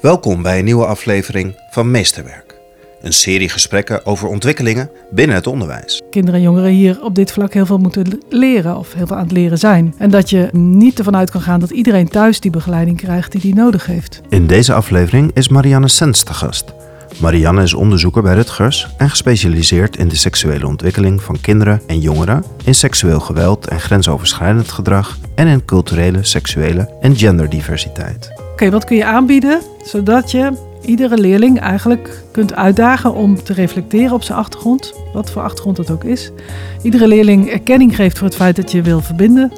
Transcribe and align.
Welkom 0.00 0.42
bij 0.42 0.58
een 0.58 0.64
nieuwe 0.64 0.86
aflevering 0.86 1.56
van 1.70 1.90
Meesterwerk. 1.90 2.54
Een 3.02 3.12
serie 3.12 3.48
gesprekken 3.48 4.06
over 4.06 4.28
ontwikkelingen 4.28 4.90
binnen 5.10 5.36
het 5.36 5.46
onderwijs. 5.46 6.02
kinderen 6.10 6.40
en 6.40 6.46
jongeren 6.46 6.70
hier 6.70 7.02
op 7.02 7.14
dit 7.14 7.32
vlak 7.32 7.52
heel 7.52 7.66
veel 7.66 7.78
moeten 7.78 8.20
leren 8.28 8.76
of 8.76 8.92
heel 8.92 9.06
veel 9.06 9.16
aan 9.16 9.22
het 9.22 9.32
leren 9.32 9.58
zijn. 9.58 9.94
En 9.98 10.10
dat 10.10 10.30
je 10.30 10.48
niet 10.52 10.98
ervan 10.98 11.16
uit 11.16 11.30
kan 11.30 11.40
gaan 11.40 11.60
dat 11.60 11.70
iedereen 11.70 12.08
thuis 12.08 12.40
die 12.40 12.50
begeleiding 12.50 12.96
krijgt 12.96 13.32
die 13.32 13.40
die 13.40 13.54
nodig 13.54 13.86
heeft. 13.86 14.20
In 14.28 14.46
deze 14.46 14.72
aflevering 14.72 15.30
is 15.34 15.48
Marianne 15.48 15.88
Sens 15.88 16.22
te 16.22 16.34
gast. 16.34 16.72
Marianne 17.20 17.62
is 17.62 17.74
onderzoeker 17.74 18.22
bij 18.22 18.34
Rutgers 18.34 18.88
en 18.96 19.10
gespecialiseerd 19.10 19.96
in 19.96 20.08
de 20.08 20.16
seksuele 20.16 20.66
ontwikkeling 20.66 21.22
van 21.22 21.40
kinderen 21.40 21.80
en 21.86 22.00
jongeren, 22.00 22.44
in 22.64 22.74
seksueel 22.74 23.20
geweld 23.20 23.68
en 23.68 23.80
grensoverschrijdend 23.80 24.70
gedrag 24.70 25.18
en 25.34 25.46
in 25.46 25.64
culturele, 25.64 26.24
seksuele 26.24 26.96
en 27.00 27.16
genderdiversiteit. 27.16 28.37
Oké, 28.58 28.70
wat 28.70 28.84
kun 28.84 28.96
je 28.96 29.04
aanbieden 29.04 29.60
zodat 29.84 30.30
je 30.30 30.52
iedere 30.84 31.18
leerling 31.18 31.60
eigenlijk 31.60 32.22
kunt 32.32 32.54
uitdagen 32.54 33.14
om 33.14 33.42
te 33.42 33.52
reflecteren 33.52 34.12
op 34.12 34.22
zijn 34.22 34.38
achtergrond, 34.38 34.94
wat 35.12 35.30
voor 35.30 35.42
achtergrond 35.42 35.76
dat 35.76 35.90
ook 35.90 36.04
is. 36.04 36.30
Iedere 36.82 37.08
leerling 37.08 37.50
erkenning 37.50 37.96
geeft 37.96 38.18
voor 38.18 38.26
het 38.26 38.36
feit 38.36 38.56
dat 38.56 38.72
je 38.72 38.82
wil 38.82 39.00
verbinden. 39.00 39.52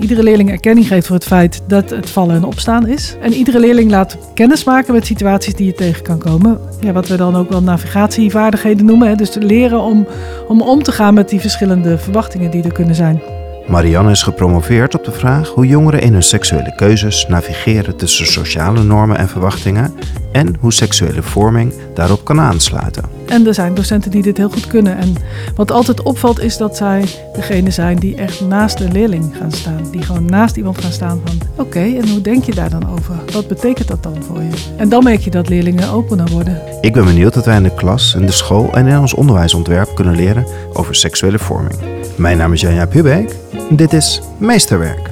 Iedere 0.00 0.22
leerling 0.22 0.50
erkenning 0.50 0.86
geeft 0.86 1.06
voor 1.06 1.16
het 1.16 1.24
feit 1.24 1.62
dat 1.66 1.90
het 1.90 2.10
vallen 2.10 2.36
en 2.36 2.44
opstaan 2.44 2.86
is. 2.86 3.16
En 3.20 3.32
iedere 3.32 3.60
leerling 3.60 3.90
laat 3.90 4.16
kennis 4.34 4.64
maken 4.64 4.94
met 4.94 5.06
situaties 5.06 5.54
die 5.54 5.66
je 5.66 5.74
tegen 5.74 6.02
kan 6.02 6.18
komen. 6.18 6.60
Ja, 6.80 6.92
wat 6.92 7.08
we 7.08 7.16
dan 7.16 7.36
ook 7.36 7.50
wel 7.50 7.62
navigatievaardigheden 7.62 8.86
noemen. 8.86 9.08
Hè? 9.08 9.14
Dus 9.14 9.34
leren 9.34 9.80
om, 9.80 10.06
om 10.48 10.62
om 10.62 10.82
te 10.82 10.92
gaan 10.92 11.14
met 11.14 11.28
die 11.28 11.40
verschillende 11.40 11.98
verwachtingen 11.98 12.50
die 12.50 12.62
er 12.62 12.72
kunnen 12.72 12.94
zijn. 12.94 13.39
Marianne 13.70 14.10
is 14.10 14.22
gepromoveerd 14.22 14.94
op 14.94 15.04
de 15.04 15.12
vraag 15.12 15.48
hoe 15.48 15.66
jongeren 15.66 16.00
in 16.00 16.12
hun 16.12 16.22
seksuele 16.22 16.74
keuzes 16.76 17.26
navigeren 17.28 17.96
tussen 17.96 18.26
sociale 18.26 18.82
normen 18.82 19.18
en 19.18 19.28
verwachtingen 19.28 19.94
en 20.32 20.56
hoe 20.60 20.72
seksuele 20.72 21.22
vorming 21.22 21.72
daarop 21.94 22.24
kan 22.24 22.40
aansluiten. 22.40 23.04
En 23.26 23.46
er 23.46 23.54
zijn 23.54 23.74
docenten 23.74 24.10
die 24.10 24.22
dit 24.22 24.36
heel 24.36 24.48
goed 24.48 24.66
kunnen. 24.66 24.96
En 24.96 25.14
wat 25.54 25.70
altijd 25.70 26.02
opvalt 26.02 26.40
is 26.40 26.56
dat 26.56 26.76
zij 26.76 27.04
degene 27.32 27.70
zijn 27.70 27.96
die 27.96 28.16
echt 28.16 28.40
naast 28.40 28.78
de 28.78 28.88
leerling 28.92 29.34
gaan 29.38 29.52
staan. 29.52 29.82
Die 29.90 30.02
gewoon 30.02 30.24
naast 30.24 30.56
iemand 30.56 30.80
gaan 30.80 30.92
staan 30.92 31.20
van 31.24 31.38
oké, 31.56 31.80
en 31.80 32.08
hoe 32.08 32.20
denk 32.20 32.44
je 32.44 32.54
daar 32.54 32.70
dan 32.70 32.90
over? 32.90 33.14
Wat 33.32 33.48
betekent 33.48 33.88
dat 33.88 34.02
dan 34.02 34.22
voor 34.26 34.42
je? 34.42 34.50
En 34.76 34.88
dan 34.88 35.04
merk 35.04 35.20
je 35.20 35.30
dat 35.30 35.48
leerlingen 35.48 35.90
opener 35.90 36.30
worden. 36.30 36.60
Ik 36.80 36.92
ben 36.92 37.04
benieuwd 37.04 37.34
wat 37.34 37.44
wij 37.44 37.56
in 37.56 37.62
de 37.62 37.74
klas, 37.74 38.14
in 38.14 38.26
de 38.26 38.32
school 38.32 38.72
en 38.72 38.86
in 38.86 38.98
ons 38.98 39.14
onderwijsontwerp 39.14 39.94
kunnen 39.94 40.16
leren 40.16 40.46
over 40.72 40.94
seksuele 40.94 41.38
vorming. 41.38 41.99
Mijn 42.20 42.36
naam 42.36 42.52
is 42.52 42.60
Janja 42.60 42.86
Pubeek 42.86 43.36
en 43.70 43.76
dit 43.76 43.92
is 43.92 44.22
Meesterwerk. 44.38 45.10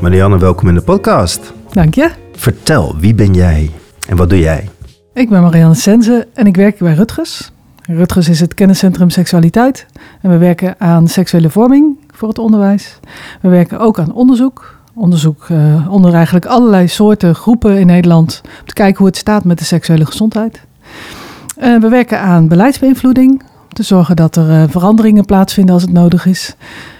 Marianne, 0.00 0.38
welkom 0.38 0.68
in 0.68 0.74
de 0.74 0.80
podcast. 0.80 1.52
Dank 1.70 1.94
je. 1.94 2.10
Vertel, 2.32 2.96
wie 2.98 3.14
ben 3.14 3.34
jij 3.34 3.70
en 4.08 4.16
wat 4.16 4.30
doe 4.30 4.38
jij? 4.38 4.68
Ik 5.14 5.28
ben 5.28 5.42
Marianne 5.42 5.74
Sense 5.74 6.28
en 6.34 6.46
ik 6.46 6.56
werk 6.56 6.78
bij 6.78 6.94
Rutgers. 6.94 7.52
Rutgers 7.82 8.28
is 8.28 8.40
het 8.40 8.54
kenniscentrum 8.54 9.10
seksualiteit. 9.10 9.86
En 10.22 10.30
we 10.30 10.36
werken 10.38 10.74
aan 10.78 11.08
seksuele 11.08 11.50
vorming 11.50 11.98
voor 12.10 12.28
het 12.28 12.38
onderwijs. 12.38 12.98
We 13.40 13.48
werken 13.48 13.78
ook 13.78 13.98
aan 13.98 14.12
onderzoek. 14.12 14.78
Onderzoek 14.94 15.46
eh, 15.48 15.86
onder 15.90 16.14
eigenlijk 16.14 16.46
allerlei 16.46 16.88
soorten 16.88 17.34
groepen 17.34 17.78
in 17.78 17.86
Nederland. 17.86 18.40
Om 18.44 18.66
te 18.66 18.74
kijken 18.74 18.98
hoe 18.98 19.06
het 19.06 19.16
staat 19.16 19.44
met 19.44 19.58
de 19.58 19.64
seksuele 19.64 20.06
gezondheid. 20.06 20.60
Eh, 21.56 21.80
we 21.80 21.88
werken 21.88 22.20
aan 22.20 22.48
beleidsbeïnvloeding. 22.48 23.42
Te 23.76 23.82
zorgen 23.82 24.16
dat 24.16 24.36
er 24.36 24.50
eh, 24.50 24.62
veranderingen 24.68 25.24
plaatsvinden 25.24 25.74
als 25.74 25.82
het 25.82 25.92
nodig 25.92 26.26
is. 26.26 26.56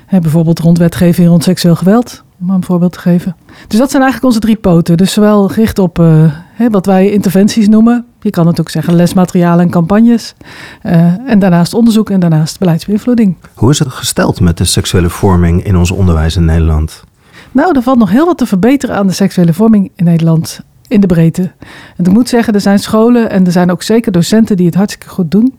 Hè, 0.06 0.20
bijvoorbeeld 0.20 0.58
rond 0.58 0.78
wetgeving 0.78 1.28
rond 1.28 1.42
seksueel 1.42 1.76
geweld. 1.76 2.24
Om 2.40 2.46
maar 2.46 2.56
een 2.56 2.64
voorbeeld 2.64 2.92
te 2.92 2.98
geven. 2.98 3.36
Dus 3.68 3.78
dat 3.78 3.90
zijn 3.90 4.02
eigenlijk 4.02 4.24
onze 4.24 4.46
drie 4.46 4.56
poten. 4.56 4.96
Dus 4.96 5.12
zowel 5.12 5.48
gericht 5.48 5.78
op 5.78 5.98
eh, 5.98 6.32
hè, 6.52 6.70
wat 6.70 6.86
wij 6.86 7.10
interventies 7.10 7.68
noemen. 7.68 8.04
Je 8.20 8.30
kan 8.30 8.46
het 8.46 8.60
ook 8.60 8.68
zeggen 8.68 8.94
lesmaterialen 8.94 9.64
en 9.64 9.70
campagnes. 9.70 10.34
Eh, 10.82 11.30
en 11.30 11.38
daarnaast 11.38 11.74
onderzoek 11.74 12.10
en 12.10 12.20
daarnaast 12.20 12.58
beleidsbeïnvloeding. 12.58 13.36
Hoe 13.54 13.70
is 13.70 13.78
het 13.78 13.88
gesteld 13.88 14.40
met 14.40 14.58
de 14.58 14.64
seksuele 14.64 15.10
vorming 15.10 15.64
in 15.64 15.76
ons 15.76 15.90
onderwijs 15.90 16.36
in 16.36 16.44
Nederland? 16.44 17.04
Nou, 17.52 17.76
er 17.76 17.82
valt 17.82 17.98
nog 17.98 18.10
heel 18.10 18.26
wat 18.26 18.38
te 18.38 18.46
verbeteren 18.46 18.96
aan 18.96 19.06
de 19.06 19.12
seksuele 19.12 19.52
vorming 19.52 19.90
in 19.94 20.04
Nederland 20.04 20.60
in 20.88 21.00
de 21.00 21.06
breedte. 21.06 21.52
En 21.96 22.04
ik 22.04 22.12
moet 22.12 22.28
zeggen, 22.28 22.54
er 22.54 22.60
zijn 22.60 22.78
scholen 22.78 23.30
en 23.30 23.46
er 23.46 23.52
zijn 23.52 23.70
ook 23.70 23.82
zeker 23.82 24.12
docenten 24.12 24.56
die 24.56 24.66
het 24.66 24.74
hartstikke 24.74 25.08
goed 25.08 25.30
doen. 25.30 25.54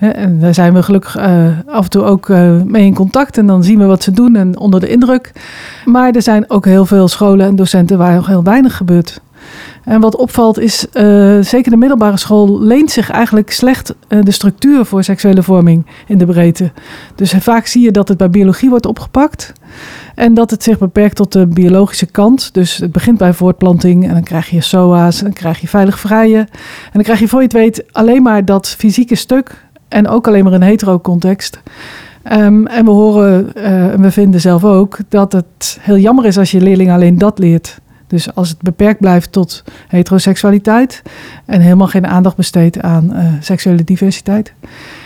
En 0.00 0.38
daar 0.40 0.54
zijn 0.54 0.74
we 0.74 0.82
gelukkig 0.82 1.16
eh, 1.16 1.46
af 1.66 1.84
en 1.84 1.90
toe 1.90 2.02
ook 2.02 2.28
eh, 2.28 2.62
mee 2.62 2.84
in 2.84 2.94
contact. 2.94 3.38
En 3.38 3.46
dan 3.46 3.64
zien 3.64 3.78
we 3.78 3.84
wat 3.84 4.02
ze 4.02 4.10
doen 4.10 4.36
en 4.36 4.58
onder 4.58 4.80
de 4.80 4.88
indruk. 4.88 5.32
Maar 5.84 6.10
er 6.10 6.22
zijn 6.22 6.50
ook 6.50 6.64
heel 6.64 6.86
veel 6.86 7.08
scholen 7.08 7.46
en 7.46 7.56
docenten 7.56 7.98
waar 7.98 8.14
nog 8.14 8.26
heel 8.26 8.42
weinig 8.42 8.76
gebeurt. 8.76 9.20
En 9.84 10.00
wat 10.00 10.16
opvalt 10.16 10.58
is, 10.58 10.88
eh, 10.88 11.38
zeker 11.40 11.70
de 11.70 11.76
middelbare 11.76 12.16
school 12.16 12.60
leent 12.60 12.90
zich 12.90 13.10
eigenlijk 13.10 13.50
slecht 13.50 13.94
de 14.08 14.30
structuur 14.30 14.84
voor 14.84 15.04
seksuele 15.04 15.42
vorming 15.42 15.86
in 16.06 16.18
de 16.18 16.26
breedte. 16.26 16.72
Dus 17.14 17.32
vaak 17.32 17.66
zie 17.66 17.82
je 17.82 17.90
dat 17.90 18.08
het 18.08 18.18
bij 18.18 18.30
biologie 18.30 18.68
wordt 18.70 18.86
opgepakt. 18.86 19.52
En 20.14 20.34
dat 20.34 20.50
het 20.50 20.62
zich 20.62 20.78
beperkt 20.78 21.16
tot 21.16 21.32
de 21.32 21.46
biologische 21.46 22.06
kant. 22.06 22.54
Dus 22.54 22.76
het 22.76 22.92
begint 22.92 23.18
bij 23.18 23.32
voortplanting 23.32 24.06
en 24.06 24.12
dan 24.12 24.22
krijg 24.22 24.50
je 24.50 24.60
SOA's, 24.60 25.18
en 25.18 25.24
dan 25.24 25.32
krijg 25.32 25.60
je 25.60 25.68
veilig 25.68 25.98
vrijen. 25.98 26.40
En 26.40 26.92
dan 26.92 27.02
krijg 27.02 27.20
je 27.20 27.28
voor 27.28 27.38
je 27.38 27.44
het 27.44 27.54
weet 27.54 27.84
alleen 27.92 28.22
maar 28.22 28.44
dat 28.44 28.68
fysieke 28.68 29.14
stuk 29.14 29.68
en 29.90 30.08
ook 30.08 30.26
alleen 30.26 30.44
maar 30.44 30.52
een 30.52 30.62
hetero 30.62 31.00
context. 31.00 31.60
Ehm, 32.22 32.66
en 32.66 32.84
we 32.84 32.90
horen, 32.90 33.54
eh, 33.54 33.92
en 33.92 34.02
we 34.02 34.10
vinden 34.10 34.40
zelf 34.40 34.64
ook, 34.64 34.98
dat 35.08 35.32
het 35.32 35.78
heel 35.80 35.96
jammer 35.96 36.24
is 36.24 36.38
als 36.38 36.50
je 36.50 36.60
leerling 36.60 36.90
alleen 36.90 37.18
dat 37.18 37.38
leert. 37.38 37.80
Dus 38.06 38.34
als 38.34 38.48
het 38.48 38.62
beperkt 38.62 39.00
blijft 39.00 39.32
tot 39.32 39.64
heteroseksualiteit 39.88 41.02
en 41.46 41.60
helemaal 41.60 41.86
geen 41.86 42.06
aandacht 42.06 42.36
besteedt 42.36 42.80
aan 42.80 43.12
eh, 43.12 43.24
seksuele 43.40 43.84
diversiteit. 43.84 44.52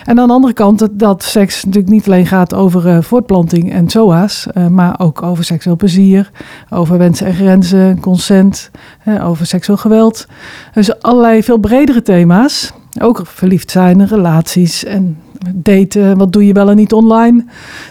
En 0.05 0.21
aan 0.21 0.27
de 0.27 0.33
andere 0.33 0.53
kant 0.53 0.89
dat, 0.93 1.23
seks 1.23 1.65
natuurlijk 1.65 1.93
niet 1.93 2.07
alleen 2.07 2.27
gaat 2.27 2.55
over 2.55 2.89
eh, 2.89 3.03
voortplanting 3.03 3.73
en 3.73 3.89
SOA's, 3.89 4.47
maar 4.71 5.01
ook 5.01 5.23
over 5.23 5.45
seksueel 5.45 5.77
plezier, 5.77 6.31
over 6.71 6.99
wensen 6.99 7.27
en 7.27 7.35
grenzen, 7.35 8.01
consent, 8.01 8.71
over 9.23 9.47
seksueel 9.47 9.79
geweld. 9.79 10.27
Dus 10.73 11.01
allerlei 11.01 11.43
veel 11.43 11.59
bredere 11.59 12.03
thema's. 12.03 12.73
Ook 13.01 13.23
verliefd 13.25 13.71
zijn, 13.71 14.07
relaties 14.07 14.85
en 14.85 15.19
daten, 15.55 16.19
wat 16.19 16.33
doe 16.33 16.47
je 16.47 16.53
wel 16.53 16.71
en 16.71 16.77
niet 16.77 16.93
online. 16.93 17.45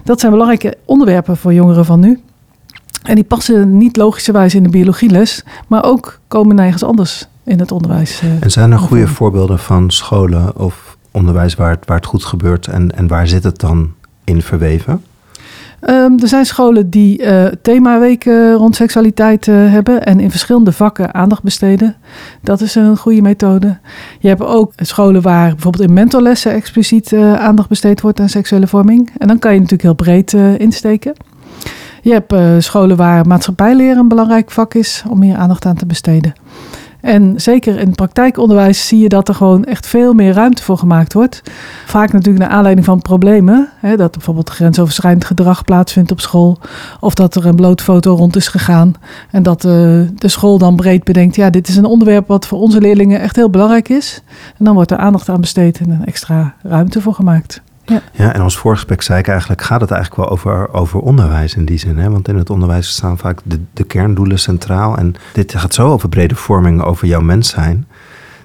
Dat 0.04 0.20
zijn 0.20 0.32
belangrijke 0.32 0.78
onderwerpen 0.86 1.38
voor 1.38 1.54
jongeren 1.54 1.86
van 1.86 2.00
nu. 2.00 2.20
En 3.04 3.16
die 3.16 3.24
passen 3.24 3.78
niet 3.78 3.98
logischerwijs 3.98 4.56
in 4.56 4.64
de 4.64 4.70
biologieles, 4.70 5.44
maar 5.68 5.84
ook 5.84 6.20
komen 6.28 6.56
nergens 6.56 6.84
anders 6.84 7.28
in 7.44 7.60
het 7.60 7.72
onderwijs. 7.72 8.22
eh, 8.22 8.30
En 8.44 8.52
zijn 8.52 8.72
er 8.72 8.80
goede 8.80 9.08
voorbeelden 9.08 9.60
van 9.60 9.92
scholen 9.92 10.60
of 10.60 10.98
onderwijs 11.12 11.56
waar 11.56 11.70
het, 11.70 11.86
waar 11.86 11.98
het 11.98 12.06
goed 12.06 12.24
gebeurt 12.26 12.68
en, 12.68 12.96
en 12.96 13.08
waar 13.08 13.28
zit 13.28 13.44
het 13.44 13.60
dan 13.60 13.92
in 14.24 14.42
verweven? 14.42 15.04
Ehm, 15.84 16.18
er 16.20 16.28
zijn 16.28 16.46
scholen 16.46 16.90
die 16.90 17.24
eh 17.24 17.46
themaweken 17.62 18.54
rond 18.54 18.76
seksualiteit 18.76 19.48
eh, 19.48 19.56
hebben 19.56 20.04
en 20.04 20.20
in 20.20 20.32
verschillende 20.32 20.72
vakken 20.72 21.14
aandacht 21.14 21.44
besteden. 21.44 21.96
Dat 22.42 22.62
is 22.62 22.76
een 22.76 22.98
goede 22.98 23.22
methode. 23.22 23.78
Je 24.20 24.28
hebt 24.28 24.42
ook 24.42 24.74
scholen 24.76 25.22
waar 25.22 25.50
bijvoorbeeld 25.50 25.84
in 25.84 25.94
mentorlessen 25.94 26.52
expliciet 26.52 27.14
eh, 27.14 27.34
aandacht 27.34 27.70
besteed 27.70 28.02
wordt 28.02 28.20
aan 28.20 28.30
seksuele 28.30 28.68
vorming. 28.68 29.12
En 29.18 29.28
dan 29.28 29.40
kan 29.40 29.54
je 29.54 29.60
natuurlijk 29.60 29.84
heel 29.84 30.14
breed 30.14 30.34
insteken. 30.58 31.14
Je 32.02 32.12
hebt 32.12 32.64
scholen 32.64 32.98
waar 32.98 33.28
maatschappijleren 33.28 33.98
een 33.98 34.08
belangrijk 34.08 34.52
vak 34.52 34.74
is 34.74 35.04
om 35.10 35.22
hier 35.22 35.36
aandacht 35.36 35.66
aan 35.66 35.76
te 35.76 35.86
besteden. 35.86 36.34
En 37.04 37.42
zeker 37.42 37.80
in 37.80 37.88
het 37.88 37.96
praktijkonderwijs 37.96 38.88
zie 38.88 39.00
je 39.00 39.10
dat 39.10 39.28
er 39.28 39.36
gewoon 39.36 39.64
echt 39.64 39.88
veel 39.88 40.14
meer 40.14 40.34
ruimte 40.34 40.64
voor 40.64 40.78
gemaakt 40.78 41.14
wordt. 41.14 41.42
Vaak 41.86 42.12
natuurlijk 42.12 42.44
naar 42.46 42.54
aanleiding 42.54 42.86
van 42.86 43.02
problemen. 43.02 43.70
Hè, 43.80 43.98
dat 43.98 44.12
bijvoorbeeld 44.12 44.50
grensoverschrijdend 44.50 45.26
gedrag 45.26 45.64
plaatsvindt 45.64 46.12
op 46.12 46.20
school. 46.20 46.60
Of 47.00 47.14
dat 47.14 47.36
er 47.36 47.46
een 47.46 47.56
blootfoto 47.56 48.16
rond 48.16 48.36
is 48.36 48.48
gegaan. 48.48 48.94
En 49.32 49.44
dat 49.44 49.66
eh, 49.66 49.72
de 50.16 50.28
school 50.28 50.58
dan 50.58 50.76
breed 50.76 51.04
bedenkt, 51.04 51.36
ja, 51.36 51.50
dit 51.50 51.68
is 51.68 51.76
een 51.76 51.86
onderwerp 51.86 52.28
wat 52.28 52.48
voor 52.48 52.60
onze 52.60 52.82
leerlingen 52.82 53.20
echt 53.20 53.36
heel 53.36 53.50
belangrijk 53.50 53.90
is. 53.90 54.22
En 54.58 54.66
dan 54.66 54.74
wordt 54.74 54.92
er 54.92 54.98
aandacht 54.98 55.30
aan 55.30 55.42
besteed 55.42 55.80
en 55.80 55.90
een 55.90 56.06
extra 56.06 56.56
ruimte 56.62 57.02
voor 57.02 57.14
gemaakt. 57.14 57.62
Ja, 57.86 58.34
en 58.34 58.42
als 58.42 58.58
voorgesprek 58.58 59.02
zei 59.02 59.20
ik 59.20 59.28
eigenlijk, 59.28 59.62
gaat 59.62 59.82
het 59.82 59.92
eigenlijk 59.92 60.22
wel 60.22 60.32
over, 60.32 60.74
over 60.74 61.00
onderwijs 61.00 61.56
in 61.56 61.66
die 61.66 61.78
zin. 61.78 61.98
Hè? 61.98 62.10
Want 62.10 62.28
in 62.28 62.38
het 62.38 62.50
onderwijs 62.50 62.88
staan 62.88 63.18
vaak 63.18 63.40
de, 63.44 63.60
de 63.74 63.84
kerndoelen 63.84 64.40
centraal. 64.40 64.98
En 64.98 65.16
dit 65.34 65.56
gaat 65.56 65.74
zo 65.74 65.92
over 65.92 66.10
brede 66.10 66.36
vorming, 66.36 66.82
over 66.82 67.08
jouw 67.08 67.22
mens 67.22 67.50
zijn. 67.50 67.88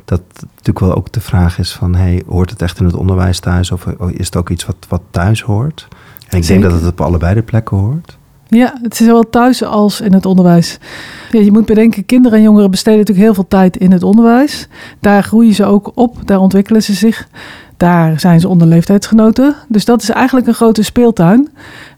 Dat 0.04 0.22
natuurlijk 0.40 0.78
wel 0.78 0.94
ook 0.94 1.12
de 1.12 1.20
vraag 1.20 1.58
is 1.58 1.72
van, 1.72 1.94
hey, 1.94 2.22
hoort 2.28 2.50
het 2.50 2.62
echt 2.62 2.78
in 2.78 2.84
het 2.84 2.94
onderwijs 2.94 3.40
thuis? 3.40 3.70
Of 3.70 3.86
is 4.10 4.26
het 4.26 4.36
ook 4.36 4.50
iets 4.50 4.66
wat, 4.66 4.76
wat 4.88 5.02
thuis 5.10 5.42
hoort? 5.42 5.88
En 6.28 6.38
ik 6.38 6.46
denk 6.46 6.62
dat 6.62 6.72
het 6.72 6.86
op 6.86 7.00
allebei 7.00 7.34
de 7.34 7.42
plekken 7.42 7.76
hoort. 7.76 8.18
Ja, 8.48 8.78
het 8.82 8.92
is 8.92 9.06
zowel 9.06 9.30
thuis 9.30 9.64
als 9.64 10.00
in 10.00 10.12
het 10.12 10.26
onderwijs. 10.26 10.78
Ja, 11.30 11.40
je 11.40 11.52
moet 11.52 11.66
bedenken, 11.66 12.06
kinderen 12.06 12.38
en 12.38 12.44
jongeren 12.44 12.70
besteden 12.70 12.98
natuurlijk 12.98 13.26
heel 13.26 13.34
veel 13.34 13.48
tijd 13.48 13.76
in 13.76 13.92
het 13.92 14.02
onderwijs. 14.02 14.68
Daar 15.00 15.22
groeien 15.22 15.54
ze 15.54 15.64
ook 15.64 15.90
op, 15.94 16.16
daar 16.24 16.38
ontwikkelen 16.38 16.82
ze 16.82 16.94
zich. 16.94 17.28
Daar 17.78 18.20
zijn 18.20 18.40
ze 18.40 18.48
onder 18.48 18.66
leeftijdsgenoten. 18.66 19.54
Dus 19.68 19.84
dat 19.84 20.02
is 20.02 20.10
eigenlijk 20.10 20.46
een 20.46 20.54
grote 20.54 20.82
speeltuin. 20.82 21.48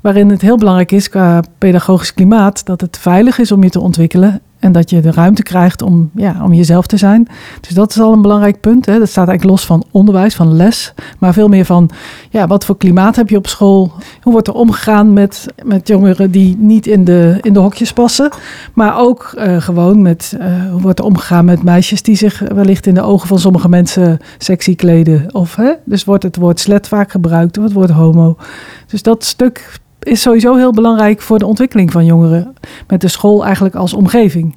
Waarin 0.00 0.30
het 0.30 0.40
heel 0.40 0.56
belangrijk 0.56 0.92
is 0.92 1.08
qua 1.08 1.42
pedagogisch 1.58 2.14
klimaat 2.14 2.66
dat 2.66 2.80
het 2.80 2.98
veilig 2.98 3.38
is 3.38 3.52
om 3.52 3.62
je 3.62 3.70
te 3.70 3.80
ontwikkelen. 3.80 4.40
En 4.60 4.72
dat 4.72 4.90
je 4.90 5.00
de 5.00 5.10
ruimte 5.10 5.42
krijgt 5.42 5.82
om, 5.82 6.10
ja, 6.14 6.44
om 6.44 6.52
jezelf 6.52 6.86
te 6.86 6.96
zijn. 6.96 7.28
Dus 7.60 7.74
dat 7.74 7.90
is 7.90 8.00
al 8.00 8.12
een 8.12 8.22
belangrijk 8.22 8.60
punt. 8.60 8.86
Hè. 8.86 8.98
Dat 8.98 9.08
staat 9.08 9.28
eigenlijk 9.28 9.56
los 9.56 9.66
van 9.66 9.84
onderwijs, 9.90 10.34
van 10.34 10.56
les. 10.56 10.94
Maar 11.18 11.32
veel 11.32 11.48
meer 11.48 11.64
van 11.64 11.90
ja, 12.30 12.46
wat 12.46 12.64
voor 12.64 12.76
klimaat 12.76 13.16
heb 13.16 13.28
je 13.28 13.36
op 13.36 13.46
school? 13.46 13.92
Hoe 14.22 14.32
wordt 14.32 14.48
er 14.48 14.54
omgegaan 14.54 15.12
met, 15.12 15.46
met 15.64 15.88
jongeren 15.88 16.30
die 16.30 16.56
niet 16.58 16.86
in 16.86 17.04
de, 17.04 17.38
in 17.40 17.52
de 17.52 17.60
hokjes 17.60 17.92
passen? 17.92 18.30
Maar 18.74 18.98
ook 18.98 19.34
uh, 19.38 19.56
gewoon 19.60 20.02
met 20.02 20.36
uh, 20.40 20.70
hoe 20.70 20.80
wordt 20.80 20.98
er 20.98 21.04
omgegaan 21.04 21.44
met 21.44 21.62
meisjes 21.62 22.02
die 22.02 22.16
zich 22.16 22.38
wellicht 22.38 22.86
in 22.86 22.94
de 22.94 23.02
ogen 23.02 23.28
van 23.28 23.38
sommige 23.38 23.68
mensen 23.68 24.18
sexy 24.38 24.74
kleden. 24.74 25.34
Of, 25.34 25.56
hè? 25.56 25.72
Dus 25.84 26.04
wordt 26.04 26.22
het 26.22 26.36
woord 26.36 26.60
slet 26.60 26.88
vaak 26.88 27.10
gebruikt, 27.10 27.58
of 27.58 27.64
het 27.64 27.72
woord 27.72 27.90
homo. 27.90 28.36
Dus 28.86 29.02
dat 29.02 29.24
stuk 29.24 29.80
is 30.02 30.20
sowieso 30.20 30.56
heel 30.56 30.72
belangrijk 30.72 31.20
voor 31.20 31.38
de 31.38 31.46
ontwikkeling 31.46 31.92
van 31.92 32.04
jongeren. 32.04 32.54
Met 32.86 33.00
de 33.00 33.08
school 33.08 33.44
eigenlijk 33.44 33.74
als 33.74 33.94
omgeving. 33.94 34.56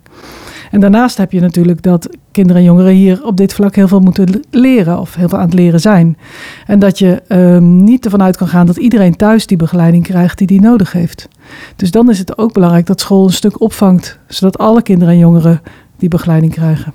En 0.72 0.80
daarnaast 0.80 1.18
heb 1.18 1.32
je 1.32 1.40
natuurlijk 1.40 1.82
dat 1.82 2.10
kinderen 2.32 2.62
en 2.62 2.68
jongeren 2.68 2.94
hier 2.94 3.26
op 3.26 3.38
dit 3.38 3.54
vlak 3.54 3.76
heel 3.76 3.88
veel 3.88 4.00
moeten 4.00 4.42
leren 4.50 5.00
of 5.00 5.16
heel 5.16 5.30
veel 5.30 5.38
aan 5.38 5.46
het 5.46 5.54
leren 5.54 5.80
zijn. 5.80 6.18
En 6.66 6.80
dat 6.80 7.00
je 7.00 7.22
um, 7.28 7.84
niet 7.84 8.06
ervan 8.06 8.22
uit 8.22 8.38
kan 8.38 8.48
gaan 8.48 8.66
dat 8.66 8.78
iedereen 8.78 9.16
thuis 9.16 9.48
die 9.48 9.58
begeleiding 9.58 10.04
krijgt 10.04 10.38
die 10.38 10.48
die 10.48 10.62
nodig 10.62 10.92
heeft. 10.92 11.28
Dus 11.76 11.92
dan 11.92 12.10
is 12.10 12.20
het 12.20 12.38
ook 12.38 12.54
belangrijk 12.54 12.86
dat 12.86 13.00
school 13.00 13.26
een 13.26 13.34
stuk 13.34 13.62
opvangt, 13.62 14.20
zodat 14.28 14.58
alle 14.58 14.82
kinderen 14.82 15.14
en 15.14 15.20
jongeren 15.20 15.62
die 15.98 16.10
begeleiding 16.10 16.54
krijgen. 16.54 16.94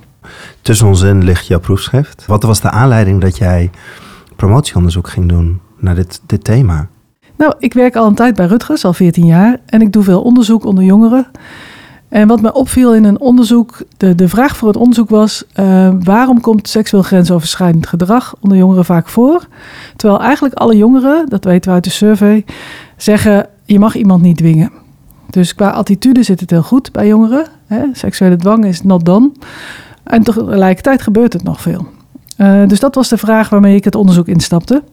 Tussen 0.61 0.87
ons 0.87 1.01
in 1.01 1.23
ligt 1.23 1.47
jouw 1.47 1.59
proefschrift. 1.59 2.25
Wat 2.25 2.43
was 2.43 2.61
de 2.61 2.69
aanleiding 2.69 3.21
dat 3.21 3.37
jij 3.37 3.69
promotieonderzoek 4.35 5.09
ging 5.09 5.29
doen 5.29 5.59
naar 5.77 5.95
dit, 5.95 6.21
dit 6.25 6.43
thema? 6.43 6.87
Nou, 7.39 7.53
ik 7.59 7.73
werk 7.73 7.95
al 7.95 8.07
een 8.07 8.15
tijd 8.15 8.35
bij 8.35 8.45
Rutgers, 8.45 8.85
al 8.85 8.93
14 8.93 9.25
jaar. 9.25 9.59
En 9.65 9.81
ik 9.81 9.91
doe 9.91 10.03
veel 10.03 10.21
onderzoek 10.21 10.65
onder 10.65 10.83
jongeren. 10.83 11.27
En 12.09 12.27
wat 12.27 12.41
me 12.41 12.53
opviel 12.53 12.95
in 12.95 13.03
een 13.03 13.19
onderzoek, 13.19 13.77
de, 13.97 14.15
de 14.15 14.29
vraag 14.29 14.57
voor 14.57 14.67
het 14.67 14.77
onderzoek 14.77 15.09
was: 15.09 15.43
uh, 15.59 15.89
waarom 16.03 16.41
komt 16.41 16.69
seksueel 16.69 17.03
grensoverschrijdend 17.03 17.87
gedrag 17.87 18.35
onder 18.39 18.57
jongeren 18.57 18.85
vaak 18.85 19.09
voor? 19.09 19.47
Terwijl 19.95 20.21
eigenlijk 20.21 20.55
alle 20.55 20.77
jongeren, 20.77 21.29
dat 21.29 21.43
weten 21.43 21.69
we 21.69 21.75
uit 21.75 21.83
de 21.83 21.89
survey, 21.89 22.45
zeggen: 22.97 23.47
je 23.65 23.79
mag 23.79 23.95
iemand 23.95 24.21
niet 24.21 24.37
dwingen. 24.37 24.71
Dus 25.29 25.55
qua 25.55 25.69
attitude 25.69 26.23
zit 26.23 26.39
het 26.39 26.49
heel 26.49 26.63
goed 26.63 26.91
bij 26.91 27.07
jongeren. 27.07 27.45
Hè? 27.65 27.83
Seksuele 27.93 28.35
dwang 28.35 28.65
is 28.65 28.83
not 28.83 29.05
done. 29.05 29.31
En 30.03 30.23
tegelijkertijd 30.23 31.01
gebeurt 31.01 31.33
het 31.33 31.43
nog 31.43 31.61
veel. 31.61 31.87
Uh, 32.41 32.67
dus 32.67 32.79
dat 32.79 32.95
was 32.95 33.09
de 33.09 33.17
vraag 33.17 33.49
waarmee 33.49 33.75
ik 33.75 33.83
het 33.83 33.95
onderzoek 33.95 34.27
instapte. 34.27 34.83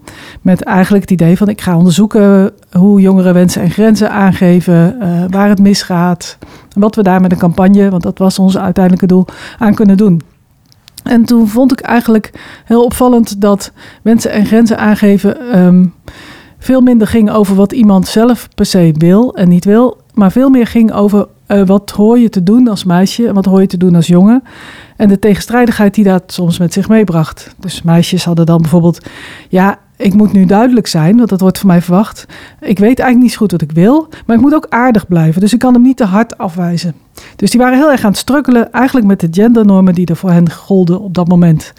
Met 0.40 0.62
eigenlijk 0.62 1.02
het 1.02 1.20
idee 1.20 1.36
van 1.36 1.48
ik 1.48 1.60
ga 1.60 1.76
onderzoeken 1.76 2.52
hoe 2.72 3.00
jongeren 3.00 3.34
wensen 3.34 3.62
en 3.62 3.70
grenzen 3.70 4.10
aangeven, 4.10 4.96
uh, 5.00 5.24
waar 5.28 5.48
het 5.48 5.58
misgaat, 5.58 6.38
wat 6.74 6.94
we 6.94 7.02
daar 7.02 7.20
met 7.20 7.32
een 7.32 7.38
campagne, 7.38 7.90
want 7.90 8.02
dat 8.02 8.18
was 8.18 8.38
ons 8.38 8.58
uiteindelijke 8.58 9.06
doel, 9.06 9.26
aan 9.58 9.74
kunnen 9.74 9.96
doen. 9.96 10.22
En 11.02 11.24
toen 11.24 11.48
vond 11.48 11.72
ik 11.72 11.80
eigenlijk 11.80 12.30
heel 12.64 12.84
opvallend 12.84 13.40
dat 13.40 13.72
wensen 14.02 14.30
en 14.30 14.46
grenzen 14.46 14.78
aangeven 14.78 15.58
um, 15.58 15.94
veel 16.58 16.80
minder 16.80 17.06
ging 17.06 17.30
over 17.30 17.54
wat 17.54 17.72
iemand 17.72 18.06
zelf 18.06 18.48
per 18.54 18.66
se 18.66 18.94
wil 18.96 19.34
en 19.34 19.48
niet 19.48 19.64
wil, 19.64 19.96
maar 20.16 20.32
veel 20.32 20.48
meer 20.48 20.66
ging 20.66 20.92
over 20.92 21.26
uh, 21.48 21.66
wat 21.66 21.90
hoor 21.90 22.18
je 22.18 22.28
te 22.28 22.42
doen 22.42 22.68
als 22.68 22.84
meisje 22.84 23.28
en 23.28 23.34
wat 23.34 23.44
hoor 23.44 23.60
je 23.60 23.66
te 23.66 23.76
doen 23.76 23.94
als 23.94 24.06
jongen. 24.06 24.42
En 24.96 25.08
de 25.08 25.18
tegenstrijdigheid 25.18 25.94
die 25.94 26.04
dat 26.04 26.22
soms 26.26 26.58
met 26.58 26.72
zich 26.72 26.88
meebracht. 26.88 27.54
Dus 27.58 27.82
meisjes 27.82 28.24
hadden 28.24 28.46
dan 28.46 28.60
bijvoorbeeld, 28.60 29.06
ja, 29.48 29.78
ik 29.96 30.14
moet 30.14 30.32
nu 30.32 30.44
duidelijk 30.44 30.86
zijn, 30.86 31.16
want 31.16 31.28
dat 31.28 31.40
wordt 31.40 31.58
van 31.58 31.68
mij 31.68 31.82
verwacht. 31.82 32.26
Ik 32.60 32.78
weet 32.78 32.98
eigenlijk 32.98 33.18
niet 33.18 33.32
zo 33.32 33.38
goed 33.38 33.50
wat 33.50 33.62
ik 33.62 33.72
wil, 33.72 34.08
maar 34.26 34.36
ik 34.36 34.42
moet 34.42 34.54
ook 34.54 34.66
aardig 34.68 35.06
blijven. 35.06 35.40
Dus 35.40 35.52
ik 35.52 35.58
kan 35.58 35.72
hem 35.72 35.82
niet 35.82 35.96
te 35.96 36.04
hard 36.04 36.38
afwijzen. 36.38 36.94
Dus 37.36 37.50
die 37.50 37.60
waren 37.60 37.78
heel 37.78 37.90
erg 37.90 38.04
aan 38.04 38.10
het 38.10 38.18
struggelen, 38.18 38.72
eigenlijk 38.72 39.06
met 39.06 39.20
de 39.20 39.28
gendernormen 39.30 39.94
die 39.94 40.06
er 40.06 40.16
voor 40.16 40.30
hen 40.30 40.52
golden 40.52 41.00
op 41.00 41.14
dat 41.14 41.28
moment. 41.28 41.72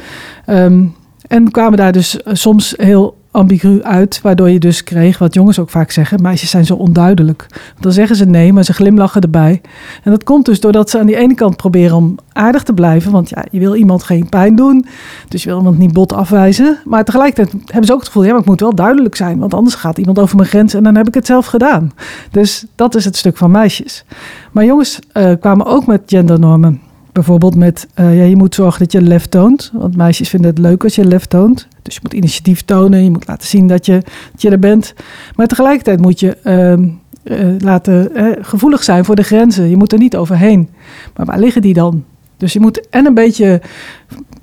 Um, 0.46 0.96
en 1.28 1.52
kwamen 1.52 1.78
daar 1.78 1.92
dus 1.92 2.20
soms 2.26 2.74
heel 2.78 3.17
ambigu 3.32 3.84
uit, 3.84 4.22
waardoor 4.22 4.50
je 4.50 4.60
dus 4.60 4.84
kreeg, 4.84 5.18
wat 5.18 5.34
jongens 5.34 5.60
ook 5.60 5.70
vaak 5.70 5.92
zeggen, 5.92 6.22
meisjes 6.22 6.50
zijn 6.50 6.66
zo 6.66 6.74
onduidelijk. 6.74 7.46
Dan 7.80 7.92
zeggen 7.92 8.16
ze 8.16 8.26
nee, 8.26 8.54
maar 8.54 8.64
ze 8.64 8.74
glimlachen 8.74 9.22
erbij. 9.22 9.62
En 10.04 10.12
dat 10.12 10.24
komt 10.24 10.46
dus 10.46 10.60
doordat 10.60 10.90
ze 10.90 11.00
aan 11.00 11.06
die 11.06 11.16
ene 11.16 11.34
kant 11.34 11.56
proberen 11.56 11.96
om 11.96 12.16
aardig 12.34 12.64
te 12.64 12.74
blijven, 12.74 13.12
want 13.12 13.30
ja, 13.30 13.46
je 13.52 13.60
wil 13.60 13.76
iemand 13.76 14.04
geen 14.04 14.30
pijn 14.30 14.56
doen, 14.56 14.86
dus 15.28 15.44
je 15.44 15.50
wil 15.50 15.58
iemand 15.58 15.78
niet 15.78 15.94
bot 15.94 16.14
afwijzen. 16.14 16.78
Maar 16.86 17.04
tegelijkertijd 17.04 17.62
hebben 17.66 17.86
ze 17.86 17.94
ook 17.94 18.00
het 18.00 18.08
gevoel, 18.08 18.24
ja, 18.24 18.32
maar 18.32 18.40
ik 18.40 18.48
moet 18.48 18.60
wel 18.60 18.76
duidelijk 18.76 19.16
zijn, 19.16 19.40
want 19.40 19.54
anders 19.54 19.76
gaat 19.76 19.98
iemand 19.98 20.20
over 20.20 20.36
mijn 20.36 20.50
grens 20.50 20.74
en 20.74 20.84
dan 20.84 20.96
heb 20.96 21.08
ik 21.08 21.14
het 21.14 21.26
zelf 21.26 21.46
gedaan. 21.46 21.92
Dus 22.32 22.66
dat 22.76 22.96
is 22.96 23.06
het 23.06 23.16
stuk 23.16 23.38
van 23.38 23.52
meisjes. 23.52 24.06
Maar 24.52 24.66
jongens 24.66 25.00
uh, 25.14 25.32
kwamen 25.40 25.66
ook 25.66 25.86
met 25.86 26.02
gendernormen. 26.06 26.82
Bijvoorbeeld 27.18 27.56
met, 27.56 27.88
uh, 28.00 28.18
ja, 28.18 28.24
je 28.24 28.36
moet 28.36 28.56
zorgen 28.56 28.80
dat 28.80 28.92
je 28.92 29.02
lef 29.02 29.26
toont. 29.26 29.72
Want 29.74 29.96
meisjes 29.96 30.30
vinden 30.30 30.50
het 30.50 30.60
leuk 30.60 30.84
als 30.84 30.96
je 30.96 31.06
lef 31.06 31.26
toont. 31.26 31.68
Dus 31.82 31.94
je 31.94 32.00
moet 32.04 32.14
initiatief 32.14 32.62
tonen, 32.62 33.04
je 33.04 33.12
moet 33.12 33.28
laten 33.28 33.48
zien 33.48 33.68
dat 33.68 33.86
je, 33.86 34.02
dat 34.32 34.42
je 34.42 34.50
er 34.50 34.60
bent. 34.60 34.94
Maar 35.36 35.48
tegelijkertijd 35.48 36.02
moet 36.02 36.20
je 36.20 36.38
uh, 36.44 37.40
uh, 37.40 37.60
laten 37.60 38.12
gevoelig 38.42 38.84
zijn 38.84 39.06
voor 39.06 39.16
de 39.16 39.24
grenzen. 39.24 39.70
Je 39.70 39.78
moet 39.78 39.92
er 39.92 39.98
niet 39.98 40.16
overheen. 40.16 40.70
Maar 41.16 41.26
waar 41.26 41.40
liggen 41.40 41.62
die 41.62 41.74
dan? 41.74 42.04
Dus 42.38 42.54
je 42.54 42.60
moet 42.60 42.90
en 42.90 43.06
een 43.06 43.14
beetje 43.14 43.62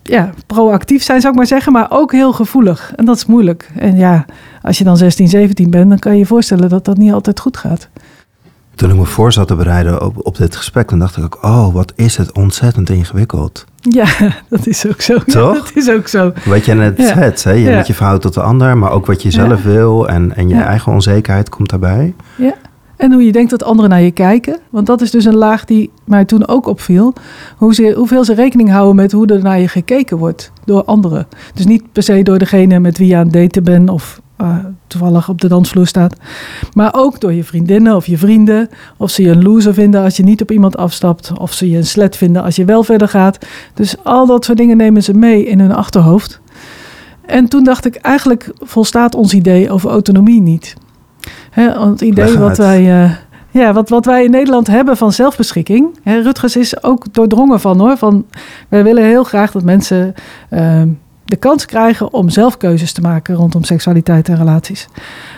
ja, 0.02 0.30
proactief 0.46 1.02
zijn, 1.02 1.20
zou 1.20 1.32
ik 1.32 1.38
maar 1.38 1.48
zeggen, 1.48 1.72
maar 1.72 1.86
ook 1.90 2.12
heel 2.12 2.32
gevoelig. 2.32 2.92
En 2.96 3.04
dat 3.04 3.16
is 3.16 3.26
moeilijk. 3.26 3.70
En 3.76 3.96
ja, 3.96 4.24
als 4.62 4.78
je 4.78 4.84
dan 4.84 4.96
16, 4.96 5.28
17 5.28 5.70
bent, 5.70 5.88
dan 5.88 5.98
kan 5.98 6.12
je 6.12 6.18
je 6.18 6.26
voorstellen 6.26 6.68
dat 6.68 6.84
dat 6.84 6.96
niet 6.96 7.12
altijd 7.12 7.40
goed 7.40 7.56
gaat. 7.56 7.88
Toen 8.74 8.90
ik 8.90 8.96
me 8.96 9.04
voor 9.04 9.32
zat 9.32 9.48
te 9.48 9.54
bereiden 9.54 10.04
op, 10.04 10.26
op 10.26 10.36
dit 10.36 10.56
gesprek, 10.56 10.88
dan 10.88 10.98
dacht 10.98 11.16
ik 11.16 11.24
ook, 11.24 11.38
oh, 11.42 11.72
wat 11.72 11.92
is 11.96 12.16
het 12.16 12.32
ontzettend 12.32 12.90
ingewikkeld. 12.90 13.64
Ja, 13.80 14.06
dat 14.48 14.66
is 14.66 14.86
ook 14.86 15.00
zo. 15.00 15.18
Toch? 15.18 15.54
Ja, 15.54 15.60
dat 15.60 15.70
is 15.74 15.90
ook 15.90 16.08
zo. 16.08 16.32
Wat 16.44 16.64
je 16.64 16.74
net 16.74 16.98
ja. 16.98 17.14
zet, 17.14 17.44
hè? 17.44 17.52
je 17.52 17.70
ja. 17.70 17.76
met 17.76 17.86
je 17.86 17.94
verhoudt 17.94 18.22
tot 18.22 18.34
de 18.34 18.42
ander, 18.42 18.78
maar 18.78 18.90
ook 18.90 19.06
wat 19.06 19.22
je 19.22 19.30
zelf 19.30 19.62
wil 19.62 20.08
en, 20.08 20.36
en 20.36 20.48
je 20.48 20.60
eigen 20.60 20.92
onzekerheid 20.92 21.48
komt 21.48 21.70
daarbij. 21.70 22.14
Ja. 22.36 22.54
En 22.96 23.12
hoe 23.12 23.24
je 23.24 23.32
denkt 23.32 23.50
dat 23.50 23.62
anderen 23.62 23.90
naar 23.90 24.00
je 24.00 24.10
kijken. 24.10 24.58
Want 24.70 24.86
dat 24.86 25.00
is 25.00 25.10
dus 25.10 25.24
een 25.24 25.36
laag 25.36 25.64
die 25.64 25.90
mij 26.04 26.24
toen 26.24 26.48
ook 26.48 26.66
opviel. 26.66 27.12
Hoe 27.56 27.74
ze, 27.74 27.92
hoeveel 27.96 28.24
ze 28.24 28.34
rekening 28.34 28.70
houden 28.70 28.96
met 28.96 29.12
hoe 29.12 29.26
er 29.26 29.42
naar 29.42 29.60
je 29.60 29.68
gekeken 29.68 30.16
wordt 30.16 30.52
door 30.64 30.84
anderen. 30.84 31.26
Dus 31.54 31.66
niet 31.66 31.92
per 31.92 32.02
se 32.02 32.22
door 32.22 32.38
degene 32.38 32.78
met 32.78 32.98
wie 32.98 33.08
je 33.08 33.16
aan 33.16 33.24
het 33.24 33.32
daten 33.32 33.64
bent 33.64 33.90
of 33.90 34.20
uh, 34.40 34.56
toevallig 34.86 35.28
op 35.28 35.40
de 35.40 35.48
dansvloer 35.48 35.86
staat. 35.86 36.16
Maar 36.72 36.94
ook 36.96 37.20
door 37.20 37.32
je 37.32 37.44
vriendinnen 37.44 37.96
of 37.96 38.06
je 38.06 38.18
vrienden. 38.18 38.68
Of 38.96 39.10
ze 39.10 39.22
je 39.22 39.30
een 39.30 39.42
loser 39.42 39.74
vinden 39.74 40.02
als 40.02 40.16
je 40.16 40.22
niet 40.22 40.42
op 40.42 40.50
iemand 40.50 40.76
afstapt. 40.76 41.32
Of 41.38 41.52
ze 41.52 41.70
je 41.70 41.76
een 41.76 41.86
slet 41.86 42.16
vinden 42.16 42.42
als 42.42 42.56
je 42.56 42.64
wel 42.64 42.82
verder 42.82 43.08
gaat. 43.08 43.38
Dus 43.74 43.96
al 44.04 44.26
dat 44.26 44.44
soort 44.44 44.58
dingen 44.58 44.76
nemen 44.76 45.02
ze 45.02 45.14
mee 45.14 45.46
in 45.46 45.60
hun 45.60 45.72
achterhoofd. 45.72 46.40
En 47.26 47.48
toen 47.48 47.64
dacht 47.64 47.86
ik, 47.86 47.94
eigenlijk 47.94 48.52
volstaat 48.60 49.14
ons 49.14 49.34
idee 49.34 49.70
over 49.70 49.90
autonomie 49.90 50.40
niet. 50.40 50.76
Hè, 51.50 51.88
het 51.90 52.00
idee 52.00 52.38
wat 52.38 52.56
wij, 52.56 53.04
uh, 53.04 53.12
ja, 53.50 53.72
wat, 53.72 53.88
wat 53.88 54.04
wij 54.04 54.24
in 54.24 54.30
Nederland 54.30 54.66
hebben 54.66 54.96
van 54.96 55.12
zelfbeschikking. 55.12 55.98
Hè, 56.02 56.20
Rutgers 56.20 56.56
is 56.56 56.82
ook 56.82 57.12
doordrongen 57.12 57.60
van 57.60 57.78
hoor. 57.78 57.96
Van, 57.96 58.26
wij 58.68 58.84
willen 58.84 59.04
heel 59.04 59.24
graag 59.24 59.50
dat 59.50 59.62
mensen 59.62 60.14
uh, 60.50 60.82
de 61.24 61.36
kans 61.36 61.66
krijgen 61.66 62.12
om 62.12 62.28
zelf 62.28 62.56
keuzes 62.56 62.92
te 62.92 63.00
maken 63.00 63.34
rondom 63.34 63.64
seksualiteit 63.64 64.28
en 64.28 64.36
relaties. 64.36 64.88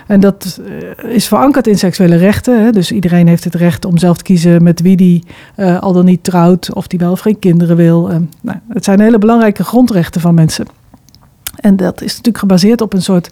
En 0.07 0.21
dat 0.21 0.61
uh, 1.05 1.15
is 1.15 1.29
verankerd 1.29 1.67
in 1.67 1.79
seksuele 1.79 2.17
rechten. 2.17 2.65
Hè? 2.65 2.71
Dus 2.71 2.93
iedereen 2.93 3.29
heeft 3.29 3.45
het 3.45 3.55
recht 3.55 3.85
om 3.85 3.99
zelf 3.99 4.17
te 4.17 4.25
kiezen 4.25 4.63
met 4.63 4.81
wie 4.81 4.97
die 4.97 5.25
uh, 5.57 5.81
al 5.81 5.93
dan 5.93 6.05
niet 6.05 6.25
trouwt, 6.25 6.73
of 6.75 6.87
die 6.87 6.99
wel 6.99 7.13
of 7.13 7.21
geen 7.21 7.39
kinderen 7.39 7.77
wil. 7.77 8.09
Nou, 8.41 8.59
het 8.69 8.85
zijn 8.85 9.01
hele 9.01 9.19
belangrijke 9.19 9.65
grondrechten 9.65 10.21
van 10.21 10.35
mensen. 10.35 10.67
En 11.57 11.77
dat 11.77 12.01
is 12.01 12.09
natuurlijk 12.09 12.39
gebaseerd 12.39 12.81
op 12.81 12.93
een 12.93 13.03
soort 13.03 13.31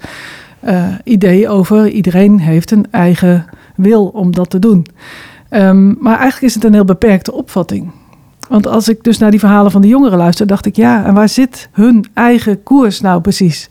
uh, 0.64 0.88
idee 1.04 1.48
over 1.48 1.88
iedereen 1.88 2.40
heeft 2.40 2.70
een 2.70 2.86
eigen 2.90 3.46
wil 3.76 4.06
om 4.06 4.32
dat 4.32 4.50
te 4.50 4.58
doen. 4.58 4.86
Um, 5.50 5.96
maar 6.00 6.18
eigenlijk 6.18 6.42
is 6.42 6.54
het 6.54 6.64
een 6.64 6.72
heel 6.72 6.84
beperkte 6.84 7.32
opvatting. 7.32 7.90
Want 8.48 8.66
als 8.66 8.88
ik 8.88 9.04
dus 9.04 9.18
naar 9.18 9.30
die 9.30 9.40
verhalen 9.40 9.70
van 9.70 9.80
de 9.80 9.88
jongeren 9.88 10.18
luister, 10.18 10.46
dacht 10.46 10.66
ik, 10.66 10.76
ja, 10.76 11.04
en 11.04 11.14
waar 11.14 11.28
zit 11.28 11.68
hun 11.72 12.04
eigen 12.14 12.62
koers 12.62 13.00
nou 13.00 13.20
precies? 13.20 13.68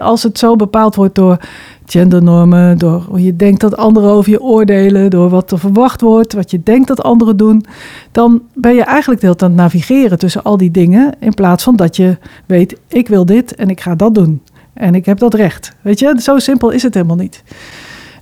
Als 0.00 0.22
het 0.22 0.38
zo 0.38 0.56
bepaald 0.56 0.94
wordt 0.94 1.14
door 1.14 1.38
gendernormen, 1.86 2.78
door 2.78 3.04
hoe 3.08 3.22
je 3.22 3.36
denkt 3.36 3.60
dat 3.60 3.76
anderen 3.76 4.10
over 4.10 4.30
je 4.30 4.42
oordelen, 4.42 5.10
door 5.10 5.28
wat 5.28 5.50
er 5.50 5.58
verwacht 5.58 6.00
wordt, 6.00 6.32
wat 6.32 6.50
je 6.50 6.62
denkt 6.62 6.88
dat 6.88 7.02
anderen 7.02 7.36
doen, 7.36 7.64
dan 8.12 8.42
ben 8.54 8.74
je 8.74 8.82
eigenlijk 8.82 9.20
de 9.20 9.26
hele 9.26 9.38
tijd 9.38 9.50
aan 9.50 9.56
het 9.58 9.72
navigeren 9.72 10.18
tussen 10.18 10.42
al 10.42 10.56
die 10.56 10.70
dingen, 10.70 11.14
in 11.20 11.34
plaats 11.34 11.64
van 11.64 11.76
dat 11.76 11.96
je 11.96 12.16
weet, 12.46 12.76
ik 12.88 13.08
wil 13.08 13.26
dit 13.26 13.54
en 13.54 13.68
ik 13.68 13.80
ga 13.80 13.94
dat 13.94 14.14
doen. 14.14 14.42
En 14.74 14.94
ik 14.94 15.06
heb 15.06 15.18
dat 15.18 15.34
recht. 15.34 15.72
Weet 15.80 15.98
je, 15.98 16.14
zo 16.20 16.38
simpel 16.38 16.70
is 16.70 16.82
het 16.82 16.94
helemaal 16.94 17.16
niet. 17.16 17.42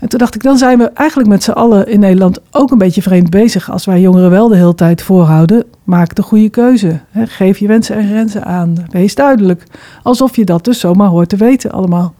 En 0.00 0.08
toen 0.08 0.18
dacht 0.18 0.34
ik, 0.34 0.42
dan 0.42 0.58
zijn 0.58 0.78
we 0.78 0.90
eigenlijk 0.94 1.28
met 1.28 1.42
z'n 1.42 1.50
allen 1.50 1.86
in 1.86 2.00
Nederland 2.00 2.40
ook 2.50 2.70
een 2.70 2.78
beetje 2.78 3.02
vreemd 3.02 3.30
bezig. 3.30 3.70
Als 3.70 3.84
wij 3.84 4.00
jongeren 4.00 4.30
wel 4.30 4.48
de 4.48 4.56
hele 4.56 4.74
tijd 4.74 5.02
voorhouden, 5.02 5.64
maak 5.84 6.14
de 6.14 6.22
goede 6.22 6.48
keuze. 6.48 7.00
Geef 7.14 7.58
je 7.58 7.66
wensen 7.66 7.96
en 7.96 8.08
grenzen 8.08 8.44
aan. 8.44 8.74
Wees 8.90 9.14
duidelijk. 9.14 9.62
Alsof 10.02 10.36
je 10.36 10.44
dat 10.44 10.64
dus 10.64 10.80
zomaar 10.80 11.08
hoort 11.08 11.28
te 11.28 11.36
weten 11.36 11.70
allemaal. 11.70 12.14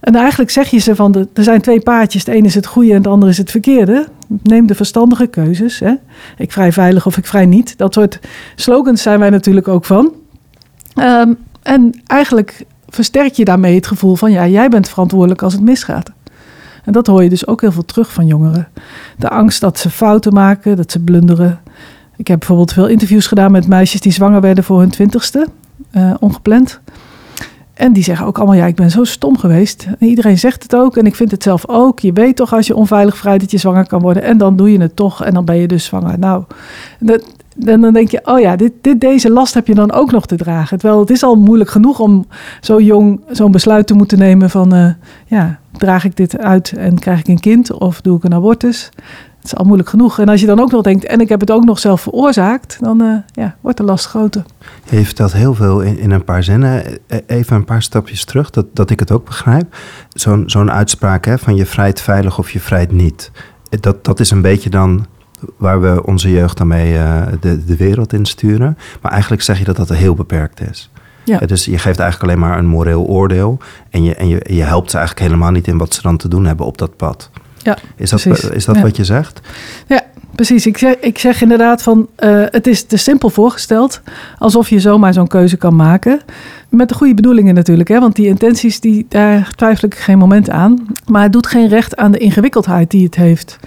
En 0.00 0.14
eigenlijk 0.14 0.50
zeg 0.50 0.68
je 0.70 0.78
ze 0.78 0.94
van, 0.94 1.12
de, 1.12 1.28
er 1.34 1.42
zijn 1.42 1.60
twee 1.60 1.80
paadjes. 1.80 2.24
Het 2.24 2.34
ene 2.34 2.46
is 2.46 2.54
het 2.54 2.66
goede 2.66 2.90
en 2.90 2.96
het 2.96 3.06
andere 3.06 3.30
is 3.30 3.38
het 3.38 3.50
verkeerde. 3.50 4.06
Neem 4.42 4.66
de 4.66 4.74
verstandige 4.74 5.26
keuzes. 5.26 5.82
Ik 6.36 6.52
vrij 6.52 6.72
veilig 6.72 7.06
of 7.06 7.16
ik 7.16 7.26
vrij 7.26 7.46
niet. 7.46 7.78
Dat 7.78 7.94
soort 7.94 8.20
slogans 8.56 9.02
zijn 9.02 9.18
wij 9.18 9.30
natuurlijk 9.30 9.68
ook 9.68 9.84
van. 9.84 10.12
Um, 10.94 11.38
en 11.62 12.00
eigenlijk 12.06 12.64
versterk 12.88 13.32
je 13.32 13.44
daarmee 13.44 13.74
het 13.74 13.86
gevoel 13.86 14.14
van, 14.14 14.32
ja, 14.32 14.46
jij 14.46 14.68
bent 14.68 14.88
verantwoordelijk 14.88 15.42
als 15.42 15.52
het 15.52 15.62
misgaat. 15.62 16.10
En 16.84 16.92
dat 16.92 17.06
hoor 17.06 17.22
je 17.22 17.28
dus 17.28 17.46
ook 17.46 17.60
heel 17.60 17.72
veel 17.72 17.84
terug 17.84 18.12
van 18.12 18.26
jongeren. 18.26 18.68
De 19.18 19.28
angst 19.28 19.60
dat 19.60 19.78
ze 19.78 19.90
fouten 19.90 20.32
maken, 20.32 20.76
dat 20.76 20.92
ze 20.92 21.00
blunderen. 21.00 21.60
Ik 22.16 22.28
heb 22.28 22.38
bijvoorbeeld 22.38 22.72
veel 22.72 22.88
interviews 22.88 23.26
gedaan 23.26 23.52
met 23.52 23.68
meisjes 23.68 24.00
die 24.00 24.12
zwanger 24.12 24.40
werden 24.40 24.64
voor 24.64 24.80
hun 24.80 24.90
twintigste, 24.90 25.46
uh, 25.96 26.14
ongepland. 26.20 26.80
En 27.74 27.92
die 27.92 28.02
zeggen 28.02 28.26
ook 28.26 28.38
allemaal, 28.38 28.56
ja, 28.56 28.66
ik 28.66 28.74
ben 28.74 28.90
zo 28.90 29.04
stom 29.04 29.38
geweest. 29.38 29.86
En 29.98 30.06
iedereen 30.06 30.38
zegt 30.38 30.62
het 30.62 30.76
ook 30.76 30.96
en 30.96 31.06
ik 31.06 31.14
vind 31.14 31.30
het 31.30 31.42
zelf 31.42 31.68
ook. 31.68 32.00
Je 32.00 32.12
weet 32.12 32.36
toch 32.36 32.52
als 32.52 32.66
je 32.66 32.76
onveilig 32.76 33.16
vrij 33.16 33.38
dat 33.38 33.50
je 33.50 33.58
zwanger 33.58 33.86
kan 33.86 34.00
worden. 34.00 34.22
En 34.22 34.38
dan 34.38 34.56
doe 34.56 34.72
je 34.72 34.80
het 34.80 34.96
toch 34.96 35.24
en 35.24 35.34
dan 35.34 35.44
ben 35.44 35.56
je 35.56 35.68
dus 35.68 35.84
zwanger. 35.84 36.18
Nou, 36.18 36.44
dat, 36.98 37.24
dan 37.56 37.92
denk 37.92 38.10
je, 38.10 38.20
oh 38.24 38.40
ja, 38.40 38.56
dit, 38.56 38.72
dit, 38.80 39.00
deze 39.00 39.30
last 39.30 39.54
heb 39.54 39.66
je 39.66 39.74
dan 39.74 39.92
ook 39.92 40.10
nog 40.10 40.26
te 40.26 40.36
dragen. 40.36 40.78
Terwijl 40.78 41.00
het 41.00 41.10
is 41.10 41.22
al 41.22 41.34
moeilijk 41.34 41.70
genoeg 41.70 41.98
om 41.98 42.26
zo 42.60 42.80
jong 42.80 43.20
zo'n 43.30 43.52
besluit 43.52 43.86
te 43.86 43.94
moeten 43.94 44.18
nemen 44.18 44.50
van... 44.50 44.74
Uh, 44.74 44.90
ja, 45.26 45.58
draag 45.72 46.04
ik 46.04 46.16
dit 46.16 46.38
uit 46.38 46.72
en 46.72 46.98
krijg 46.98 47.18
ik 47.18 47.28
een 47.28 47.40
kind 47.40 47.72
of 47.72 48.00
doe 48.00 48.16
ik 48.16 48.24
een 48.24 48.34
abortus? 48.34 48.90
Het 49.42 49.52
is 49.52 49.58
al 49.58 49.64
moeilijk 49.64 49.88
genoeg. 49.88 50.18
En 50.18 50.28
als 50.28 50.40
je 50.40 50.46
dan 50.46 50.60
ook 50.60 50.70
nog 50.70 50.82
denkt, 50.82 51.04
en 51.04 51.20
ik 51.20 51.28
heb 51.28 51.40
het 51.40 51.50
ook 51.50 51.64
nog 51.64 51.78
zelf 51.78 52.00
veroorzaakt... 52.00 52.76
dan 52.80 53.02
uh, 53.02 53.16
ja, 53.32 53.56
wordt 53.60 53.78
de 53.78 53.84
last 53.84 54.06
groter. 54.06 54.44
Je 54.90 55.04
vertelt 55.04 55.32
heel 55.32 55.54
veel 55.54 55.80
in, 55.80 55.98
in 55.98 56.10
een 56.10 56.24
paar 56.24 56.42
zinnen. 56.42 56.84
E, 57.06 57.20
even 57.26 57.56
een 57.56 57.64
paar 57.64 57.82
stapjes 57.82 58.24
terug, 58.24 58.50
dat, 58.50 58.66
dat 58.72 58.90
ik 58.90 59.00
het 59.00 59.10
ook 59.10 59.24
begrijp. 59.24 59.76
Zo'n 60.08 60.42
zo'n 60.46 60.70
uitspraak 60.70 61.24
hè, 61.24 61.38
van 61.38 61.54
je 61.56 61.66
vrijt 61.66 62.00
veilig 62.00 62.38
of 62.38 62.50
je 62.50 62.60
vrijt 62.60 62.92
niet... 62.92 63.30
Dat, 63.80 64.04
dat 64.04 64.20
is 64.20 64.30
een 64.30 64.42
beetje 64.42 64.70
dan 64.70 65.06
waar 65.56 65.80
we 65.80 66.06
onze 66.06 66.30
jeugd 66.30 66.56
daarmee 66.56 66.92
uh, 66.92 67.22
de, 67.40 67.64
de 67.64 67.76
wereld 67.76 68.12
in 68.12 68.26
sturen. 68.26 68.78
Maar 69.00 69.12
eigenlijk 69.12 69.42
zeg 69.42 69.58
je 69.58 69.64
dat 69.64 69.76
dat 69.76 69.88
heel 69.88 70.14
beperkt 70.14 70.60
is. 70.70 70.90
Ja. 71.24 71.38
Dus 71.38 71.64
je 71.64 71.78
geeft 71.78 71.98
eigenlijk 71.98 72.22
alleen 72.22 72.48
maar 72.48 72.58
een 72.58 72.66
moreel 72.66 73.04
oordeel. 73.04 73.58
En 73.90 74.04
je, 74.04 74.14
en 74.14 74.28
je, 74.28 74.40
je 74.48 74.62
helpt 74.62 74.90
ze 74.90 74.96
eigenlijk 74.96 75.26
helemaal 75.26 75.50
niet 75.50 75.66
in 75.68 75.78
wat 75.78 75.94
ze 75.94 76.02
dan 76.02 76.16
te 76.16 76.28
doen 76.28 76.44
hebben 76.44 76.66
op 76.66 76.78
dat 76.78 76.96
pad. 76.96 77.30
Ja, 77.62 77.78
is 77.96 78.10
dat, 78.10 78.26
is 78.52 78.64
dat 78.64 78.80
wat 78.80 78.96
je 78.96 79.04
zegt? 79.04 79.40
Ja, 79.86 80.02
precies. 80.34 80.66
Ik 80.66 80.78
zeg, 80.78 80.94
ik 80.94 81.18
zeg 81.18 81.42
inderdaad 81.42 81.82
van 81.82 82.08
uh, 82.18 82.44
het 82.46 82.66
is 82.66 82.84
te 82.84 82.96
simpel 82.96 83.30
voorgesteld. 83.30 84.00
Alsof 84.38 84.68
je 84.68 84.80
zomaar 84.80 85.12
zo'n 85.12 85.26
keuze 85.26 85.56
kan 85.56 85.76
maken. 85.76 86.20
Met 86.72 86.88
de 86.88 86.94
goede 86.94 87.14
bedoelingen 87.14 87.54
natuurlijk. 87.54 87.88
Hè? 87.88 88.00
Want 88.00 88.16
die 88.16 88.26
intenties, 88.26 88.80
die, 88.80 89.06
daar 89.08 89.52
twijfel 89.56 89.88
ik 89.88 89.94
geen 89.94 90.18
moment 90.18 90.50
aan. 90.50 90.86
Maar 91.06 91.22
het 91.22 91.32
doet 91.32 91.46
geen 91.46 91.68
recht 91.68 91.96
aan 91.96 92.12
de 92.12 92.18
ingewikkeldheid 92.18 92.90
die 92.90 93.04
het 93.04 93.14
heeft. 93.14 93.58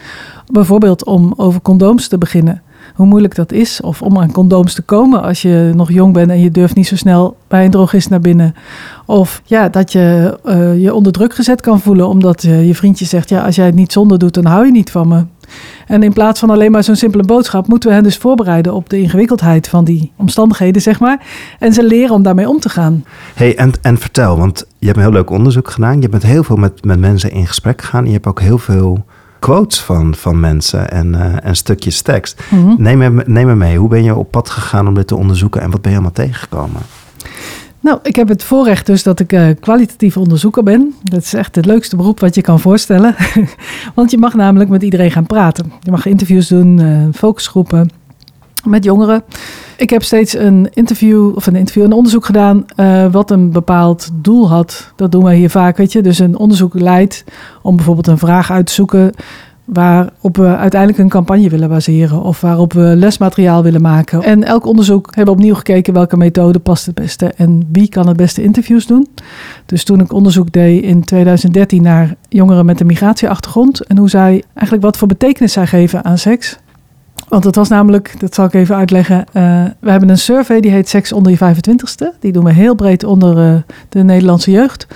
Bijvoorbeeld 0.52 1.06
om 1.06 1.34
over 1.38 1.62
condooms 1.62 2.08
te 2.08 2.18
beginnen. 2.18 2.62
Hoe 2.96 3.06
moeilijk 3.06 3.36
dat 3.36 3.52
is. 3.52 3.82
Of 3.82 4.02
om 4.02 4.18
aan 4.18 4.32
condooms 4.32 4.74
te 4.74 4.82
komen 4.82 5.22
als 5.22 5.42
je 5.42 5.72
nog 5.76 5.92
jong 5.92 6.14
bent 6.14 6.30
en 6.30 6.40
je 6.40 6.52
durft 6.52 6.76
niet 6.76 6.88
zo 6.88 6.96
snel 6.96 7.38
bij 7.48 7.66
een 7.66 7.72
drogist 7.72 8.10
naar 8.10 8.20
binnen. 8.20 8.56
Of 9.06 9.42
ja, 9.44 9.70
dat 9.70 9.92
je 9.92 10.38
uh, 10.46 10.82
je 10.82 10.94
onder 10.94 11.12
druk 11.12 11.36
gezet 11.36 11.62
kan 11.62 11.80
voelen 11.80 12.08
omdat 12.08 12.44
uh, 12.44 12.68
je 12.68 12.76
vriendje 12.76 13.06
zegt: 13.06 13.30
ja, 13.30 13.46
als 13.46 13.56
jij 13.56 13.66
het 13.66 13.76
niet 13.76 13.92
zonder 13.92 14.20
doet, 14.20 14.34
dan 14.34 14.46
hou 14.46 14.66
je 14.66 14.72
niet 14.72 14.92
van 14.92 15.08
me. 15.08 15.24
En 15.88 16.04
in 16.04 16.14
plaats 16.14 16.40
van 16.40 16.50
alleen 16.50 16.72
maar 16.72 16.84
zo'n 16.84 16.96
simpele 16.96 17.24
boodschap, 17.24 17.68
moeten 17.68 17.90
we 17.90 17.96
hen 17.96 18.04
dus 18.04 18.18
voorbereiden 18.18 18.74
op 18.74 18.90
de 18.90 18.98
ingewikkeldheid 18.98 19.68
van 19.68 19.84
die 19.84 20.12
omstandigheden, 20.16 20.82
zeg 20.82 21.00
maar. 21.00 21.26
En 21.60 21.74
ze 21.74 21.84
leren 21.84 22.16
om 22.16 22.24
daarmee 22.24 22.50
om 22.50 22.60
te 22.60 22.70
gaan. 22.70 23.06
hey, 23.34 23.58
en, 23.58 23.72
en 23.82 23.98
vertel, 23.98 24.38
want 24.38 24.66
je 24.80 24.86
hebt 24.86 24.98
een 24.98 25.04
heel 25.04 25.14
leuk 25.14 25.30
onderzoek 25.30 25.70
gedaan. 25.70 26.02
Je 26.02 26.10
bent 26.10 26.24
heel 26.24 26.44
veel 26.44 26.56
met, 26.56 26.86
met 26.86 27.00
mensen 27.00 27.32
in 27.32 27.48
gesprek 27.48 27.82
gegaan. 27.82 28.06
Je 28.06 28.12
hebt 28.12 28.28
ook 28.28 28.42
heel 28.42 28.58
veel 28.58 29.06
quotes 29.40 29.82
van, 29.82 30.16
van 30.16 30.40
mensen 30.40 30.92
en, 30.92 31.14
uh, 31.14 31.46
en 31.46 31.56
stukjes 31.56 32.02
tekst. 32.02 32.44
Mm 32.50 32.60
-hmm. 32.60 32.76
neem, 32.78 32.98
me, 32.98 33.24
neem 33.26 33.48
me 33.48 33.56
mee, 33.56 33.78
hoe 33.78 33.90
ben 33.90 34.04
je 34.04 34.16
op 34.16 34.32
pad 34.32 34.50
gegaan 34.50 34.88
om 34.88 34.94
dit 34.94 35.08
te 35.08 35.16
onderzoeken 35.16 35.62
en 35.62 35.72
wat 35.72 35.82
ben 35.82 35.92
je 35.92 35.98
allemaal 35.98 36.16
tegengekomen? 36.16 36.82
Nou, 37.86 38.00
ik 38.04 38.16
heb 38.16 38.28
het 38.28 38.44
voorrecht 38.44 38.86
dus 38.86 39.04
dat 39.04 39.20
ik 39.20 39.34
uh, 39.34 39.48
kwalitatief 39.60 40.18
onderzoeker 40.18 40.64
ben. 40.64 40.94
Dat 41.04 41.22
is 41.22 41.34
echt 41.34 41.56
het 41.56 41.66
leukste 41.66 41.96
beroep 41.96 42.20
wat 42.20 42.36
je 42.36 42.42
kan 42.42 42.60
voorstellen. 42.60 43.16
Want 43.96 44.12
je 44.12 44.18
mag 44.18 44.34
namelijk 44.34 44.70
met 44.70 44.84
iedereen 44.84 45.12
gaan 45.12 45.26
praten. 45.26 45.72
Je 45.80 45.92
mag 45.92 46.06
interviews 46.06 46.48
doen, 46.48 46.80
uh, 46.80 47.08
focusgroepen 47.14 47.90
met 48.64 48.84
jongeren. 48.84 49.24
Ik 49.78 49.90
heb 49.90 50.04
steeds 50.04 50.38
een 50.38 50.70
interview 50.74 51.36
of 51.36 51.48
een 51.48 51.56
interview, 51.56 51.84
een 51.84 51.92
onderzoek 51.92 52.26
gedaan 52.26 52.66
uh, 52.76 53.12
wat 53.12 53.32
een 53.32 53.52
bepaald 53.52 54.10
doel 54.14 54.50
had. 54.50 54.92
Dat 54.96 55.12
doen 55.12 55.24
wij 55.24 55.36
hier 55.36 55.50
vaak, 55.50 55.78
weet 55.78 55.92
je. 55.92 56.02
Dus 56.02 56.20
een 56.20 56.38
onderzoek 56.38 56.74
leidt 56.74 57.24
om 57.62 57.76
bijvoorbeeld 57.76 58.08
een 58.08 58.18
vraag 58.18 58.52
uit 58.52 58.66
te 58.66 58.74
zoeken 58.74 59.14
waarop 59.66 60.38
we 60.38 60.56
uiteindelijk 60.56 61.02
een 61.02 61.10
campagne 61.10 61.50
willen 61.50 61.70
baseren 61.70 62.22
of 62.22 62.42
waarop 62.42 62.74
we 62.74 62.94
lesmateriaal 62.96 63.64
willen 63.64 63.82
maken. 63.82 64.24
En 64.24 64.44
elk 64.44 64.66
onderzoek 64.66 65.06
hebben 65.06 65.34
we 65.34 65.40
opnieuw 65.40 65.56
gekeken 65.56 65.94
welke 65.94 66.18
methode 66.18 66.60
past 66.60 66.86
het 66.86 66.96
beste 66.96 67.34
en 67.38 67.68
wie 67.72 67.90
kan 67.90 68.08
het 68.08 68.18
beste 68.18 68.44
interviews 68.44 68.88
doen. 68.88 69.08
Dus 69.66 69.84
toen 69.84 70.00
ik 70.00 70.14
onderzoek 70.14 70.52
deed 70.52 70.84
in 70.84 71.04
2013 71.04 71.82
naar 71.82 72.16
jongeren 72.30 72.66
met 72.66 72.80
een 72.80 72.88
migratieachtergrond 72.88 73.82
en 73.82 73.98
hoe 73.98 74.10
zij 74.10 74.44
eigenlijk 74.54 74.84
wat 74.84 74.98
voor 74.98 75.08
betekenis 75.08 75.54
zij 75.54 75.68
geven 75.68 76.04
aan 76.04 76.18
seks. 76.18 76.58
Want 77.28 77.44
het 77.44 77.56
was 77.56 77.70
namelijk, 77.70 78.16
dat 78.20 78.36
zal 78.36 78.46
ik 78.46 78.54
even 78.54 78.76
uitleggen. 78.76 79.18
Uh, 79.18 79.64
we 79.80 79.92
hebben 79.92 80.10
een 80.10 80.18
survey 80.18 80.60
die 80.60 80.72
heet 80.72 80.90
Seks 80.90 81.12
onder 81.12 81.32
je 81.32 81.38
25ste. 81.38 82.20
Die 82.20 82.32
doen 82.32 82.44
we 82.44 82.54
heel 82.54 82.76
breed 82.76 83.04
onder 83.04 83.38
uh, 83.38 83.56
de 83.90 84.04
Nederlandse 84.04 84.52
jeugd. 84.52 84.88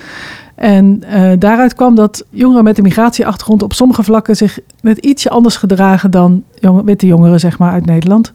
En 0.60 1.02
uh, 1.04 1.32
daaruit 1.38 1.74
kwam 1.74 1.94
dat 1.94 2.24
jongeren 2.30 2.64
met 2.64 2.76
een 2.76 2.82
migratieachtergrond 2.82 3.62
op 3.62 3.72
sommige 3.72 4.02
vlakken 4.02 4.36
zich 4.36 4.58
net 4.80 4.98
ietsje 4.98 5.30
anders 5.30 5.56
gedragen 5.56 6.10
dan 6.10 6.44
jong, 6.54 6.84
witte 6.84 7.06
jongeren, 7.06 7.40
zeg 7.40 7.58
maar, 7.58 7.72
uit 7.72 7.86
Nederland. 7.86 8.32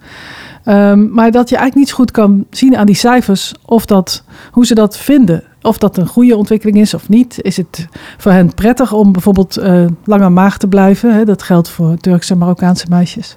Um, 0.66 1.10
maar 1.12 1.32
dat 1.32 1.50
je 1.50 1.56
eigenlijk 1.56 1.76
niet 1.76 1.90
zo 1.90 1.96
goed 1.96 2.12
kan 2.12 2.46
zien 2.50 2.78
aan 2.78 2.86
die 2.86 2.96
cijfers 2.96 3.54
of 3.66 3.86
dat, 3.86 4.24
hoe 4.52 4.66
ze 4.66 4.76
dat 4.76 4.98
vinden. 4.98 5.44
Of 5.62 5.78
dat 5.78 5.98
een 5.98 6.08
goede 6.08 6.38
ontwikkeling 6.38 6.78
is 6.78 6.94
of 6.94 7.10
niet. 7.10 7.42
Is 7.42 7.58
het 7.58 7.88
voor 8.18 8.32
hen 8.32 8.54
prettig 8.54 8.94
om 8.94 9.12
bijvoorbeeld 9.12 9.60
uh, 9.60 9.86
langer 10.04 10.32
maag 10.32 10.58
te 10.58 10.68
blijven? 10.68 11.14
Hè? 11.14 11.26
Dat 11.26 11.44
geldt 11.44 11.70
voor 11.70 11.98
Turkse 11.98 12.34
en 12.34 12.40
Marokkaanse 12.40 12.86
meisjes. 12.90 13.36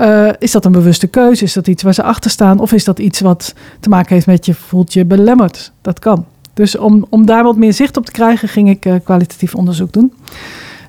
Uh, 0.00 0.28
is 0.38 0.52
dat 0.52 0.64
een 0.64 0.72
bewuste 0.72 1.06
keuze? 1.06 1.44
Is 1.44 1.52
dat 1.52 1.66
iets 1.66 1.82
waar 1.82 1.94
ze 1.94 2.02
achter 2.02 2.30
staan? 2.30 2.58
Of 2.58 2.72
is 2.72 2.84
dat 2.84 2.98
iets 2.98 3.20
wat 3.20 3.54
te 3.80 3.88
maken 3.88 4.14
heeft 4.14 4.26
met 4.26 4.46
je 4.46 4.54
voelt 4.54 4.92
je 4.92 5.04
belemmerd? 5.04 5.72
Dat 5.82 5.98
kan. 5.98 6.24
Dus 6.56 6.76
om, 6.76 7.06
om 7.08 7.26
daar 7.26 7.42
wat 7.42 7.56
meer 7.56 7.72
zicht 7.72 7.96
op 7.96 8.04
te 8.04 8.12
krijgen, 8.12 8.48
ging 8.48 8.68
ik 8.68 8.86
uh, 8.86 8.94
kwalitatief 9.04 9.54
onderzoek 9.54 9.92
doen. 9.92 10.12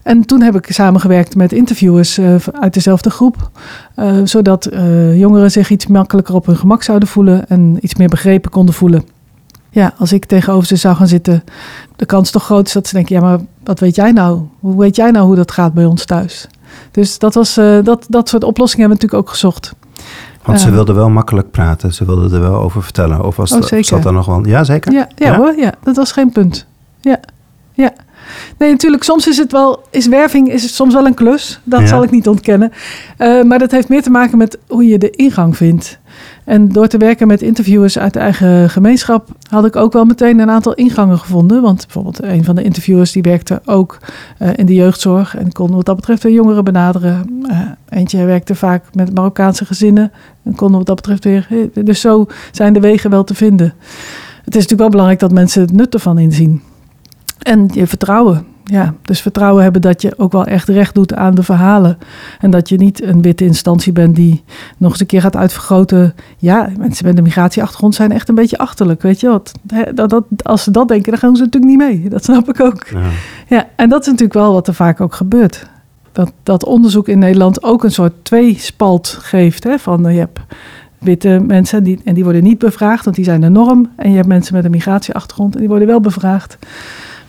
En 0.03 0.25
toen 0.25 0.41
heb 0.41 0.55
ik 0.55 0.71
samengewerkt 0.71 1.35
met 1.35 1.51
interviewers 1.51 2.17
uh, 2.17 2.35
uit 2.51 2.73
dezelfde 2.73 3.09
groep. 3.09 3.51
Uh, 3.95 4.17
zodat 4.23 4.69
jongeren 5.13 5.51
zich 5.51 5.69
iets 5.69 5.87
makkelijker 5.87 6.35
op 6.35 6.45
hun 6.45 6.57
gemak 6.57 6.83
zouden 6.83 7.07
voelen 7.07 7.49
en 7.49 7.77
iets 7.81 7.95
meer 7.95 8.07
begrepen 8.07 8.51
konden 8.51 8.73
voelen. 8.73 9.05
Ja, 9.69 9.93
als 9.97 10.13
ik 10.13 10.25
tegenover 10.25 10.67
ze 10.67 10.75
zou 10.75 10.95
gaan 10.95 11.07
zitten, 11.07 11.43
de 11.95 12.05
kans 12.05 12.31
toch 12.31 12.43
groot 12.43 12.67
is 12.67 12.73
dat 12.73 12.87
ze 12.87 12.93
denken: 12.93 13.15
ja, 13.15 13.21
maar 13.21 13.39
wat 13.63 13.79
weet 13.79 13.95
jij 13.95 14.11
nou? 14.11 14.41
Hoe 14.59 14.77
weet 14.79 14.95
jij 14.95 15.11
nou 15.11 15.25
hoe 15.25 15.35
dat 15.35 15.51
gaat 15.51 15.73
bij 15.73 15.85
ons 15.85 16.05
thuis? 16.05 16.47
Dus 16.91 17.19
dat, 17.19 17.33
was, 17.33 17.53
dat, 17.83 18.05
dat 18.09 18.29
soort 18.29 18.43
oplossingen 18.43 18.89
hebben 18.89 18.97
we 18.99 19.03
natuurlijk 19.03 19.23
ook 19.23 19.29
gezocht. 19.29 19.73
Want 20.47 20.59
ze 20.59 20.71
wilden 20.71 20.95
wel 20.95 21.09
makkelijk 21.09 21.51
praten, 21.51 21.93
ze 21.93 22.05
wilden 22.05 22.33
er 22.33 22.39
wel 22.39 22.55
over 22.55 22.83
vertellen. 22.83 23.23
Of 23.23 23.35
was 23.35 23.51
oh, 23.51 23.61
dat, 23.61 23.85
zat 23.85 24.11
nog 24.11 24.25
wel? 24.25 24.47
Ja, 24.47 24.63
zeker. 24.63 24.91
Ja, 24.91 25.07
ja, 25.15 25.27
ja, 25.27 25.37
hoor, 25.37 25.53
ja, 25.57 25.73
dat 25.83 25.95
was 25.95 26.11
geen 26.11 26.31
punt. 26.31 26.65
Ja, 27.01 27.19
ja. 27.73 27.93
Nee, 28.57 28.71
natuurlijk, 28.71 29.03
soms 29.03 29.27
is 29.27 29.37
het 29.37 29.51
wel, 29.51 29.83
is 29.91 30.07
werving 30.07 30.51
is 30.51 30.75
soms 30.75 30.93
wel 30.93 31.05
een 31.05 31.13
klus. 31.13 31.59
Dat 31.63 31.79
ja. 31.79 31.87
zal 31.87 32.03
ik 32.03 32.11
niet 32.11 32.27
ontkennen. 32.27 32.71
Uh, 33.17 33.43
maar 33.43 33.59
dat 33.59 33.71
heeft 33.71 33.89
meer 33.89 34.03
te 34.03 34.09
maken 34.09 34.37
met 34.37 34.57
hoe 34.67 34.87
je 34.87 34.97
de 34.97 35.09
ingang 35.09 35.57
vindt. 35.57 35.99
En 36.47 36.67
door 36.67 36.87
te 36.87 36.97
werken 36.97 37.27
met 37.27 37.41
interviewers 37.41 37.99
uit 37.99 38.13
de 38.13 38.19
eigen 38.19 38.69
gemeenschap 38.69 39.27
had 39.49 39.65
ik 39.65 39.75
ook 39.75 39.93
wel 39.93 40.05
meteen 40.05 40.39
een 40.39 40.49
aantal 40.49 40.73
ingangen 40.73 41.19
gevonden. 41.19 41.61
Want 41.61 41.83
bijvoorbeeld 41.85 42.23
een 42.23 42.43
van 42.43 42.55
de 42.55 42.63
interviewers 42.63 43.11
die 43.11 43.21
werkte 43.21 43.61
ook 43.65 43.97
uh, 44.39 44.49
in 44.55 44.65
de 44.65 44.73
jeugdzorg 44.73 45.35
en 45.35 45.51
kon 45.51 45.71
wat 45.71 45.85
dat 45.85 45.95
betreft 45.95 46.23
weer 46.23 46.33
jongeren 46.33 46.63
benaderen. 46.63 47.43
Uh, 47.49 47.59
eentje 47.89 48.25
werkte 48.25 48.55
vaak 48.55 48.83
met 48.93 49.13
Marokkaanse 49.13 49.65
gezinnen 49.65 50.11
en 50.43 50.55
kon 50.55 50.71
wat 50.71 50.85
dat 50.85 50.95
betreft 50.95 51.23
weer. 51.23 51.69
Dus 51.73 52.01
zo 52.01 52.25
zijn 52.51 52.73
de 52.73 52.79
wegen 52.79 53.09
wel 53.09 53.23
te 53.23 53.35
vinden. 53.35 53.73
Het 54.43 54.55
is 54.55 54.61
natuurlijk 54.61 54.79
wel 54.79 54.89
belangrijk 54.89 55.19
dat 55.19 55.31
mensen 55.31 55.61
het 55.61 55.71
nut 55.71 55.93
ervan 55.93 56.19
inzien. 56.19 56.61
En 57.39 57.69
je 57.73 57.87
vertrouwen. 57.87 58.45
Ja, 58.69 58.93
dus 59.01 59.21
vertrouwen 59.21 59.63
hebben 59.63 59.81
dat 59.81 60.01
je 60.01 60.13
ook 60.17 60.31
wel 60.31 60.45
echt 60.45 60.67
recht 60.67 60.95
doet 60.95 61.13
aan 61.13 61.35
de 61.35 61.43
verhalen. 61.43 61.97
En 62.39 62.51
dat 62.51 62.69
je 62.69 62.77
niet 62.77 63.03
een 63.03 63.21
witte 63.21 63.45
instantie 63.45 63.93
bent 63.93 64.15
die 64.15 64.43
nog 64.77 64.91
eens 64.91 64.99
een 64.99 65.05
keer 65.05 65.21
gaat 65.21 65.35
uitvergroten. 65.35 66.15
Ja, 66.37 66.69
mensen 66.77 67.05
met 67.05 67.17
een 67.17 67.23
migratieachtergrond 67.23 67.95
zijn 67.95 68.11
echt 68.11 68.29
een 68.29 68.35
beetje 68.35 68.57
achterlijk. 68.57 69.01
Weet 69.01 69.19
je 69.19 69.27
wat? 69.27 69.51
Dat, 69.93 70.09
dat, 70.09 70.23
als 70.43 70.63
ze 70.63 70.71
dat 70.71 70.87
denken, 70.87 71.11
dan 71.11 71.19
gaan 71.19 71.35
ze 71.35 71.43
natuurlijk 71.43 71.71
niet 71.71 71.87
mee. 71.87 72.09
Dat 72.09 72.23
snap 72.23 72.49
ik 72.49 72.59
ook. 72.59 72.87
Ja. 72.87 73.09
ja, 73.47 73.67
en 73.75 73.89
dat 73.89 74.01
is 74.01 74.05
natuurlijk 74.05 74.33
wel 74.33 74.53
wat 74.53 74.67
er 74.67 74.73
vaak 74.73 75.01
ook 75.01 75.13
gebeurt. 75.15 75.67
Dat, 76.11 76.31
dat 76.43 76.65
onderzoek 76.65 77.07
in 77.07 77.19
Nederland 77.19 77.63
ook 77.63 77.83
een 77.83 77.91
soort 77.91 78.13
tweespalt 78.21 79.17
geeft. 79.21 79.63
Hè, 79.63 79.79
van 79.79 80.13
je 80.13 80.19
hebt 80.19 80.39
witte 80.97 81.43
mensen 81.47 81.83
die, 81.83 81.99
en 82.03 82.13
die 82.13 82.23
worden 82.23 82.43
niet 82.43 82.59
bevraagd, 82.59 83.03
want 83.03 83.15
die 83.15 83.25
zijn 83.25 83.41
de 83.41 83.49
norm. 83.49 83.89
En 83.95 84.09
je 84.09 84.15
hebt 84.15 84.27
mensen 84.27 84.55
met 84.55 84.65
een 84.65 84.71
migratieachtergrond 84.71 85.53
en 85.53 85.59
die 85.59 85.69
worden 85.69 85.87
wel 85.87 85.99
bevraagd. 85.99 86.57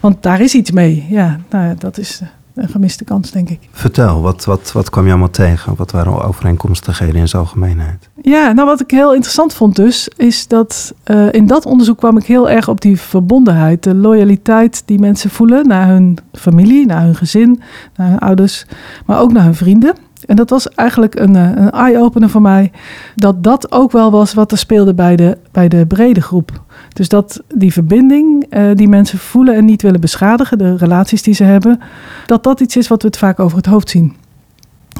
Want 0.01 0.23
daar 0.23 0.41
is 0.41 0.55
iets 0.55 0.71
mee. 0.71 1.07
Ja, 1.09 1.39
nou 1.51 1.65
ja, 1.65 1.75
dat 1.75 1.99
is 1.99 2.23
een 2.55 2.69
gemiste 2.69 3.05
kans, 3.05 3.31
denk 3.31 3.49
ik. 3.51 3.69
Vertel, 3.71 4.21
wat, 4.21 4.45
wat, 4.45 4.73
wat 4.73 4.91
kwam 4.91 5.05
je 5.05 5.11
allemaal 5.11 5.31
tegen? 5.31 5.75
Wat 5.77 5.91
waren 5.91 6.25
overeenkomstigheden 6.25 7.21
in 7.21 7.29
zijn 7.29 7.43
algemeenheid? 7.43 8.09
Ja, 8.23 8.53
nou 8.53 8.67
wat 8.69 8.81
ik 8.81 8.91
heel 8.91 9.15
interessant 9.15 9.55
vond 9.55 9.77
dus, 9.77 10.09
is 10.17 10.47
dat 10.47 10.95
uh, 11.07 11.33
in 11.33 11.47
dat 11.47 11.67
onderzoek 11.67 11.99
kwam 11.99 12.17
ik 12.17 12.25
heel 12.25 12.51
erg 12.51 12.69
op 12.69 12.81
die 12.81 13.01
verbondenheid, 13.01 13.83
de 13.83 13.95
loyaliteit 13.95 14.83
die 14.85 14.99
mensen 14.99 15.31
voelen 15.31 15.69
naar 15.69 15.89
hun 15.89 16.19
familie, 16.33 16.87
naar 16.87 17.03
hun 17.03 17.15
gezin, 17.15 17.61
naar 17.97 18.09
hun 18.09 18.19
ouders, 18.19 18.67
maar 19.07 19.21
ook 19.21 19.33
naar 19.33 19.45
hun 19.45 19.55
vrienden. 19.55 19.95
En 20.29 20.37
dat 20.37 20.51
was 20.51 20.69
eigenlijk 20.69 21.19
een, 21.19 21.37
eh, 21.37 21.51
een 21.55 21.71
eye-opener 21.71 22.31
voor 22.31 22.43
mij, 22.43 22.71
dat 23.17 23.43
dat 23.43 23.73
ook 23.73 23.93
wel 23.93 24.11
was 24.11 24.35
wat 24.35 24.53
er 24.53 24.59
speelde 24.59 24.95
bij 24.95 25.17
de, 25.17 25.39
bij 25.53 25.69
de 25.69 25.87
brede 25.87 26.21
groep. 26.21 26.63
Dus 26.93 27.09
dat 27.09 27.43
die 27.55 27.73
verbinding 27.73 28.47
uh, 28.51 28.71
die 28.75 28.89
mensen 28.89 29.19
voelen 29.19 29.55
en 29.55 29.65
niet 29.65 29.83
willen 29.83 30.01
beschadigen, 30.01 30.59
de 30.59 30.77
relaties 30.77 31.23
die 31.23 31.35
ze 31.35 31.45
hebben, 31.45 31.81
dat 32.27 32.43
dat 32.45 32.61
iets 32.61 32.77
is 32.77 32.89
wat 32.89 33.03
we 33.03 33.09
het 33.09 33.19
vaak 33.19 33.41
over 33.41 33.57
het 33.57 33.67
hoofd 33.67 33.91
zien. 33.91 34.17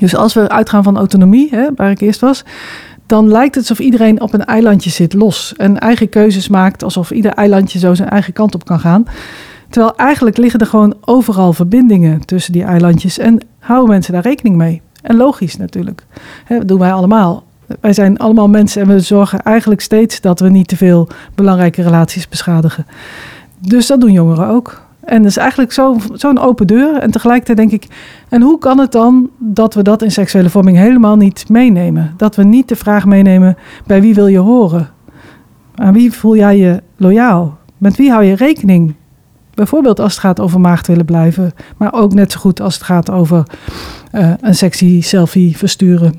Dus 0.01 0.17
als 0.17 0.35
we 0.35 0.49
uitgaan 0.49 0.83
van 0.83 0.97
autonomie, 0.97 1.49
hè, 1.51 1.69
waar 1.75 1.91
ik 1.91 2.01
eerst 2.01 2.21
was, 2.21 2.45
dan 3.07 3.29
lijkt 3.29 3.55
het 3.55 3.69
alsof 3.69 3.87
iedereen 3.87 4.21
op 4.21 4.35
een 4.35 4.45
eilandje 4.45 4.91
zit 4.91 5.13
los 5.13 5.55
en 5.57 5.79
eigen 5.79 6.09
keuzes 6.09 6.49
maakt, 6.49 6.83
alsof 6.83 7.11
ieder 7.11 7.33
eilandje 7.33 7.79
zo 7.79 7.95
zijn 7.95 8.09
eigen 8.09 8.33
kant 8.33 8.55
op 8.55 8.65
kan 8.65 8.81
gaan. 8.81 9.05
Terwijl 9.71 9.97
eigenlijk 9.97 10.37
liggen 10.37 10.61
er 10.61 10.67
gewoon 10.67 10.95
overal 11.01 11.53
verbindingen 11.53 12.25
tussen 12.25 12.53
die 12.53 12.65
eilandjes 12.65 13.19
en 13.19 13.39
houden 13.59 13.91
mensen 13.91 14.13
daar 14.13 14.23
rekening 14.23 14.57
mee. 14.57 14.83
En 15.03 15.17
logisch 15.17 15.57
natuurlijk. 15.57 16.07
dat 16.49 16.69
doen 16.69 16.79
wij 16.79 16.93
allemaal. 16.93 17.47
Wij 17.81 17.93
zijn 17.93 18.19
allemaal 18.19 18.49
mensen 18.49 18.83
en 18.83 18.89
we 18.89 19.01
zorgen 19.01 19.43
eigenlijk 19.43 19.81
steeds 19.81 20.21
dat 20.21 20.41
we 20.41 20.49
niet 20.49 20.69
te 20.69 20.77
veel 20.77 21.09
belangrijke 21.35 21.83
relaties 21.83 22.29
beschadigen. 22.29 22.87
Dus 23.59 23.87
dat 23.87 24.01
doen 24.01 24.13
jongeren 24.13 24.49
ook. 24.49 24.87
En 25.01 25.23
dat 25.23 25.31
is 25.31 25.37
eigenlijk 25.37 25.73
zo'n 25.73 26.01
zo 26.15 26.35
open 26.35 26.67
deur. 26.67 26.97
En 26.97 27.11
tegelijkertijd 27.11 27.59
denk 27.59 27.83
ik, 27.83 27.87
en 28.29 28.43
hoe 28.43 28.59
kan 28.59 28.79
het 28.79 28.93
dan 28.93 29.31
dat 29.39 29.75
we 29.75 29.83
dat 29.83 30.03
in 30.03 30.11
seksuele 30.11 30.51
vorming 30.51 30.77
helemaal 30.77 31.17
niet 31.17 31.49
meenemen? 31.49 32.15
Dat 32.17 32.37
we 32.37 32.45
niet 32.45 32.69
de 32.69 32.77
vraag 32.77 33.07
meenemen, 33.07 33.57
bij 33.87 34.01
wie 34.01 34.15
wil 34.15 34.27
je 34.27 34.39
horen? 34.39 34.89
Aan 35.75 35.93
wie 35.93 36.13
voel 36.13 36.37
jij 36.37 36.59
je 36.59 36.83
loyaal? 36.97 37.59
Met 37.79 37.97
wie 37.97 38.11
hou 38.11 38.25
je 38.25 38.35
rekening? 38.35 38.95
Bijvoorbeeld 39.59 40.01
als 40.01 40.13
het 40.13 40.21
gaat 40.21 40.41
over 40.41 40.61
maagd 40.61 40.87
willen 40.87 41.05
blijven, 41.05 41.53
maar 41.77 41.93
ook 41.93 42.15
net 42.15 42.33
zo 42.33 42.39
goed 42.39 42.61
als 42.61 42.75
het 42.75 42.83
gaat 42.83 43.11
over 43.11 43.43
uh, 44.13 44.33
een 44.41 44.55
sexy 44.55 45.03
selfie 45.03 45.57
versturen. 45.57 46.15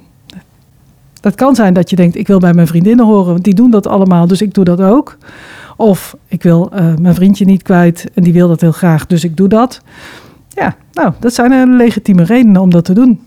Dat 1.19 1.35
kan 1.35 1.55
zijn 1.55 1.73
dat 1.73 1.89
je 1.89 1.95
denkt, 1.95 2.15
ik 2.15 2.27
wil 2.27 2.39
bij 2.39 2.53
mijn 2.53 2.67
vriendinnen 2.67 3.05
horen, 3.05 3.31
want 3.31 3.43
die 3.43 3.53
doen 3.53 3.71
dat 3.71 3.87
allemaal, 3.87 4.27
dus 4.27 4.41
ik 4.41 4.53
doe 4.53 4.63
dat 4.63 4.81
ook. 4.81 5.17
Of 5.77 6.15
ik 6.27 6.43
wil 6.43 6.71
uh, 6.73 6.95
mijn 6.95 7.15
vriendje 7.15 7.45
niet 7.45 7.61
kwijt 7.61 8.05
en 8.13 8.23
die 8.23 8.33
wil 8.33 8.47
dat 8.47 8.61
heel 8.61 8.71
graag, 8.71 9.05
dus 9.05 9.23
ik 9.23 9.37
doe 9.37 9.47
dat. 9.47 9.81
Ja, 10.49 10.75
nou, 10.93 11.13
dat 11.19 11.33
zijn 11.33 11.75
legitieme 11.75 12.23
redenen 12.23 12.61
om 12.61 12.69
dat 12.69 12.85
te 12.85 12.93
doen. 12.93 13.21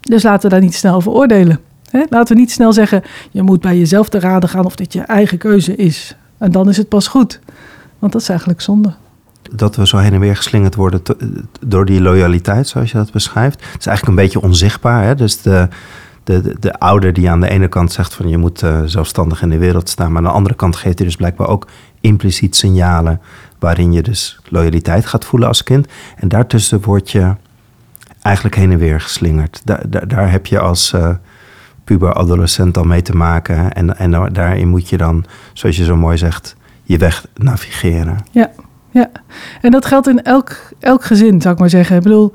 Dus 0.00 0.22
laten 0.22 0.42
we 0.42 0.48
daar 0.48 0.64
niet 0.64 0.74
snel 0.74 0.94
over 0.94 1.12
oordelen. 1.12 1.60
Laten 2.08 2.34
we 2.34 2.40
niet 2.40 2.50
snel 2.50 2.72
zeggen, 2.72 3.02
je 3.30 3.42
moet 3.42 3.60
bij 3.60 3.78
jezelf 3.78 4.08
te 4.08 4.20
raden 4.20 4.48
gaan 4.48 4.64
of 4.64 4.76
dit 4.76 4.92
je 4.92 5.00
eigen 5.00 5.38
keuze 5.38 5.76
is. 5.76 6.16
En 6.38 6.52
dan 6.52 6.68
is 6.68 6.76
het 6.76 6.88
pas 6.88 7.08
goed. 7.08 7.40
Want 7.98 8.12
dat 8.12 8.22
is 8.22 8.28
eigenlijk 8.28 8.60
zonde 8.60 8.94
dat 9.52 9.76
we 9.76 9.86
zo 9.86 9.96
heen 9.96 10.12
en 10.12 10.20
weer 10.20 10.36
geslingerd 10.36 10.74
worden 10.74 11.02
door 11.66 11.84
die 11.84 12.00
loyaliteit, 12.00 12.68
zoals 12.68 12.90
je 12.90 12.96
dat 12.96 13.12
beschrijft. 13.12 13.60
Het 13.72 13.80
is 13.80 13.86
eigenlijk 13.86 14.18
een 14.18 14.24
beetje 14.24 14.40
onzichtbaar. 14.40 15.04
Hè? 15.04 15.14
Dus 15.14 15.42
de, 15.42 15.68
de, 16.24 16.40
de, 16.40 16.56
de, 16.60 16.78
ouder 16.78 17.12
die 17.12 17.30
aan 17.30 17.40
de 17.40 17.48
ene 17.48 17.68
kant 17.68 17.92
zegt 17.92 18.14
van 18.14 18.28
je 18.28 18.36
moet 18.36 18.62
uh, 18.62 18.80
zelfstandig 18.84 19.42
in 19.42 19.48
de 19.48 19.58
wereld 19.58 19.88
staan, 19.88 20.08
maar 20.08 20.22
aan 20.22 20.28
de 20.28 20.34
andere 20.34 20.54
kant 20.54 20.76
geeft 20.76 20.98
hij 20.98 21.06
dus 21.06 21.16
blijkbaar 21.16 21.48
ook 21.48 21.66
impliciet 22.00 22.56
signalen 22.56 23.20
waarin 23.58 23.92
je 23.92 24.02
dus 24.02 24.40
loyaliteit 24.48 25.06
gaat 25.06 25.24
voelen 25.24 25.48
als 25.48 25.62
kind. 25.62 25.86
En 26.16 26.28
daartussen 26.28 26.80
word 26.80 27.10
je 27.10 27.34
eigenlijk 28.22 28.56
heen 28.56 28.72
en 28.72 28.78
weer 28.78 29.00
geslingerd. 29.00 29.62
Daar, 29.64 30.08
daar, 30.08 30.30
heb 30.30 30.46
je 30.46 30.58
als 30.58 30.92
uh, 30.92 31.08
puber 31.84 32.14
adolescent 32.14 32.76
al 32.76 32.84
mee 32.84 33.02
te 33.02 33.16
maken. 33.16 33.72
En, 33.72 33.98
en 33.98 34.32
daarin 34.32 34.68
moet 34.68 34.88
je 34.88 34.96
dan, 34.96 35.24
zoals 35.52 35.76
je 35.76 35.84
zo 35.84 35.96
mooi 35.96 36.16
zegt, 36.16 36.56
je 36.82 36.98
weg 36.98 37.26
navigeren. 37.34 38.18
Ja, 38.30 38.50
ja. 38.90 39.10
En 39.60 39.70
dat 39.70 39.86
geldt 39.86 40.08
in 40.08 40.22
elk, 40.22 40.56
elk 40.78 41.04
gezin, 41.04 41.40
zou 41.40 41.54
ik 41.54 41.60
maar 41.60 41.70
zeggen. 41.70 41.96
Ik 41.96 42.02
bedoel, 42.02 42.32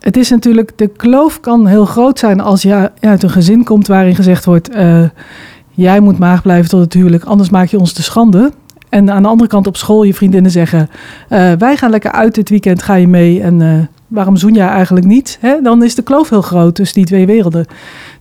het 0.00 0.16
is 0.16 0.30
natuurlijk, 0.30 0.72
de 0.76 0.88
kloof 0.88 1.40
kan 1.40 1.66
heel 1.66 1.84
groot 1.84 2.18
zijn 2.18 2.40
als 2.40 2.62
je 2.62 2.90
uit 3.00 3.22
een 3.22 3.30
gezin 3.30 3.64
komt 3.64 3.86
waarin 3.86 4.14
gezegd 4.14 4.44
wordt: 4.44 4.74
uh, 4.76 5.04
jij 5.70 6.00
moet 6.00 6.18
maag 6.18 6.42
blijven 6.42 6.70
tot 6.70 6.80
het 6.80 6.92
huwelijk, 6.92 7.24
anders 7.24 7.50
maak 7.50 7.68
je 7.68 7.78
ons 7.78 7.92
te 7.92 8.02
schande. 8.02 8.52
En 8.88 9.10
aan 9.10 9.22
de 9.22 9.28
andere 9.28 9.50
kant 9.50 9.66
op 9.66 9.76
school 9.76 10.02
je 10.02 10.14
vriendinnen 10.14 10.50
zeggen: 10.50 10.88
uh, 11.30 11.52
wij 11.52 11.76
gaan 11.76 11.90
lekker 11.90 12.12
uit 12.12 12.34
dit 12.34 12.48
weekend, 12.48 12.82
ga 12.82 12.94
je 12.94 13.08
mee? 13.08 13.42
En 13.42 13.60
uh, 13.60 13.78
waarom 14.14 14.36
zoen 14.36 14.54
jij 14.54 14.68
eigenlijk 14.68 15.06
niet? 15.06 15.38
Hè? 15.40 15.60
Dan 15.62 15.82
is 15.82 15.94
de 15.94 16.02
kloof 16.02 16.28
heel 16.28 16.42
groot 16.42 16.74
tussen 16.74 16.96
die 16.96 17.06
twee 17.06 17.26
werelden. 17.26 17.66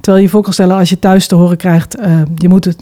Terwijl 0.01 0.23
je 0.23 0.29
voor 0.29 0.41
kan 0.41 0.53
stellen 0.53 0.77
als 0.77 0.89
je 0.89 0.99
thuis 0.99 1.27
te 1.27 1.35
horen 1.35 1.57
krijgt, 1.57 1.99
uh, 1.99 2.21
je 2.35 2.49
moet 2.49 2.65
het 2.65 2.77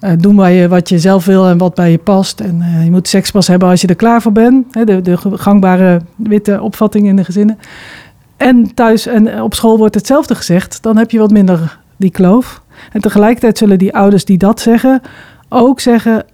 uh, 0.00 0.10
doen 0.18 0.36
waar 0.36 0.50
je, 0.50 0.68
wat 0.68 0.88
je 0.88 0.98
zelf 0.98 1.24
wil 1.24 1.46
en 1.46 1.58
wat 1.58 1.74
bij 1.74 1.90
je 1.90 1.98
past. 1.98 2.40
En 2.40 2.58
uh, 2.60 2.84
je 2.84 2.90
moet 2.90 3.08
seks 3.08 3.30
pas 3.30 3.46
hebben 3.46 3.68
als 3.68 3.80
je 3.80 3.86
er 3.86 3.96
klaar 3.96 4.22
voor 4.22 4.32
bent. 4.32 4.74
Hè? 4.74 4.84
De, 4.84 5.00
de 5.00 5.16
gangbare 5.16 6.00
witte 6.16 6.62
opvatting 6.62 7.06
in 7.06 7.16
de 7.16 7.24
gezinnen. 7.24 7.58
En 8.36 8.74
thuis 8.74 9.06
en 9.06 9.42
op 9.42 9.54
school 9.54 9.78
wordt 9.78 9.94
hetzelfde 9.94 10.34
gezegd. 10.34 10.82
Dan 10.82 10.96
heb 10.96 11.10
je 11.10 11.18
wat 11.18 11.30
minder 11.30 11.78
die 11.96 12.10
kloof. 12.10 12.62
En 12.92 13.00
tegelijkertijd 13.00 13.58
zullen 13.58 13.78
die 13.78 13.94
ouders 13.94 14.24
die 14.24 14.38
dat 14.38 14.60
zeggen 14.60 15.00
ook 15.48 15.80
zeggen 15.80 16.24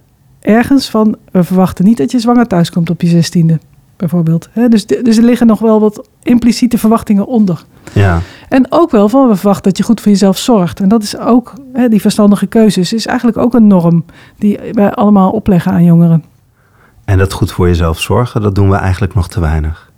ergens 0.41 0.89
van... 0.89 1.15
we 1.31 1.43
verwachten 1.43 1.85
niet 1.85 1.97
dat 1.97 2.11
je 2.11 2.19
zwanger 2.19 2.47
thuis 2.47 2.71
komt 2.71 2.89
op 2.89 3.01
je 3.01 3.07
zestiende 3.07 3.59
bijvoorbeeld. 3.97 4.49
Dus, 4.69 4.85
dus 4.85 5.17
er 5.17 5.23
liggen 5.23 5.47
nog 5.47 5.59
wel 5.59 5.79
wat 5.79 6.07
impliciete 6.23 6.77
verwachtingen 6.77 7.27
onder. 7.27 7.63
Ja. 7.93 8.21
En 8.49 8.65
ook 8.69 8.91
wel 8.91 9.09
van 9.09 9.27
we 9.27 9.35
verwachten 9.35 9.63
dat 9.63 9.77
je 9.77 9.83
goed 9.83 10.01
voor 10.01 10.11
jezelf 10.11 10.37
zorgt. 10.37 10.79
En 10.79 10.89
dat 10.89 11.03
is 11.03 11.17
ook, 11.17 11.53
die 11.89 12.01
verstandige 12.01 12.47
keuzes, 12.47 12.93
is 12.93 13.05
eigenlijk 13.05 13.37
ook 13.37 13.53
een 13.53 13.67
norm 13.67 14.05
die 14.37 14.59
wij 14.71 14.91
allemaal 14.91 15.31
opleggen 15.31 15.71
aan 15.71 15.83
jongeren. 15.83 16.23
En 17.05 17.17
dat 17.17 17.33
goed 17.33 17.51
voor 17.51 17.67
jezelf 17.67 17.99
zorgen, 17.99 18.41
dat 18.41 18.55
doen 18.55 18.69
we 18.69 18.75
eigenlijk 18.75 19.13
nog 19.13 19.27
te 19.27 19.39
weinig. 19.39 19.91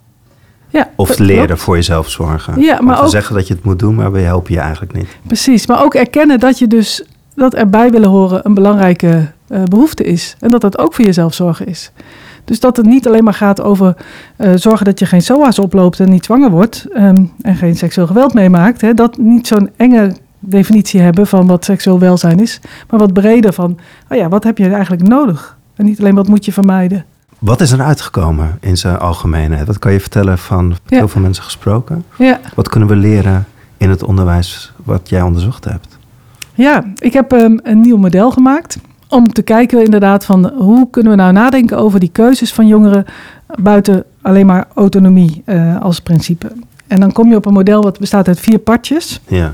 Ja, 0.68 0.90
of 0.96 1.18
leren 1.18 1.58
voor 1.58 1.74
jezelf 1.74 2.10
zorgen. 2.10 2.60
Ja, 2.60 2.80
maar 2.80 2.96
we 2.96 3.02
ook, 3.02 3.08
zeggen 3.08 3.34
dat 3.34 3.48
je 3.48 3.54
het 3.54 3.64
moet 3.64 3.78
doen, 3.78 3.94
maar 3.94 4.12
we 4.12 4.20
helpen 4.20 4.52
je 4.54 4.60
eigenlijk 4.60 4.92
niet. 4.92 5.08
Precies, 5.26 5.66
maar 5.66 5.84
ook 5.84 5.94
erkennen 5.94 6.40
dat 6.40 6.58
je 6.58 6.66
dus 6.66 7.04
dat 7.34 7.54
erbij 7.54 7.90
willen 7.90 8.08
horen 8.08 8.40
een 8.44 8.54
belangrijke 8.54 9.30
uh, 9.48 9.62
behoefte 9.64 10.04
is. 10.04 10.36
En 10.40 10.50
dat 10.50 10.60
dat 10.60 10.78
ook 10.78 10.94
voor 10.94 11.04
jezelf 11.04 11.34
zorgen 11.34 11.66
is. 11.66 11.90
Dus 12.48 12.60
dat 12.60 12.76
het 12.76 12.86
niet 12.86 13.06
alleen 13.06 13.24
maar 13.24 13.34
gaat 13.34 13.60
over 13.62 13.96
uh, 14.36 14.50
zorgen 14.54 14.84
dat 14.84 14.98
je 14.98 15.06
geen 15.06 15.22
SOA's 15.22 15.58
oploopt 15.58 16.00
en 16.00 16.10
niet 16.10 16.24
zwanger 16.24 16.50
wordt 16.50 16.86
um, 16.96 17.32
en 17.42 17.56
geen 17.56 17.76
seksueel 17.76 18.06
geweld 18.06 18.34
meemaakt. 18.34 18.80
Hè, 18.80 18.94
dat 18.94 19.16
niet 19.18 19.46
zo'n 19.46 19.70
enge 19.76 20.12
definitie 20.38 21.00
hebben 21.00 21.26
van 21.26 21.46
wat 21.46 21.64
seksueel 21.64 21.98
welzijn 21.98 22.40
is, 22.40 22.60
maar 22.90 23.00
wat 23.00 23.12
breder 23.12 23.52
van, 23.52 23.78
oh 24.10 24.16
ja, 24.18 24.28
wat 24.28 24.44
heb 24.44 24.58
je 24.58 24.68
eigenlijk 24.70 25.08
nodig? 25.08 25.56
En 25.76 25.84
niet 25.84 25.98
alleen 26.00 26.14
wat 26.14 26.28
moet 26.28 26.44
je 26.44 26.52
vermijden. 26.52 27.04
Wat 27.38 27.60
is 27.60 27.70
er 27.72 27.82
uitgekomen 27.82 28.56
in 28.60 28.76
zijn 28.76 28.98
algemeenheid? 28.98 29.66
Wat 29.66 29.78
kan 29.78 29.92
je 29.92 30.00
vertellen 30.00 30.38
van 30.38 30.76
Ja. 30.86 30.96
heel 30.98 31.08
veel 31.08 31.20
mensen 31.20 31.44
gesproken? 31.44 32.04
Ja, 32.18 32.40
Wat 32.54 32.68
kunnen 32.68 32.88
we 32.88 32.96
leren 32.96 33.46
in 33.76 33.90
het 33.90 34.02
onderwijs 34.02 34.72
wat 34.84 35.08
jij 35.08 35.22
onderzocht 35.22 35.64
hebt? 35.64 35.98
ja 36.54 36.84
ik 36.98 37.12
heb 37.12 37.32
um, 37.32 37.60
een 37.62 37.80
nieuw 37.80 37.96
model 37.96 38.30
gemaakt 38.30 38.78
om 39.08 39.32
te 39.32 39.42
kijken 39.42 39.84
inderdaad 39.84 40.24
van 40.24 40.52
hoe 40.56 40.90
kunnen 40.90 41.12
we 41.12 41.18
nou 41.18 41.32
nadenken 41.32 41.78
over 41.78 42.00
die 42.00 42.10
keuzes 42.12 42.52
van 42.52 42.66
jongeren 42.66 43.04
buiten 43.60 44.04
alleen 44.22 44.46
maar 44.46 44.66
autonomie 44.74 45.42
uh, 45.46 45.80
als 45.80 46.00
principe. 46.00 46.52
En 46.86 47.00
dan 47.00 47.12
kom 47.12 47.30
je 47.30 47.36
op 47.36 47.46
een 47.46 47.52
model 47.52 47.82
wat 47.82 47.98
bestaat 47.98 48.28
uit 48.28 48.40
vier 48.40 48.58
partjes. 48.58 49.20
Ja. 49.26 49.52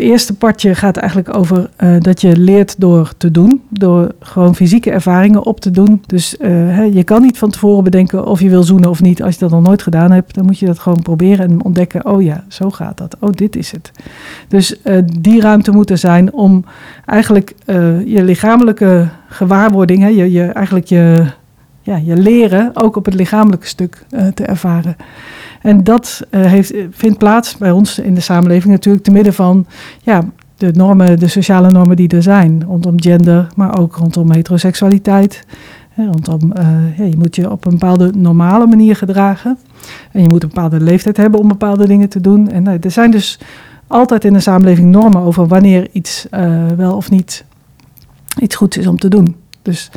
Het 0.00 0.08
eerste 0.08 0.34
partje 0.34 0.74
gaat 0.74 0.96
eigenlijk 0.96 1.36
over 1.36 1.70
uh, 1.78 1.96
dat 1.98 2.20
je 2.20 2.36
leert 2.36 2.74
door 2.78 3.12
te 3.16 3.30
doen, 3.30 3.62
door 3.68 4.12
gewoon 4.20 4.54
fysieke 4.54 4.90
ervaringen 4.90 5.46
op 5.46 5.60
te 5.60 5.70
doen. 5.70 6.02
Dus 6.06 6.34
hè, 6.42 6.82
je 6.82 7.04
kan 7.04 7.22
niet 7.22 7.38
van 7.38 7.50
tevoren 7.50 7.84
bedenken 7.84 8.26
of 8.26 8.40
je 8.40 8.48
wil 8.48 8.62
zoenen 8.62 8.90
of 8.90 9.00
niet. 9.00 9.22
Als 9.22 9.34
je 9.34 9.40
dat 9.40 9.50
nog 9.50 9.62
nooit 9.62 9.82
gedaan 9.82 10.10
hebt, 10.10 10.34
dan 10.34 10.44
moet 10.44 10.58
je 10.58 10.66
dat 10.66 10.78
gewoon 10.78 11.02
proberen 11.02 11.50
en 11.50 11.64
ontdekken. 11.64 12.06
Oh 12.06 12.22
ja, 12.22 12.44
zo 12.48 12.70
gaat 12.70 12.98
dat. 12.98 13.16
Oh, 13.20 13.30
dit 13.32 13.56
is 13.56 13.72
het. 13.72 13.90
Dus 14.48 14.76
uh, 14.84 14.98
die 15.20 15.40
ruimte 15.40 15.70
moet 15.70 15.90
er 15.90 15.98
zijn 15.98 16.32
om 16.32 16.64
eigenlijk 17.06 17.54
je 18.04 18.22
lichamelijke 18.24 19.08
gewaarwording, 19.28 20.00
hè, 20.00 20.08
je, 20.08 20.32
je, 20.32 20.44
eigenlijk 20.44 20.86
je, 20.86 21.24
ja, 21.82 21.96
je 21.96 22.16
leren 22.16 22.70
ook 22.74 22.96
op 22.96 23.04
het 23.04 23.14
lichamelijke 23.14 23.66
stuk 23.66 24.06
te 24.34 24.44
ervaren. 24.44 24.96
En 25.60 25.84
dat 25.84 26.20
uh, 26.30 26.44
heeft, 26.44 26.74
vindt 26.90 27.18
plaats 27.18 27.56
bij 27.56 27.70
ons 27.70 27.98
in 27.98 28.14
de 28.14 28.20
samenleving 28.20 28.72
natuurlijk 28.72 29.04
te 29.04 29.10
midden 29.10 29.34
van 29.34 29.66
ja, 30.02 30.24
de 30.56 30.72
normen, 30.72 31.18
de 31.18 31.28
sociale 31.28 31.70
normen 31.70 31.96
die 31.96 32.08
er 32.08 32.22
zijn. 32.22 32.64
Rondom 32.66 33.00
gender, 33.00 33.46
maar 33.56 33.78
ook 33.78 33.96
rondom 33.96 34.32
heteroseksualiteit. 34.32 35.44
Rondom, 35.96 36.52
je 36.96 37.16
moet 37.16 37.36
je 37.36 37.50
op 37.50 37.64
een 37.64 37.78
bepaalde 37.78 38.12
normale 38.16 38.66
manier 38.66 38.96
gedragen. 38.96 39.58
En 40.12 40.22
je 40.22 40.28
moet 40.28 40.42
een 40.42 40.48
bepaalde 40.48 40.80
leeftijd 40.80 41.16
hebben 41.16 41.40
om 41.40 41.48
bepaalde 41.48 41.86
dingen 41.86 42.08
te 42.08 42.20
doen. 42.20 42.50
En 42.50 42.68
uh, 42.68 42.84
er 42.84 42.90
zijn 42.90 43.10
dus 43.10 43.38
altijd 43.86 44.24
in 44.24 44.32
de 44.32 44.40
samenleving 44.40 44.90
normen 44.90 45.22
over 45.22 45.46
wanneer 45.46 45.88
iets 45.92 46.26
wel 46.76 46.96
of 46.96 47.10
niet 47.10 47.44
iets 48.38 48.56
goeds 48.56 48.76
is 48.76 48.86
om 48.86 48.98
te 48.98 49.08
doen. 49.08 49.36
Dus 49.62 49.90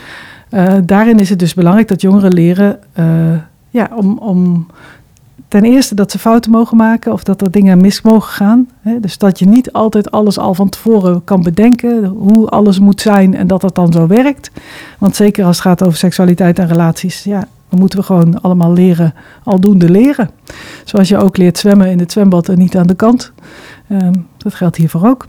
daarin 0.85 1.19
is 1.19 1.29
het 1.29 1.39
dus 1.39 1.53
belangrijk 1.53 1.87
dat 1.87 2.01
jongeren 2.01 2.33
leren 2.33 2.79
ja, 3.69 3.89
om, 3.95 4.17
om 4.17 4.67
ten 5.53 5.63
eerste 5.63 5.95
dat 5.95 6.11
ze 6.11 6.19
fouten 6.19 6.51
mogen 6.51 6.77
maken 6.77 7.13
of 7.13 7.23
dat 7.23 7.41
er 7.41 7.51
dingen 7.51 7.81
mis 7.81 8.01
mogen 8.01 8.31
gaan. 8.31 8.69
Hè? 8.81 8.99
Dus 8.99 9.17
dat 9.17 9.39
je 9.39 9.45
niet 9.45 9.71
altijd 9.71 10.11
alles 10.11 10.37
al 10.37 10.53
van 10.53 10.69
tevoren 10.69 11.23
kan 11.23 11.43
bedenken, 11.43 12.05
hoe 12.05 12.49
alles 12.49 12.79
moet 12.79 13.01
zijn 13.01 13.35
en 13.35 13.47
dat 13.47 13.61
dat 13.61 13.75
dan 13.75 13.91
zo 13.91 14.07
werkt. 14.07 14.51
Want 14.97 15.15
zeker 15.15 15.45
als 15.45 15.57
het 15.57 15.65
gaat 15.65 15.83
over 15.83 15.97
seksualiteit 15.97 16.59
en 16.59 16.67
relaties, 16.67 17.23
ja, 17.23 17.47
dan 17.69 17.79
moeten 17.79 17.99
we 17.99 18.05
gewoon 18.05 18.41
allemaal 18.41 18.73
leren, 18.73 19.13
aldoende 19.43 19.89
leren. 19.89 20.29
Zoals 20.83 21.09
je 21.09 21.17
ook 21.17 21.37
leert 21.37 21.57
zwemmen 21.57 21.87
in 21.87 21.99
het 21.99 22.11
zwembad 22.11 22.49
en 22.49 22.57
niet 22.57 22.77
aan 22.77 22.87
de 22.87 22.95
kant. 22.95 23.31
Ehm, 23.87 24.13
dat 24.37 24.53
geldt 24.53 24.75
hiervoor 24.75 25.07
ook. 25.07 25.25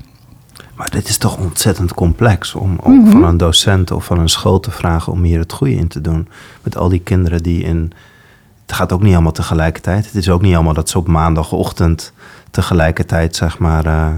Maar 0.76 0.90
dit 0.90 1.08
is 1.08 1.18
toch 1.18 1.36
ontzettend 1.38 1.94
complex 1.94 2.54
om, 2.54 2.78
Mhm. 2.84 3.10
van 3.10 3.24
een 3.24 3.36
docent 3.36 3.90
of 3.90 4.04
van 4.04 4.18
een 4.18 4.28
school 4.28 4.60
te 4.60 4.70
vragen 4.70 5.12
om 5.12 5.22
hier 5.22 5.38
het 5.38 5.52
goede 5.52 5.74
in 5.74 5.88
te 5.88 6.00
doen. 6.00 6.28
Met 6.62 6.76
al 6.76 6.88
die 6.88 7.00
kinderen 7.00 7.42
die 7.42 7.62
in. 7.62 7.92
Het 8.66 8.74
gaat 8.76 8.92
ook 8.92 9.02
niet 9.02 9.12
allemaal 9.14 9.32
tegelijkertijd. 9.32 10.04
Het 10.06 10.14
is 10.14 10.28
ook 10.30 10.42
niet 10.42 10.54
allemaal 10.54 10.74
dat 10.74 10.88
ze 10.88 10.98
op 10.98 11.06
maandagochtend 11.08 12.12
tegelijkertijd, 12.50 13.36
zeg 13.36 13.58
maar. 13.58 13.86
eh, 13.86 14.08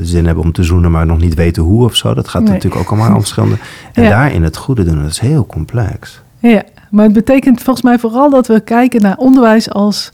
zin 0.00 0.26
hebben 0.26 0.44
om 0.44 0.52
te 0.52 0.62
zoenen, 0.62 0.90
maar 0.90 1.06
nog 1.06 1.18
niet 1.18 1.34
weten 1.34 1.62
hoe 1.62 1.84
of 1.84 1.96
zo. 1.96 2.14
Dat 2.14 2.28
gaat 2.28 2.42
Nee. 2.42 2.52
natuurlijk 2.52 2.82
ook 2.82 2.88
allemaal 2.90 3.14
om 3.14 3.20
verschillende. 3.20 3.56
En 3.92 4.02
Ja. 4.02 4.08
daarin 4.08 4.42
het 4.42 4.56
goede 4.56 4.84
doen, 4.84 5.00
dat 5.02 5.10
is 5.10 5.18
heel 5.18 5.46
complex. 5.46 6.20
Ja, 6.38 6.62
maar 6.90 7.04
het 7.04 7.12
betekent 7.12 7.62
volgens 7.62 7.84
mij 7.84 7.98
vooral 7.98 8.30
dat 8.30 8.46
we 8.46 8.60
kijken 8.60 9.02
naar 9.02 9.16
onderwijs 9.16 9.70
als 9.70 10.10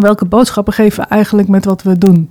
welke 0.00 0.24
boodschappen 0.24 0.72
geven 0.72 1.02
we 1.02 1.08
eigenlijk 1.08 1.48
met 1.48 1.64
wat 1.64 1.82
we 1.82 1.98
doen. 1.98 2.30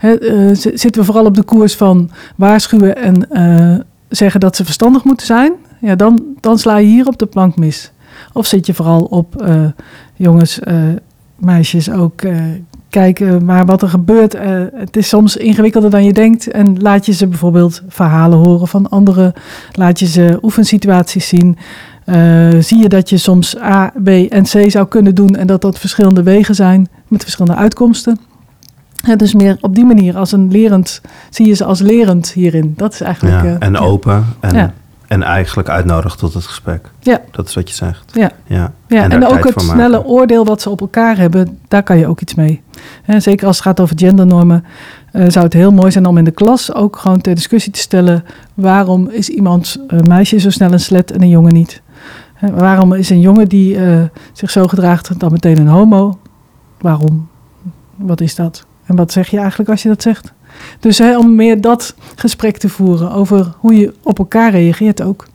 Eh, 0.00 0.50
zitten 0.52 1.00
we 1.00 1.04
vooral 1.04 1.24
op 1.24 1.34
de 1.34 1.42
koers 1.42 1.74
van 1.74 2.10
waarschuwen 2.36 2.96
en 2.96 3.30
eh, 3.30 3.84
zeggen 4.08 4.40
dat 4.40 4.56
ze 4.56 4.64
verstandig 4.64 5.04
moeten 5.04 5.26
zijn? 5.26 5.52
Ja, 5.80 5.94
dan, 5.94 6.22
dan 6.40 6.58
sla 6.58 6.76
je 6.76 6.86
hier 6.86 7.06
op 7.06 7.18
de 7.18 7.26
plank 7.26 7.56
mis. 7.56 7.92
Of 8.32 8.46
zit 8.46 8.66
je 8.66 8.74
vooral 8.74 9.00
op 9.00 9.42
eh, 9.42 9.64
jongens, 10.14 10.60
meisjes 11.36 11.90
ook 11.90 12.22
kijken 12.88 13.44
maar 13.44 13.66
wat 13.66 13.82
er 13.82 13.88
gebeurt. 13.88 14.36
het 14.74 14.96
is 14.96 15.08
soms 15.08 15.36
ingewikkelder 15.36 15.90
dan 15.90 16.04
je 16.04 16.12
denkt. 16.12 16.50
En 16.50 16.80
laat 16.80 17.06
je 17.06 17.12
ze 17.12 17.26
bijvoorbeeld 17.26 17.82
verhalen 17.88 18.38
horen 18.38 18.68
van 18.68 18.88
anderen. 18.88 19.32
Laat 19.72 19.98
je 19.98 20.06
ze 20.06 20.38
oefensituaties 20.42 21.28
zien. 21.28 21.56
Zie 22.60 22.78
je 22.78 22.88
dat 22.88 23.10
je 23.10 23.16
soms 23.16 23.58
A, 23.58 23.92
B 24.04 24.08
en 24.08 24.42
C 24.42 24.70
zou 24.70 24.86
kunnen 24.86 25.14
doen 25.14 25.36
en 25.36 25.46
dat 25.46 25.60
dat 25.60 25.78
verschillende 25.78 26.22
wegen 26.22 26.54
zijn 26.54 26.88
met 27.08 27.22
verschillende 27.22 27.60
uitkomsten. 27.60 28.29
En 29.04 29.18
dus 29.18 29.34
meer 29.34 29.56
op 29.60 29.74
die 29.74 29.84
manier 29.84 30.16
als 30.16 30.32
een 30.32 30.50
lerend, 30.50 31.00
zie 31.30 31.46
je 31.46 31.54
ze 31.54 31.64
als 31.64 31.80
lerend 31.80 32.32
hierin. 32.32 32.74
Dat 32.76 32.92
is 32.92 33.00
eigenlijk. 33.00 33.42
Ja, 33.42 33.44
eh, 33.44 33.56
en 33.58 33.72
ja. 33.72 33.78
open 33.78 34.26
en, 34.40 34.54
Ja. 34.54 34.72
en 35.06 35.22
eigenlijk 35.22 35.68
uitnodigen 35.68 36.18
tot 36.18 36.34
het 36.34 36.44
gesprek. 36.44 36.90
Ja. 37.00 37.20
Dat 37.30 37.48
is 37.48 37.54
wat 37.54 37.68
je 37.68 37.74
zegt. 37.74 38.10
Ja. 38.12 38.30
Ja, 38.46 38.72
Ja, 38.86 39.08
en, 39.08 39.26
ook 39.26 39.44
het 39.44 39.60
snelle 39.60 40.04
oordeel 40.04 40.44
wat 40.44 40.60
ze 40.60 40.70
op 40.70 40.80
elkaar 40.80 41.16
hebben, 41.16 41.58
daar 41.68 41.82
kan 41.82 41.98
je 41.98 42.06
ook 42.06 42.20
iets 42.20 42.34
mee. 42.34 42.62
Hè, 43.02 43.20
zeker 43.20 43.46
als 43.46 43.56
het 43.56 43.66
gaat 43.66 43.80
over 43.80 43.98
gendernormen, 43.98 44.64
eh, 45.12 45.24
zou 45.28 45.44
het 45.44 45.54
heel 45.54 45.72
mooi 45.72 45.90
zijn 45.90 46.06
om 46.06 46.18
in 46.18 46.24
de 46.24 46.30
klas 46.30 46.74
ook 46.74 46.96
gewoon 46.96 47.20
ter 47.20 47.34
discussie 47.34 47.72
te 47.72 47.80
stellen: 47.80 48.24
waarom 48.54 49.08
is 49.08 49.28
iemand 49.28 49.76
een 49.86 50.08
meisje 50.08 50.38
zo 50.38 50.50
snel 50.50 50.72
een 50.72 50.80
slet 50.80 51.10
en 51.10 51.22
een 51.22 51.28
jongen 51.28 51.52
niet? 51.52 51.82
Hè, 52.34 52.50
waarom 52.50 52.92
is 52.92 53.10
een 53.10 53.20
jongen 53.20 53.48
die 53.48 53.76
eh, 53.76 54.02
zich 54.32 54.50
zo 54.50 54.66
gedraagt 54.66 55.20
dan 55.20 55.32
meteen 55.32 55.58
een 55.58 55.66
homo? 55.66 56.18
Waarom? 56.80 57.28
Wat 57.96 58.20
is 58.20 58.34
dat? 58.34 58.66
En 58.90 58.96
wat 58.96 59.12
zeg 59.12 59.28
je 59.28 59.38
eigenlijk 59.38 59.70
als 59.70 59.82
je 59.82 59.88
dat 59.88 60.02
zegt? 60.02 60.32
Dus 60.80 60.98
hè, 60.98 61.18
om 61.18 61.34
meer 61.34 61.60
dat 61.60 61.94
gesprek 62.14 62.56
te 62.56 62.68
voeren 62.68 63.12
over 63.12 63.52
hoe 63.58 63.74
je 63.74 63.94
op 64.02 64.18
elkaar 64.18 64.50
reageert 64.50 65.02
ook. 65.02 65.26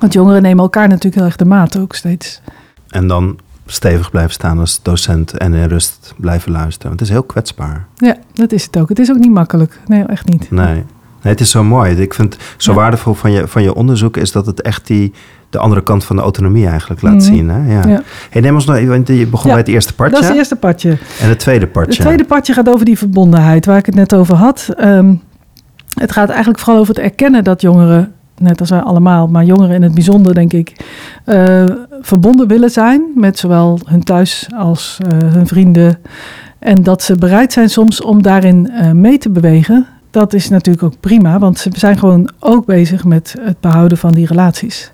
Want 0.00 0.12
jongeren 0.12 0.42
nemen 0.42 0.62
elkaar 0.62 0.88
natuurlijk 0.88 1.14
heel 1.14 1.24
erg 1.24 1.36
de 1.36 1.44
maat 1.44 1.78
ook 1.78 1.94
steeds. 1.94 2.40
En 2.88 3.06
dan 3.06 3.38
stevig 3.66 4.10
blijven 4.10 4.32
staan 4.32 4.58
als 4.58 4.82
docent 4.82 5.32
en 5.32 5.54
in 5.54 5.68
rust 5.68 6.14
blijven 6.16 6.52
luisteren. 6.52 6.88
Want 6.88 7.00
het 7.00 7.08
is 7.08 7.14
heel 7.14 7.24
kwetsbaar. 7.24 7.86
Ja, 7.96 8.16
dat 8.32 8.52
is 8.52 8.64
het 8.64 8.78
ook. 8.78 8.88
Het 8.88 8.98
is 8.98 9.10
ook 9.10 9.18
niet 9.18 9.30
makkelijk. 9.32 9.80
Nee, 9.86 10.02
echt 10.04 10.28
niet. 10.28 10.50
Nee. 10.50 10.74
nee, 10.74 10.84
het 11.22 11.40
is 11.40 11.50
zo 11.50 11.64
mooi. 11.64 11.94
Ik 11.96 12.14
vind 12.14 12.34
het 12.34 12.42
zo 12.56 12.70
Ja. 12.70 12.76
waardevol 12.76 13.14
van 13.14 13.32
je, 13.32 13.48
van 13.48 13.62
je 13.62 13.74
onderzoek 13.74 14.16
is 14.16 14.32
dat 14.32 14.46
het 14.46 14.62
echt 14.62 14.86
die, 14.86 15.12
de 15.50 15.58
andere 15.58 15.82
kant 15.82 16.04
van 16.04 16.16
de 16.16 16.22
autonomie 16.22 16.66
eigenlijk 16.66 17.02
laat 17.02 17.12
Mhm. 17.12 17.22
zien. 17.22 17.48
Hè? 17.48 17.72
Ja. 17.72 17.88
Ja. 17.88 18.02
Hey, 18.30 18.40
neem 18.42 18.54
ons 18.54 18.68
even, 18.68 18.88
want 18.88 19.08
je 19.08 19.26
begon 19.26 19.46
Ja, 19.46 19.52
bij 19.56 19.64
het 19.64 19.68
eerste 19.74 19.94
partje 19.94 20.14
Dat 20.14 20.22
is 20.22 20.28
het 20.28 20.38
eerste 20.38 20.56
partje. 20.56 20.90
en 21.20 21.28
het 21.28 21.38
tweede 21.38 21.66
partje. 21.66 21.92
Het 21.92 22.00
tweede 22.02 22.24
partje 22.24 22.52
gaat 22.52 22.68
over 22.68 22.84
die 22.84 22.98
verbondenheid 22.98 23.66
waar 23.66 23.78
ik 23.78 23.86
het 23.86 23.94
net 23.94 24.14
over 24.14 24.34
had. 24.34 24.68
Ehm, 24.76 25.14
het 25.94 26.12
gaat 26.12 26.28
eigenlijk 26.28 26.58
vooral 26.58 26.80
over 26.80 26.94
het 26.94 27.02
erkennen 27.04 27.44
dat 27.44 27.60
jongeren, 27.60 28.12
net 28.38 28.60
als 28.60 28.70
wij 28.70 28.80
allemaal, 28.80 29.28
maar 29.28 29.44
jongeren 29.44 29.74
in 29.74 29.82
het 29.82 29.94
bijzonder, 29.94 30.34
denk 30.34 30.52
ik, 30.52 30.72
eh, 31.24 31.64
verbonden 32.00 32.48
willen 32.48 32.70
zijn 32.70 33.02
met 33.14 33.38
zowel 33.38 33.78
hun 33.84 34.04
thuis 34.04 34.48
als 34.56 34.98
eh, 35.08 35.18
hun 35.32 35.46
vrienden. 35.46 35.98
En 36.58 36.82
dat 36.82 37.02
ze 37.02 37.14
bereid 37.14 37.52
zijn 37.52 37.70
soms 37.70 38.02
om 38.02 38.22
daarin 38.22 38.70
eh, 38.70 38.90
mee 38.90 39.18
te 39.18 39.30
bewegen. 39.30 39.86
Dat 40.10 40.32
is 40.32 40.48
natuurlijk 40.48 40.84
ook 40.84 41.00
prima, 41.00 41.38
want 41.38 41.58
ze 41.58 41.70
zijn 41.72 41.98
gewoon 41.98 42.30
ook 42.40 42.66
bezig 42.66 43.04
met 43.04 43.34
het 43.40 43.60
behouden 43.60 43.98
van 43.98 44.12
die 44.12 44.26
relaties. 44.26 44.90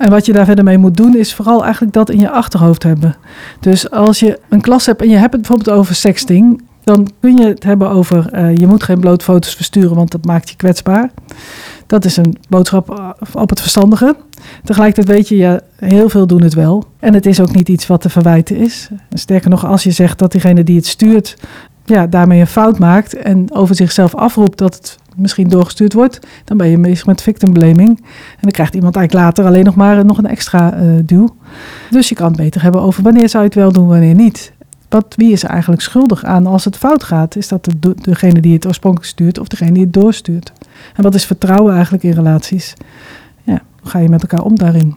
En 0.00 0.10
wat 0.10 0.26
je 0.26 0.32
daar 0.32 0.44
verder 0.44 0.64
mee 0.64 0.78
moet 0.78 0.96
doen, 0.96 1.16
is 1.16 1.34
vooral 1.34 1.62
eigenlijk 1.64 1.92
dat 1.92 2.10
in 2.10 2.20
je 2.20 2.30
achterhoofd 2.30 2.82
hebben. 2.82 3.16
Dus 3.60 3.90
als 3.90 4.20
je 4.20 4.38
een 4.48 4.60
klas 4.60 4.86
hebt 4.86 5.02
en 5.02 5.08
je 5.08 5.16
hebt 5.16 5.32
het 5.32 5.40
bijvoorbeeld 5.40 5.78
over 5.78 5.94
sexting, 5.94 6.62
dan 6.84 7.10
kun 7.20 7.36
je 7.36 7.46
het 7.46 7.64
hebben 7.64 7.90
over 7.90 8.28
eh, 8.32 8.56
je 8.56 8.66
moet 8.66 8.82
geen 8.82 9.00
blootfoto's 9.00 9.54
versturen, 9.54 9.96
want 9.96 10.10
dat 10.10 10.24
maakt 10.24 10.50
je 10.50 10.56
kwetsbaar. 10.56 11.10
Dat 11.86 12.04
is 12.04 12.16
een 12.16 12.36
boodschap 12.48 12.90
eh, 12.90 13.10
op 13.32 13.50
het 13.50 13.60
verstandige. 13.60 14.16
Tegelijkertijd 14.64 15.16
weet 15.16 15.28
je, 15.28 15.36
ja, 15.36 15.60
heel 15.76 16.08
veel 16.08 16.26
doen 16.26 16.42
het 16.42 16.54
wel. 16.54 16.84
En 16.98 17.14
het 17.14 17.26
is 17.26 17.40
ook 17.40 17.54
niet 17.54 17.68
iets 17.68 17.86
wat 17.86 18.00
te 18.00 18.10
verwijten 18.10 18.56
is. 18.56 18.88
Sterker 19.10 19.50
nog, 19.50 19.66
als 19.66 19.82
je 19.82 19.90
zegt 19.90 20.18
dat 20.18 20.32
diegene 20.32 20.64
die 20.64 20.76
het 20.76 20.86
stuurt, 20.86 21.36
ja, 21.84 22.06
daarmee 22.06 22.40
een 22.40 22.46
fout 22.46 22.78
maakt 22.78 23.14
en 23.14 23.52
over 23.52 23.74
zichzelf 23.74 24.14
afroept 24.14 24.58
dat 24.58 24.74
het 24.74 24.98
misschien 25.16 25.48
doorgestuurd 25.48 25.92
wordt, 25.92 26.18
dan 26.44 26.56
ben 26.56 26.68
je 26.68 26.78
bezig 26.78 27.06
met 27.06 27.22
victim 27.22 27.52
blaming. 27.52 27.88
En 27.98 28.40
dan 28.40 28.50
krijgt 28.50 28.74
iemand 28.74 28.96
eigenlijk 28.96 29.26
later 29.26 29.44
alleen 29.44 29.64
nog 29.64 29.74
maar 29.74 30.04
nog 30.04 30.18
een 30.18 30.26
extra 30.26 30.72
eh, 30.72 30.88
duw. 31.04 31.36
Dus 31.90 32.08
je 32.08 32.14
kan 32.14 32.26
het 32.26 32.36
beter 32.36 32.62
hebben 32.62 32.80
over 32.80 33.02
wanneer 33.02 33.28
zou 33.28 33.42
je 33.42 33.48
het 33.48 33.58
wel 33.58 33.72
doen, 33.72 33.88
wanneer 33.88 34.14
niet. 34.14 34.52
Wat, 34.88 35.14
wie 35.16 35.32
is 35.32 35.42
er 35.42 35.50
eigenlijk 35.50 35.82
schuldig 35.82 36.24
aan 36.24 36.46
als 36.46 36.64
het 36.64 36.76
fout 36.76 37.04
gaat? 37.04 37.36
Is 37.36 37.48
dat 37.48 37.64
de, 37.78 37.94
degene 37.94 38.40
die 38.40 38.54
het 38.54 38.66
oorspronkelijk 38.66 39.10
stuurt 39.10 39.38
of 39.38 39.48
degene 39.48 39.72
die 39.72 39.82
het 39.82 39.92
doorstuurt? 39.92 40.52
En 40.94 41.02
wat 41.02 41.14
is 41.14 41.24
vertrouwen 41.24 41.74
eigenlijk 41.74 42.02
in 42.02 42.12
relaties? 42.12 42.74
Ja, 43.42 43.62
hoe 43.80 43.90
ga 43.90 43.98
je 43.98 44.08
met 44.08 44.22
elkaar 44.22 44.42
om 44.42 44.58
daarin? 44.58 44.96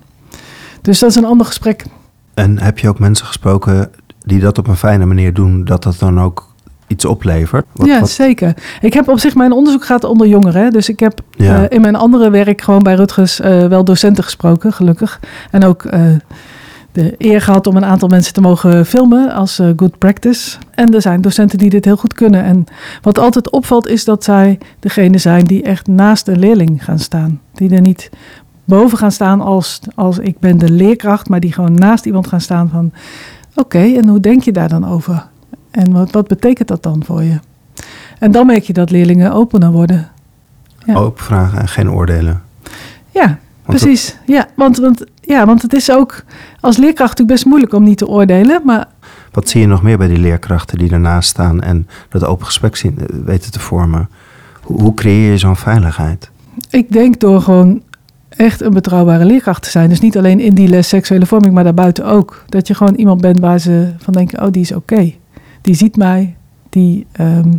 Dus 0.81 0.99
dat 0.99 1.09
is 1.09 1.15
een 1.15 1.25
ander 1.25 1.45
gesprek. 1.45 1.85
En 2.33 2.59
heb 2.59 2.79
je 2.79 2.89
ook 2.89 2.99
mensen 2.99 3.25
gesproken 3.25 3.91
die 4.19 4.39
dat 4.39 4.57
op 4.57 4.67
een 4.67 4.77
fijne 4.77 5.05
manier 5.05 5.33
doen, 5.33 5.65
dat 5.65 5.83
dat 5.83 5.99
dan 5.99 6.19
ook 6.19 6.52
iets 6.93 7.05
oplevert? 7.05 7.65
Wat- 7.73 7.87
ja, 7.87 7.99
wat- 7.99 8.09
zeker. 8.09 8.53
Ik 8.81 8.93
heb 8.93 9.07
op 9.07 9.19
zich, 9.19 9.35
mijn 9.35 9.51
onderzoek 9.51 9.85
gaat 9.85 10.03
onder 10.03 10.27
jongeren. 10.27 10.71
Dus 10.71 10.89
ik 10.89 10.99
heb 10.99 11.19
Ja. 11.31 11.61
eh, 11.63 11.65
in 11.69 11.81
mijn 11.81 11.95
andere 11.95 12.29
werk 12.29 12.61
gewoon 12.61 12.83
bij 12.83 12.93
Rutgers 12.95 13.39
eh, 13.39 13.65
wel 13.67 13.83
docenten 13.83 14.23
gesproken, 14.23 14.73
gelukkig. 14.73 15.19
En 15.51 15.63
ook 15.63 15.83
eh, 15.85 16.01
de 16.91 17.15
eer 17.17 17.41
gehad 17.41 17.67
om 17.67 17.75
een 17.75 17.85
aantal 17.85 18.07
mensen 18.07 18.33
te 18.33 18.41
mogen 18.41 18.85
filmen 18.85 19.31
als 19.33 19.61
good 19.75 19.97
practice. 19.97 20.57
En 20.71 20.93
er 20.93 21.01
zijn 21.01 21.21
docenten 21.21 21.57
die 21.57 21.69
dit 21.69 21.85
heel 21.85 21.95
goed 21.97 22.13
kunnen. 22.13 22.43
En 22.43 22.63
wat 23.01 23.17
altijd 23.19 23.49
opvalt 23.49 23.87
is 23.87 24.05
dat 24.05 24.23
zij 24.23 24.57
degene 24.79 25.17
zijn 25.17 25.45
die 25.45 25.63
echt 25.63 25.87
naast 25.87 26.25
de 26.25 26.37
leerling 26.37 26.83
gaan 26.83 26.99
staan. 26.99 27.41
Die 27.53 27.69
er 27.75 27.81
niet 27.81 28.09
boven 28.65 28.97
gaan 28.97 29.11
staan 29.11 29.41
als, 29.41 29.79
als 29.95 30.19
ik 30.19 30.39
ben 30.39 30.57
de 30.57 30.69
leerkracht, 30.71 31.29
maar 31.29 31.39
die 31.39 31.53
gewoon 31.53 31.73
naast 31.73 32.05
iemand 32.05 32.27
gaan 32.27 32.41
staan 32.41 32.69
van... 32.69 32.91
Oké, 33.55 33.79
en 33.79 34.07
hoe 34.07 34.19
denk 34.19 34.43
je 34.43 34.51
daar 34.51 34.69
dan 34.69 34.87
over? 34.87 35.25
En 35.73 35.91
wat, 35.91 36.11
wat 36.11 36.27
betekent 36.27 36.67
dat 36.67 36.83
dan 36.83 37.03
voor 37.05 37.23
je? 37.23 37.39
En 38.19 38.31
dan 38.31 38.45
merk 38.45 38.63
je 38.63 38.73
dat 38.73 38.91
leerlingen 38.91 39.31
opener 39.31 39.71
worden. 39.71 40.09
Ja. 40.85 40.95
Open 40.95 41.23
vragen 41.23 41.59
en 41.59 41.67
geen 41.67 41.91
oordelen. 41.91 42.41
Ja, 43.11 43.37
Want 43.65 43.79
precies. 43.79 44.17
Ja 44.25 44.47
want, 44.55 44.77
want, 44.77 45.03
ja, 45.21 45.45
want 45.45 45.61
het 45.61 45.73
is 45.73 45.91
ook 45.91 46.23
als 46.59 46.77
leerkracht 46.77 47.09
natuurlijk 47.09 47.37
best 47.37 47.45
moeilijk 47.45 47.73
om 47.73 47.83
niet 47.83 47.97
te 47.97 48.07
oordelen. 48.07 48.61
Maar 48.65 48.87
Wat 49.31 49.49
zie 49.49 49.61
je 49.61 49.67
nog 49.67 49.83
meer 49.83 49.97
bij 49.97 50.07
die 50.07 50.17
leerkrachten 50.17 50.77
die 50.77 50.91
ernaast 50.91 51.29
staan 51.29 51.61
en 51.61 51.87
dat 52.09 52.25
open 52.25 52.45
gesprek 52.45 52.75
zien, 52.75 52.97
eh, 52.99 53.05
weten 53.25 53.51
te 53.51 53.59
vormen? 53.59 54.09
Hoe, 54.61 54.81
hoe 54.81 54.93
creëer 54.93 55.31
je 55.31 55.37
zo'n 55.37 55.55
veiligheid? 55.55 56.31
ik 56.69 56.91
denk 56.91 57.19
door 57.19 57.41
gewoon 57.41 57.81
echt 58.29 58.61
een 58.61 58.73
betrouwbare 58.73 59.25
leerkracht 59.25 59.63
te 59.63 59.69
zijn. 59.69 59.89
Dus 59.89 59.99
niet 59.99 60.17
alleen 60.17 60.39
in 60.39 60.55
die 60.55 60.67
les 60.67 60.87
seksuele 60.87 61.25
vorming, 61.25 61.53
maar 61.53 61.63
daarbuiten 61.63 62.05
ook. 62.05 62.43
Dat 62.49 62.67
je 62.67 62.73
gewoon 62.73 62.95
iemand 62.95 63.21
bent 63.21 63.39
waar 63.39 63.59
ze 63.59 63.93
van 63.97 64.13
denken, 64.13 64.45
oh 64.45 64.51
die 64.51 64.61
is 64.61 64.71
oké. 64.71 65.13
Die 65.63 65.75
ziet 65.75 65.95
mij, 65.95 66.35
die, 66.69 67.05
ehm, 67.11 67.53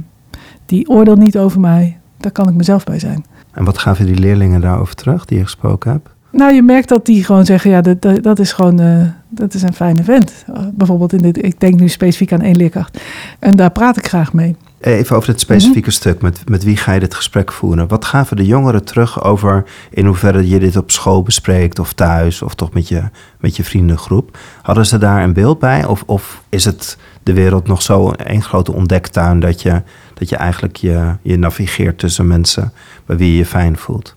die 0.67 0.89
oordeelt 0.89 1.19
niet 1.19 1.39
over 1.39 1.61
mij. 1.61 1.99
Daar 2.17 2.33
kan 2.33 2.49
ik 2.49 2.55
mezelf 2.55 2.85
bij 2.85 2.99
zijn. 2.99 3.25
En 3.53 3.65
wat 3.65 3.79
gaven 3.79 4.07
die 4.07 4.19
leerlingen 4.19 4.61
daarover 4.61 4.95
terug 4.95 5.25
die 5.25 5.39
je 5.39 5.45
gesproken 5.45 5.91
hebt? 5.91 6.09
Nou, 6.31 6.55
je 6.55 6.63
merkt 6.63 6.89
dat 6.89 7.07
die 7.07 7.25
gewoon 7.25 7.45
zeggen, 7.45 7.71
ja, 7.71 7.81
dat, 7.81 8.03
dat, 8.03 8.23
dat 8.23 8.39
is 8.39 8.53
gewoon, 8.53 8.81
eh, 8.81 9.07
dat 9.29 9.55
is 9.55 9.63
een 9.63 9.75
fijne 9.75 10.05
vent. 10.05 10.45
Uh, 10.51 10.57
bijvoorbeeld, 10.73 11.13
in 11.13 11.19
dit, 11.19 11.45
ik 11.45 11.61
denk 11.61 11.81
nu 11.81 11.89
specifiek 11.89 12.33
aan 12.33 12.41
één 12.41 12.57
leerkracht. 12.57 13.01
En 13.39 13.57
daar 13.57 13.71
praat 13.71 13.97
ik 13.97 14.07
graag 14.07 14.33
mee. 14.33 14.57
Even 14.81 15.17
over 15.17 15.29
het 15.29 15.41
specifieke 15.41 15.91
stuk. 15.91 16.23
Met, 16.23 16.49
met 16.49 16.65
wie 16.65 16.77
ga 16.77 16.93
je 16.93 17.01
dit 17.01 17.15
gesprek 17.15 17.53
voeren? 17.53 17.89
Wat 17.89 18.05
gaven 18.05 18.37
de 18.37 18.47
jongeren 18.47 18.85
terug 18.85 19.25
over 19.25 19.65
in 19.91 20.07
hoeverre 20.07 20.49
je 20.49 20.59
dit 20.59 20.77
op 20.77 20.91
school 20.91 21.23
bespreekt 21.23 21.79
of 21.79 21.93
thuis 21.93 22.43
of 22.43 22.55
toch 22.55 22.73
met 22.73 22.89
je, 22.89 23.03
met 23.41 23.57
je 23.57 23.65
vriendengroep? 23.65 24.39
Hadden 24.63 24.87
ze 24.87 24.99
daar 24.99 25.23
een 25.23 25.33
beeld 25.33 25.59
bij? 25.59 25.85
Of, 25.85 26.03
of 26.07 26.43
is 26.49 26.65
het 26.65 26.99
de 27.25 27.33
wereld 27.33 27.67
nog 27.67 27.83
zo 27.83 28.13
een 28.17 28.43
grote 28.43 28.73
ontdektuin 28.73 29.41
dat 29.41 29.63
je, 29.63 29.83
dat 30.15 30.29
je 30.29 30.37
eigenlijk 30.37 30.77
je, 30.77 31.13
je 31.23 31.39
navigeert 31.39 31.99
tussen 31.99 32.27
mensen 32.27 32.73
bij 33.07 33.17
wie 33.17 33.31
je 33.31 33.37
je 33.37 33.47
fijn 33.47 33.77
voelt? 33.77 34.15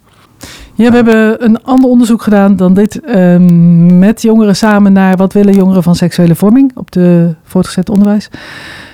Ja, 0.74 0.90
we 0.90 0.96
hebben 0.96 1.44
een 1.44 1.64
ander 1.64 1.90
onderzoek 1.90 2.22
gedaan 2.22 2.56
dan 2.56 2.74
dit. 2.74 3.02
Um, 3.16 4.00
met 4.00 4.22
jongeren 4.22 4.56
samen 4.56 4.94
naar 4.94 5.18
wat 5.18 5.34
willen 5.34 5.54
jongeren 5.54 5.84
van 5.84 5.96
seksuele 5.96 6.36
vorming 6.36 6.72
op 6.76 6.92
de 6.92 7.36
voortgezet 7.44 7.90
onderwijs. 7.90 8.30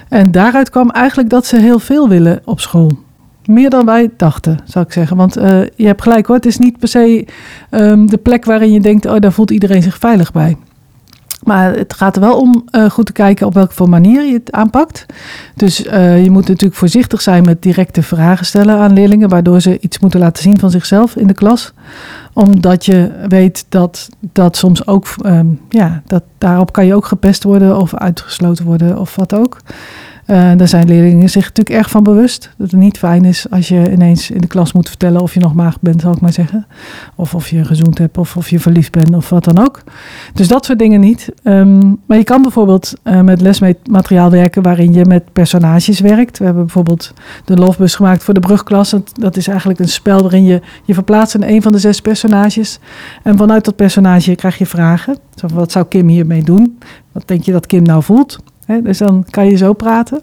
En 0.10 0.32
daaruit 0.32 0.70
kwam 0.70 0.90
eigenlijk 0.90 1.30
dat 1.30 1.46
ze 1.46 1.60
heel 1.60 1.80
veel 1.80 2.10
willen 2.10 2.42
op 2.46 2.60
school. 2.60 2.92
Meer 3.46 3.70
dan 3.70 3.86
wij 3.86 4.10
dachten, 4.18 4.60
zou 4.66 4.86
ik 4.86 4.94
zeggen. 4.94 5.18
Want 5.18 5.38
uh, 5.38 5.44
je 5.76 5.86
hebt 5.86 6.02
gelijk 6.02 6.26
hoor, 6.26 6.36
het 6.36 6.46
is 6.46 6.58
niet 6.58 6.80
per 6.80 6.88
se 6.88 7.28
um, 7.72 8.10
de 8.10 8.18
plek 8.18 8.46
waarin 8.46 8.72
je 8.72 8.82
denkt, 8.82 9.06
oh 9.06 9.20
daar 9.20 9.32
voelt 9.32 9.52
iedereen 9.52 9.84
zich 9.84 9.98
veilig 9.98 10.32
bij. 10.32 10.58
Maar 11.44 11.74
het 11.76 11.94
gaat 11.94 12.16
er 12.16 12.22
wel 12.22 12.40
om 12.40 12.64
uh, 12.72 12.90
goed 12.90 13.06
te 13.06 13.12
kijken 13.12 13.48
op 13.48 13.54
welke 13.54 13.88
manier 13.88 14.26
je 14.26 14.34
het 14.34 14.52
aanpakt. 14.52 15.06
Dus 15.56 15.86
uh, 15.86 16.24
je 16.24 16.32
moet 16.32 16.48
natuurlijk 16.48 16.80
voorzichtig 16.80 17.22
zijn 17.22 17.44
met 17.44 17.62
directe 17.62 18.04
vragen 18.04 18.46
stellen 18.46 18.78
aan 18.78 18.94
leerlingen, 18.94 19.30
waardoor 19.30 19.62
ze 19.62 19.80
iets 19.80 20.00
moeten 20.00 20.20
laten 20.20 20.44
zien 20.44 20.60
van 20.60 20.72
zichzelf 20.72 21.16
in 21.16 21.28
de 21.28 21.34
klas. 21.34 21.74
Omdat 22.34 22.86
je 22.86 23.12
weet 23.28 23.66
dat 23.70 24.10
dat 24.20 24.58
soms 24.58 24.88
ook, 24.88 25.08
um, 25.26 25.60
ja, 25.70 26.02
dat, 26.06 26.24
daarop 26.38 26.72
kan 26.72 26.86
je 26.86 26.96
ook 26.96 27.06
gepest 27.06 27.44
worden 27.44 27.78
of 27.78 27.96
uitgesloten 27.96 28.66
worden 28.66 29.00
of 29.00 29.16
wat 29.16 29.34
ook. 29.34 29.58
Uh, 30.28 30.52
daar 30.56 30.68
zijn 30.68 30.88
leerlingen 30.88 31.30
zich 31.30 31.44
natuurlijk 31.44 31.76
erg 31.76 31.90
van 31.90 32.04
bewust. 32.04 32.50
Dat 32.58 32.72
het 32.72 32.80
niet 32.80 32.98
fijn 32.98 33.26
is 33.26 33.46
als 33.50 33.68
je 33.68 33.92
ineens 33.92 34.32
in 34.32 34.42
de 34.42 34.48
klas 34.48 34.74
moet 34.74 34.88
vertellen 34.88 35.22
of 35.22 35.34
je 35.34 35.40
nog 35.40 35.54
maag 35.54 35.80
bent, 35.80 36.02
zal 36.02 36.14
ik 36.14 36.22
maar 36.22 36.34
zeggen. 36.34 36.68
Of 37.16 37.36
of 37.36 37.48
je 37.48 37.66
gezoend 37.66 37.98
hebt 37.98 38.18
of 38.18 38.38
of 38.38 38.50
je 38.50 38.60
verliefd 38.60 38.92
bent 38.92 39.16
of 39.16 39.30
wat 39.30 39.44
dan 39.44 39.60
ook. 39.60 39.84
Dus 40.34 40.48
dat 40.48 40.66
soort 40.66 40.80
dingen 40.80 41.00
niet. 41.00 41.30
Um, 41.44 42.00
maar 42.06 42.18
je 42.18 42.24
kan 42.24 42.42
bijvoorbeeld 42.42 42.94
uh, 43.04 43.22
met 43.22 43.42
lesmateriaal 43.42 44.30
werken 44.30 44.62
waarin 44.62 44.94
je 44.94 45.06
met 45.06 45.34
personages 45.34 46.00
werkt. 46.00 46.38
We 46.38 46.46
hebben 46.46 46.64
bijvoorbeeld 46.64 47.14
de 47.46 47.56
lofbus 47.56 47.96
gemaakt 47.96 48.24
voor 48.24 48.34
de 48.34 48.40
brugklas. 48.40 48.96
Dat 49.14 49.38
is 49.38 49.48
eigenlijk 49.48 49.80
een 49.80 49.90
spel 49.90 50.22
waarin 50.22 50.44
je 50.44 50.62
je 50.84 50.94
verplaatst 50.94 51.36
in 51.36 51.44
een 51.44 51.62
van 51.62 51.72
de 51.72 51.80
zes 51.80 52.02
personages. 52.02 52.80
En 53.24 53.38
vanuit 53.38 53.66
dat 53.66 53.76
personage 53.76 54.36
krijg 54.36 54.58
je 54.58 54.66
vragen. 54.66 55.18
Zo, 55.36 55.48
wat 55.54 55.72
zou 55.72 55.86
Kim 55.86 56.08
hiermee 56.08 56.44
doen? 56.44 56.78
Wat 57.12 57.28
denk 57.28 57.44
je 57.44 57.52
dat 57.52 57.66
Kim 57.66 57.84
nou 57.84 58.04
voelt? 58.04 58.40
He, 58.66 58.82
dus 58.82 58.98
dan 58.98 59.26
kan 59.30 59.46
je 59.46 59.56
zo 59.56 59.74
praten. 59.74 60.22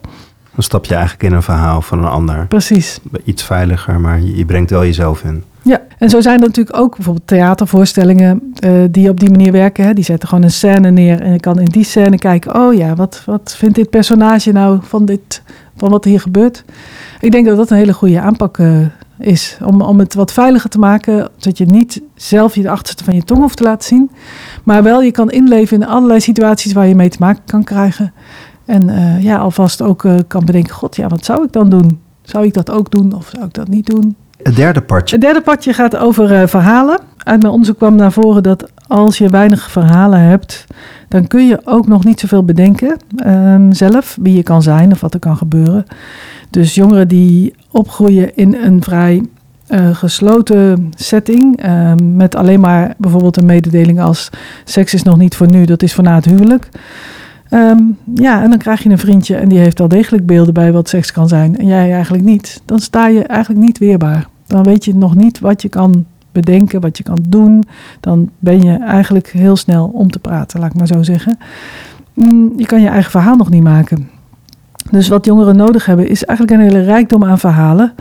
Dan 0.54 0.62
stap 0.62 0.84
je 0.84 0.94
eigenlijk 0.94 1.22
in 1.22 1.32
een 1.32 1.42
verhaal 1.42 1.82
van 1.82 1.98
een 1.98 2.10
ander. 2.10 2.46
Precies. 2.46 3.00
Iets 3.24 3.42
veiliger, 3.42 4.00
maar 4.00 4.20
je, 4.20 4.36
je 4.36 4.44
brengt 4.44 4.70
wel 4.70 4.84
jezelf 4.84 5.22
in. 5.22 5.44
Ja, 5.62 5.80
en 5.98 6.10
zo 6.10 6.20
zijn 6.20 6.40
er 6.40 6.46
natuurlijk 6.46 6.76
ook 6.76 6.94
bijvoorbeeld 6.96 7.26
theatervoorstellingen 7.26 8.52
uh, 8.64 8.84
die 8.90 9.08
op 9.08 9.20
die 9.20 9.30
manier 9.30 9.52
werken. 9.52 9.84
Hè. 9.84 9.92
Die 9.92 10.04
zetten 10.04 10.28
gewoon 10.28 10.44
een 10.44 10.50
scène 10.50 10.90
neer 10.90 11.20
en 11.20 11.32
je 11.32 11.40
kan 11.40 11.58
in 11.58 11.64
die 11.64 11.84
scène 11.84 12.18
kijken... 12.18 12.54
oh 12.54 12.74
ja, 12.74 12.94
wat, 12.94 13.22
wat 13.26 13.54
vindt 13.58 13.74
dit 13.74 13.90
personage 13.90 14.52
nou 14.52 14.78
van, 14.82 15.04
dit, 15.04 15.42
van 15.76 15.90
wat 15.90 16.04
hier 16.04 16.20
gebeurt? 16.20 16.64
Ik 17.20 17.32
denk 17.32 17.46
dat 17.46 17.56
dat 17.56 17.70
een 17.70 17.76
hele 17.76 17.92
goede 17.92 18.20
aanpak 18.20 18.58
uh, 18.58 18.86
is. 19.18 19.58
Om, 19.64 19.80
om 19.80 19.98
het 19.98 20.14
wat 20.14 20.32
veiliger 20.32 20.70
te 20.70 20.78
maken, 20.78 21.28
zodat 21.36 21.58
je 21.58 21.66
niet 21.66 22.02
zelf 22.14 22.54
je 22.54 22.62
de 22.62 22.70
achterste 22.70 23.04
van 23.04 23.14
je 23.14 23.24
tong 23.24 23.40
hoeft 23.40 23.56
te 23.56 23.62
laten 23.62 23.88
zien. 23.88 24.10
Maar 24.64 24.82
wel 24.82 25.02
je 25.02 25.10
kan 25.12 25.30
inleven 25.30 25.80
in 25.82 25.88
allerlei 25.88 26.20
situaties 26.20 26.72
waar 26.72 26.86
je 26.86 26.94
mee 26.94 27.08
te 27.08 27.16
maken 27.20 27.42
kan 27.46 27.64
krijgen. 27.64 28.12
En 28.70 28.88
uh, 28.88 29.22
ja, 29.22 29.36
alvast 29.36 29.82
ook 29.82 30.02
uh, 30.02 30.14
kan 30.26 30.44
bedenken, 30.44 30.74
god 30.74 30.96
ja, 30.96 31.08
wat 31.08 31.24
zou 31.24 31.44
ik 31.44 31.52
dan 31.52 31.70
doen? 31.70 32.00
Zou 32.22 32.44
ik 32.44 32.54
dat 32.54 32.70
ook 32.70 32.90
doen 32.90 33.14
of 33.14 33.30
zou 33.32 33.44
ik 33.44 33.52
dat 33.52 33.68
niet 33.68 33.86
doen? 33.86 34.16
Het 34.42 34.56
derde 34.56 34.80
partje. 34.80 35.16
Het 35.16 35.24
derde 35.24 35.40
partje 35.40 35.72
gaat 35.72 35.96
over 35.96 36.32
uh, 36.32 36.46
verhalen. 36.46 36.98
Uit 37.16 37.40
mijn 37.40 37.52
onderzoek 37.52 37.76
kwam 37.76 37.94
naar 37.94 38.12
voren 38.12 38.42
dat 38.42 38.70
als 38.86 39.18
je 39.18 39.28
weinig 39.28 39.70
verhalen 39.70 40.20
hebt, 40.20 40.66
dan 41.08 41.26
kun 41.26 41.46
je 41.46 41.60
ook 41.64 41.86
nog 41.86 42.04
niet 42.04 42.20
zoveel 42.20 42.44
bedenken 42.44 42.96
um, 43.26 43.72
zelf, 43.72 44.18
wie 44.20 44.36
je 44.36 44.42
kan 44.42 44.62
zijn 44.62 44.92
of 44.92 45.00
wat 45.00 45.14
er 45.14 45.20
kan 45.20 45.36
gebeuren. 45.36 45.84
Dus 46.50 46.74
jongeren 46.74 47.08
die 47.08 47.54
opgroeien 47.70 48.36
in 48.36 48.54
een 48.54 48.82
vrij 48.82 49.22
uh, 49.68 49.94
gesloten 49.94 50.92
setting, 50.96 51.66
uh, 51.66 51.92
met 51.94 52.34
alleen 52.34 52.60
maar 52.60 52.94
bijvoorbeeld 52.98 53.36
een 53.36 53.46
mededeling 53.46 54.00
als 54.00 54.30
seks 54.64 54.94
is 54.94 55.02
nog 55.02 55.16
niet 55.16 55.36
voor 55.36 55.50
nu, 55.50 55.64
dat 55.64 55.82
is 55.82 55.94
voor 55.94 56.04
na 56.04 56.14
het 56.14 56.24
huwelijk. 56.24 56.68
Um, 57.50 57.98
ja, 58.14 58.42
en 58.42 58.50
dan 58.50 58.58
krijg 58.58 58.82
je 58.82 58.90
een 58.90 58.98
vriendje 58.98 59.36
en 59.36 59.48
die 59.48 59.58
heeft 59.58 59.78
wel 59.78 59.88
degelijk 59.88 60.26
beelden 60.26 60.54
bij 60.54 60.72
wat 60.72 60.88
seks 60.88 61.12
kan 61.12 61.28
zijn 61.28 61.58
en 61.58 61.66
jij 61.66 61.92
eigenlijk 61.92 62.24
niet. 62.24 62.62
Dan 62.64 62.78
sta 62.78 63.06
je 63.06 63.22
eigenlijk 63.22 63.64
niet 63.64 63.78
weerbaar. 63.78 64.28
Dan 64.46 64.62
weet 64.62 64.84
je 64.84 64.94
nog 64.94 65.14
niet 65.14 65.40
wat 65.40 65.62
je 65.62 65.68
kan 65.68 66.04
bedenken, 66.32 66.80
wat 66.80 66.96
je 66.96 67.02
kan 67.02 67.18
doen. 67.28 67.64
Dan 68.00 68.30
ben 68.38 68.62
je 68.62 68.78
eigenlijk 68.78 69.28
heel 69.28 69.56
snel 69.56 69.86
om 69.86 70.10
te 70.10 70.18
praten, 70.18 70.60
laat 70.60 70.70
ik 70.70 70.78
maar 70.78 70.86
zo 70.86 71.02
zeggen. 71.02 71.38
Mm, 72.14 72.52
je 72.56 72.66
kan 72.66 72.80
je 72.80 72.88
eigen 72.88 73.10
verhaal 73.10 73.36
nog 73.36 73.50
niet 73.50 73.62
maken. 73.62 74.08
Dus 74.90 75.08
wat 75.08 75.24
jongeren 75.24 75.56
nodig 75.56 75.86
hebben 75.86 76.08
is 76.08 76.24
eigenlijk 76.24 76.60
een 76.60 76.66
hele 76.66 76.84
rijkdom 76.84 77.24
aan 77.24 77.38
verhalen. 77.38 77.92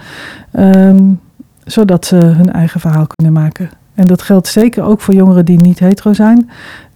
Um, 0.54 1.20
zodat 1.64 2.06
ze 2.06 2.16
hun 2.16 2.52
eigen 2.52 2.80
verhaal 2.80 3.08
kunnen 3.08 3.34
maken. 3.34 3.70
En 3.94 4.06
dat 4.06 4.22
geldt 4.22 4.48
zeker 4.48 4.84
ook 4.84 5.02
voor 5.02 5.14
jongeren 5.14 5.46
die 5.46 5.62
niet 5.62 5.80
hetero 5.80 6.14
zijn. 6.14 6.50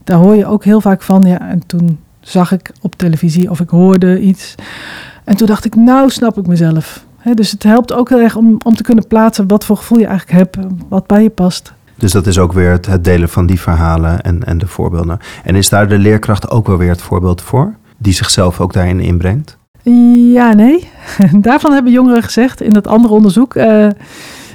Daar 0.04 0.18
hoor 0.18 0.36
je 0.36 0.46
ook 0.46 0.63
heel 0.63 0.82
vaak 0.82 1.02
van. 1.02 1.24
Ja, 1.24 1.50
en 1.50 1.66
toen 1.66 2.00
zag 2.23 2.51
ik 2.51 2.71
op 2.81 2.95
televisie 2.95 3.49
of 3.49 3.59
ik 3.59 3.69
hoorde 3.69 4.19
iets. 4.19 4.55
En 5.23 5.36
toen 5.36 5.47
dacht 5.47 5.65
ik, 5.65 5.75
nou 5.75 6.09
snap 6.09 6.38
ik 6.38 6.47
mezelf. 6.47 7.05
He, 7.17 7.33
dus 7.33 7.51
het 7.51 7.63
helpt 7.63 7.93
ook 7.93 8.09
heel 8.09 8.19
erg 8.19 8.36
om, 8.36 8.57
om 8.65 8.75
te 8.75 8.83
kunnen 8.83 9.07
plaatsen 9.07 9.47
wat 9.47 9.65
voor 9.65 9.77
gevoel 9.77 9.99
je 9.99 10.07
eigenlijk 10.07 10.38
hebt, 10.38 10.57
wat 10.89 11.07
bij 11.07 11.23
je 11.23 11.29
past. 11.29 11.73
Dus 11.95 12.12
dat 12.12 12.27
is 12.27 12.38
ook 12.38 12.53
weer 12.53 12.71
het, 12.71 12.86
het 12.86 13.03
delen 13.03 13.29
van 13.29 13.45
die 13.45 13.59
verhalen 13.59 14.21
en, 14.21 14.43
en 14.43 14.57
de 14.57 14.67
voorbeelden. 14.67 15.19
En 15.43 15.55
is 15.55 15.69
daar 15.69 15.88
de 15.88 15.97
leerkracht 15.97 16.49
ook 16.49 16.67
wel 16.67 16.77
weer 16.77 16.89
het 16.89 17.01
voorbeeld 17.01 17.41
voor, 17.41 17.75
die 17.97 18.13
zichzelf 18.13 18.59
ook 18.59 18.73
daarin 18.73 18.99
inbrengt? 18.99 19.57
Ja, 20.33 20.53
nee. 20.53 20.89
Daarvan 21.41 21.71
hebben 21.71 21.91
jongeren 21.91 22.23
gezegd 22.23 22.62
in 22.62 22.73
dat 22.73 22.88
andere 22.88 23.13
onderzoek. 23.13 23.55
Uh, 23.55 23.88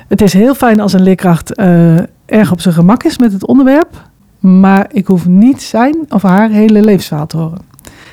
het 0.08 0.22
is 0.22 0.32
heel 0.32 0.54
fijn 0.54 0.80
als 0.80 0.92
een 0.92 1.02
leerkracht 1.02 1.58
uh, 1.60 1.96
erg 2.26 2.52
op 2.52 2.60
zijn 2.60 2.74
gemak 2.74 3.02
is 3.02 3.18
met 3.18 3.32
het 3.32 3.46
onderwerp. 3.46 4.07
Maar 4.38 4.86
ik 4.92 5.06
hoef 5.06 5.26
niet 5.26 5.62
zijn 5.62 5.96
of 6.08 6.22
haar 6.22 6.50
hele 6.50 6.82
levensverhaal 6.82 7.26
te 7.26 7.36
horen. 7.36 7.66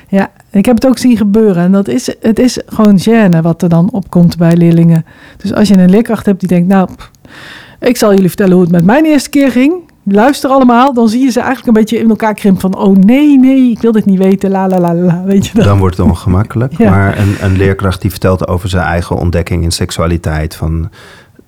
Ja, 0.08 0.30
ik 0.50 0.64
heb 0.64 0.74
het 0.74 0.86
ook 0.86 0.98
zien 0.98 1.16
gebeuren. 1.16 1.62
En 1.62 1.72
dat 1.72 1.88
is, 1.88 2.14
het 2.20 2.38
is 2.38 2.58
gewoon 2.66 2.98
gêne 3.00 3.40
wat 3.42 3.62
er 3.62 3.68
dan 3.68 3.90
opkomt 3.92 4.36
bij 4.36 4.56
leerlingen. 4.56 5.04
Dus 5.36 5.52
als 5.52 5.68
je 5.68 5.78
een 5.78 5.90
leerkracht 5.90 6.26
hebt 6.26 6.40
die 6.40 6.48
denkt, 6.48 6.68
nou, 6.68 6.88
pff, 6.96 7.10
ik 7.80 7.96
zal 7.96 8.14
jullie 8.14 8.28
vertellen 8.28 8.52
hoe 8.52 8.62
het 8.62 8.72
met 8.72 8.84
mijn 8.84 9.04
eerste 9.04 9.30
keer 9.30 9.50
ging. 9.50 9.74
Luister 10.02 10.50
allemaal, 10.50 10.94
dan 10.94 11.08
zie 11.08 11.24
je 11.24 11.30
ze 11.30 11.38
eigenlijk 11.38 11.68
een 11.68 11.82
beetje 11.82 11.98
in 11.98 12.08
elkaar 12.08 12.34
krimpen 12.34 12.60
van... 12.60 12.76
oh 12.76 12.96
nee, 12.96 13.38
nee, 13.38 13.70
ik 13.70 13.80
wil 13.80 13.92
dit 13.92 14.04
niet 14.04 14.18
weten, 14.18 14.50
la 14.50 14.68
la 14.68 14.80
la 14.80 14.94
la, 14.94 15.22
weet 15.24 15.46
je 15.46 15.54
dat? 15.54 15.64
Dan 15.64 15.78
wordt 15.78 15.96
het 15.96 16.06
ongemakkelijk. 16.06 16.78
ja. 16.78 16.90
Maar 16.90 17.18
een, 17.18 17.36
een 17.40 17.56
leerkracht 17.56 18.00
die 18.00 18.10
vertelt 18.10 18.48
over 18.48 18.68
zijn 18.68 18.84
eigen 18.84 19.16
ontdekking 19.16 19.62
in 19.62 19.70
seksualiteit... 19.70 20.54
van 20.54 20.90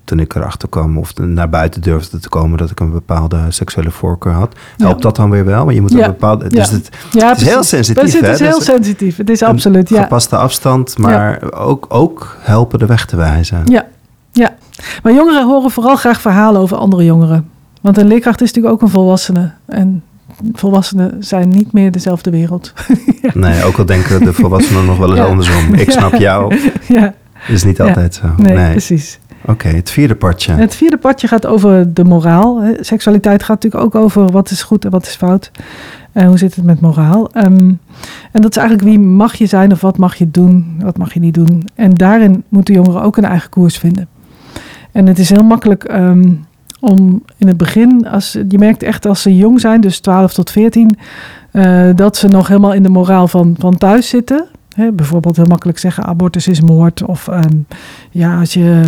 toen 0.09 0.19
ik 0.19 0.35
erachter 0.35 0.69
kwam 0.69 0.97
of 0.97 1.13
naar 1.17 1.49
buiten 1.49 1.81
durfde 1.81 2.19
te 2.19 2.29
komen 2.29 2.57
dat 2.57 2.69
ik 2.71 2.79
een 2.79 2.91
bepaalde 2.91 3.37
seksuele 3.49 3.91
voorkeur 3.91 4.33
had. 4.33 4.55
Helpt 4.77 4.95
ja. 4.95 5.01
dat 5.01 5.15
dan 5.15 5.29
weer 5.29 5.45
wel? 5.45 5.65
Maar 5.65 5.73
je 5.73 5.81
moet 5.81 5.91
ja. 5.91 6.05
een 6.05 6.11
bepaalde. 6.11 6.49
Dus 6.49 6.69
ja. 7.11 7.27
het, 7.27 7.41
is 7.41 7.47
heel 7.47 7.63
sensitief. 7.63 8.03
Dus 8.03 8.13
het 8.13 8.27
is 8.27 8.39
heel 8.39 8.61
sensitief. 8.61 9.17
Het 9.17 9.29
is 9.29 9.43
absoluut. 9.43 9.89
Ja. 9.89 10.01
Gepaste 10.01 10.35
afstand, 10.35 10.97
maar 10.97 11.53
ook, 11.53 11.85
ook 11.89 12.37
helpen 12.39 12.79
de 12.79 12.85
weg 12.85 13.05
te 13.05 13.15
wijzen. 13.15 13.61
Ja, 13.65 13.87
ja. 14.31 14.55
Maar 15.03 15.13
jongeren 15.13 15.45
horen 15.45 15.71
vooral 15.71 15.95
graag 15.95 16.21
verhalen 16.21 16.61
over 16.61 16.77
andere 16.77 17.05
jongeren. 17.05 17.49
Want 17.81 17.97
een 17.97 18.07
leerkracht 18.07 18.41
is 18.41 18.47
natuurlijk 18.47 18.75
ook 18.75 18.81
een 18.81 18.93
volwassene. 18.93 19.51
En 19.65 20.03
volwassenen 20.53 21.15
zijn 21.19 21.49
niet 21.49 21.73
meer 21.73 21.91
dezelfde 21.91 22.29
wereld. 22.29 22.73
nee, 23.33 23.63
ook 23.63 23.77
al 23.77 23.85
denken 23.85 24.23
de 24.23 24.33
volwassenen 24.33 24.85
nog 24.85 24.97
wel 24.97 25.09
eens 25.09 25.27
andersom. 25.27 25.73
Ik 25.73 25.91
snap 25.91 26.13
jou. 26.13 26.55
Ja. 26.87 27.13
Is 27.47 27.63
niet 27.63 27.81
altijd 27.81 28.15
zo. 28.15 28.27
Nee, 28.37 28.55
nee. 28.55 28.71
precies. 28.71 29.19
Oké, 29.45 29.67
het 29.67 29.89
vierde 29.89 30.15
partje. 30.15 30.51
Het 30.51 30.75
vierde 30.75 30.97
partje 30.97 31.27
gaat 31.27 31.45
over 31.45 31.93
de 31.93 32.03
moraal. 32.03 32.61
Seksualiteit 32.79 33.43
gaat 33.43 33.63
natuurlijk 33.63 33.95
ook 33.95 34.03
over 34.03 34.31
wat 34.31 34.51
is 34.51 34.63
goed 34.63 34.85
en 34.85 34.91
wat 34.91 35.05
is 35.05 35.15
fout. 35.15 35.51
En 36.11 36.27
hoe 36.27 36.37
zit 36.37 36.55
het 36.55 36.65
met 36.65 36.81
moraal? 36.81 37.29
Um, 37.37 37.79
en 38.31 38.41
dat 38.41 38.51
is 38.51 38.57
eigenlijk 38.57 38.89
wie 38.89 38.99
mag 38.99 39.35
je 39.35 39.45
zijn 39.45 39.71
of 39.71 39.81
wat 39.81 39.97
mag 39.97 40.15
je 40.15 40.31
doen, 40.31 40.79
wat 40.83 40.97
mag 40.97 41.13
je 41.13 41.19
niet 41.19 41.33
doen. 41.33 41.67
En 41.75 41.93
daarin 41.93 42.43
moeten 42.49 42.73
jongeren 42.73 43.01
ook 43.01 43.17
een 43.17 43.25
eigen 43.25 43.49
koers 43.49 43.77
vinden. 43.77 44.07
En 44.91 45.07
het 45.07 45.19
is 45.19 45.29
heel 45.29 45.43
makkelijk 45.43 45.91
um, 45.91 46.45
om 46.79 47.23
in 47.37 47.47
het 47.47 47.57
begin, 47.57 48.07
als, 48.07 48.31
je 48.47 48.57
merkt 48.57 48.83
echt 48.83 49.05
als 49.05 49.21
ze 49.21 49.35
jong 49.35 49.59
zijn, 49.59 49.81
dus 49.81 49.99
12 49.99 50.33
tot 50.33 50.51
14, 50.51 50.97
uh, 51.51 51.89
dat 51.95 52.17
ze 52.17 52.27
nog 52.27 52.47
helemaal 52.47 52.73
in 52.73 52.83
de 52.83 52.89
moraal 52.89 53.27
van, 53.27 53.55
van 53.57 53.77
thuis 53.77 54.09
zitten. 54.09 54.47
Bijvoorbeeld 54.75 55.35
heel 55.35 55.45
makkelijk 55.45 55.77
zeggen 55.77 56.03
abortus 56.03 56.47
is 56.47 56.61
moord. 56.61 57.03
Of 57.03 57.27
um, 57.27 57.65
ja, 58.11 58.39
als 58.39 58.53
je 58.53 58.83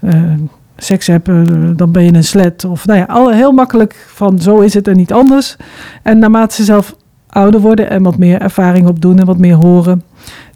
uh, 0.00 0.32
seks 0.76 1.06
hebt, 1.06 1.28
uh, 1.28 1.70
dan 1.76 1.92
ben 1.92 2.04
je 2.04 2.14
een 2.14 2.24
slet. 2.24 2.64
Of 2.64 2.86
nou 2.86 2.98
ja, 2.98 3.04
alle, 3.04 3.34
heel 3.34 3.52
makkelijk 3.52 4.06
van 4.08 4.38
zo 4.38 4.60
is 4.60 4.74
het 4.74 4.88
en 4.88 4.96
niet 4.96 5.12
anders. 5.12 5.56
En 6.02 6.18
naarmate 6.18 6.54
ze 6.54 6.64
zelf 6.64 6.96
ouder 7.28 7.60
worden 7.60 7.90
en 7.90 8.02
wat 8.02 8.18
meer 8.18 8.40
ervaring 8.40 8.88
opdoen 8.88 9.18
en 9.18 9.26
wat 9.26 9.38
meer 9.38 9.54
horen, 9.54 10.02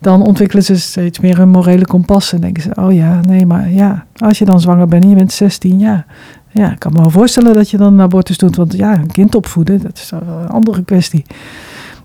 dan 0.01 0.23
ontwikkelen 0.23 0.65
ze 0.65 0.79
steeds 0.79 1.21
meer 1.21 1.39
een 1.39 1.49
morele 1.49 1.87
kompas. 1.87 2.33
En 2.33 2.41
denken 2.41 2.63
ze, 2.63 2.71
oh 2.75 2.95
ja, 2.95 3.21
nee, 3.21 3.47
maar 3.47 3.71
ja, 3.71 4.07
als 4.17 4.39
je 4.39 4.45
dan 4.45 4.61
zwanger 4.61 4.89
bent 4.89 5.03
en 5.03 5.11
je 5.11 5.17
bent 5.17 5.33
16, 5.33 5.79
ja, 5.79 6.07
ja, 6.49 6.73
ik 6.73 6.79
kan 6.79 6.93
me 6.93 7.01
wel 7.01 7.11
voorstellen 7.11 7.55
dat 7.55 7.71
je 7.71 7.77
dan 7.77 7.93
een 7.93 8.01
abortus 8.01 8.39
doet. 8.39 8.57
Want 8.57 8.73
ja, 8.77 8.93
een 8.93 9.11
kind 9.13 9.35
opvoeden, 9.35 9.83
dat 9.83 9.97
is 9.97 10.11
een 10.11 10.49
andere 10.49 10.85
kwestie. 10.85 11.25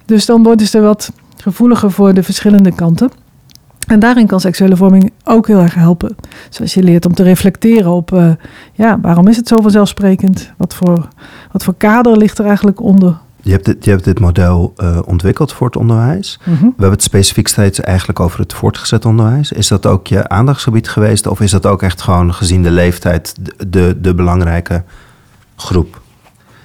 Dus 0.05 0.25
dan 0.25 0.43
worden 0.43 0.67
ze 0.67 0.79
wat 0.79 1.11
gevoeliger 1.41 1.91
voor 1.91 2.13
de 2.13 2.23
verschillende 2.23 2.71
kanten. 2.75 3.09
En 3.87 3.99
daarin 3.99 4.27
kan 4.27 4.39
seksuele 4.39 4.75
vorming 4.75 5.11
ook 5.23 5.47
heel 5.47 5.59
erg 5.59 5.73
helpen. 5.73 6.15
Zoals 6.49 6.73
je 6.73 6.83
leert 6.83 7.05
om 7.05 7.13
te 7.13 7.23
reflecteren 7.23 7.91
op, 7.91 8.11
uh, 8.11 8.31
ja, 8.73 8.99
waarom 9.01 9.27
is 9.27 9.37
het 9.37 9.47
zo 9.47 9.61
vanzelfsprekend? 9.61 10.51
Wat 10.57 10.75
voor, 10.75 11.07
wat 11.51 11.63
voor 11.63 11.73
kader 11.77 12.17
ligt 12.17 12.39
er 12.39 12.45
eigenlijk 12.45 12.81
onder? 12.81 13.17
Je 13.41 13.51
hebt 13.51 13.65
dit, 13.65 13.85
je 13.85 13.89
hebt 13.89 14.03
dit 14.03 14.19
model 14.19 14.73
uh, 14.77 14.99
ontwikkeld 15.05 15.53
voor 15.53 15.67
het 15.67 15.75
onderwijs. 15.75 16.39
Mm 16.43 16.53
-hmm. 16.53 16.59
We 16.59 16.67
hebben 16.67 16.91
het 16.91 17.03
specifiek 17.03 17.47
steeds 17.47 17.79
eigenlijk 17.79 18.19
over 18.19 18.39
het 18.39 18.53
voortgezet 18.53 19.05
onderwijs. 19.05 19.51
Is 19.51 19.67
dat 19.67 19.85
ook 19.85 20.07
je 20.07 20.29
aandachtsgebied 20.29 20.89
geweest? 20.89 21.27
Of 21.27 21.41
is 21.41 21.51
dat 21.51 21.65
ook 21.65 21.81
echt 21.81 22.01
gewoon 22.01 22.33
gezien 22.33 22.63
de 22.63 22.71
leeftijd 22.71 23.35
de, 23.41 23.69
de, 23.69 23.97
de 24.01 24.15
belangrijke 24.15 24.83
groep? 25.55 26.01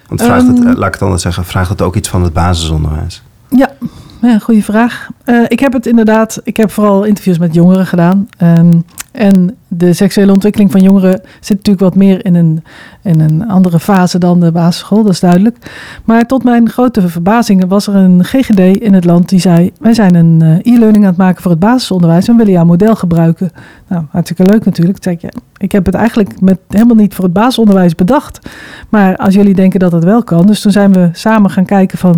Want 0.09 0.23
vraagt 0.23 0.47
het, 0.47 0.59
Um, 0.59 0.65
laat 0.65 0.87
ik 0.87 0.93
het 0.93 1.03
anders 1.03 1.23
zeggen, 1.23 1.45
vraagt 1.45 1.69
het 1.69 1.83
ook 1.83 1.97
iets 1.97 2.09
van 2.09 2.23
het 2.23 2.33
basisonderwijs? 2.33 3.23
Ja, 3.49 3.73
ja 4.21 4.39
goede 4.39 4.63
vraag. 4.63 5.09
Uh, 5.25 5.45
ik 5.49 5.61
heb 5.61 5.73
het 5.73 5.87
inderdaad, 5.87 6.41
ik 6.45 6.57
heb 6.57 6.71
vooral 6.71 7.05
interviews 7.05 7.39
met 7.39 7.55
jongeren 7.55 7.87
gedaan. 7.87 8.29
Um, 8.43 8.85
en 9.17 9.57
de 9.69 9.93
seksuele 9.93 10.33
ontwikkeling 10.33 10.71
van 10.71 10.83
jongeren 10.83 11.21
zit 11.41 11.57
natuurlijk 11.57 11.81
wat 11.81 11.95
meer 11.95 12.25
in 12.25 12.35
een, 12.35 12.65
in 13.03 13.21
een 13.21 13.49
andere 13.49 13.81
fase 13.81 14.19
dan 14.19 14.41
de 14.41 14.53
basisschool, 14.53 15.03
dat 15.03 15.13
is 15.13 15.21
duidelijk. 15.21 15.57
Maar 16.05 16.27
tot 16.27 16.45
mijn 16.45 16.69
grote 16.69 17.09
verbazing 17.09 17.69
was 17.69 17.87
er 17.87 17.95
een 17.95 18.25
GGD 18.25 18.59
in 18.59 18.95
het 18.95 19.05
land 19.05 19.29
die 19.29 19.41
zei: 19.41 19.73
Wij 19.81 19.95
zijn 19.95 20.15
een 20.15 20.41
uh, 20.43 20.75
e-learning 20.75 21.05
aan 21.05 21.11
het 21.11 21.17
maken 21.17 21.43
voor 21.43 21.51
het 21.51 21.61
basisonderwijs 21.61 22.29
en 22.29 22.37
willen 22.37 22.53
jouw 22.53 22.65
model 22.65 22.95
gebruiken. 22.95 23.51
Nou, 23.89 24.05
hartstikke 24.11 24.53
leuk 24.53 24.65
natuurlijk. 24.65 24.99
Zeg 25.03 25.15
ik, 25.15 25.33
ik 25.57 25.73
heb 25.73 25.87
het 25.87 25.95
eigenlijk 25.95 26.41
met, 26.41 26.59
helemaal 26.69 26.97
niet 26.97 27.15
voor 27.15 27.25
het 27.25 27.33
basisonderwijs 27.33 27.95
bedacht. 27.95 28.51
Maar 28.89 29.17
als 29.17 29.35
jullie 29.35 29.55
denken 29.55 29.81
dat 29.81 29.93
het 29.93 30.05
wel 30.05 30.25
kan, 30.25 30.47
dus 30.47 30.61
toen 30.61 30.73
zijn 30.73 30.93
we 30.93 31.09
samen 31.13 31.51
gaan 31.51 31.65
kijken 31.65 31.99
van 31.99 32.17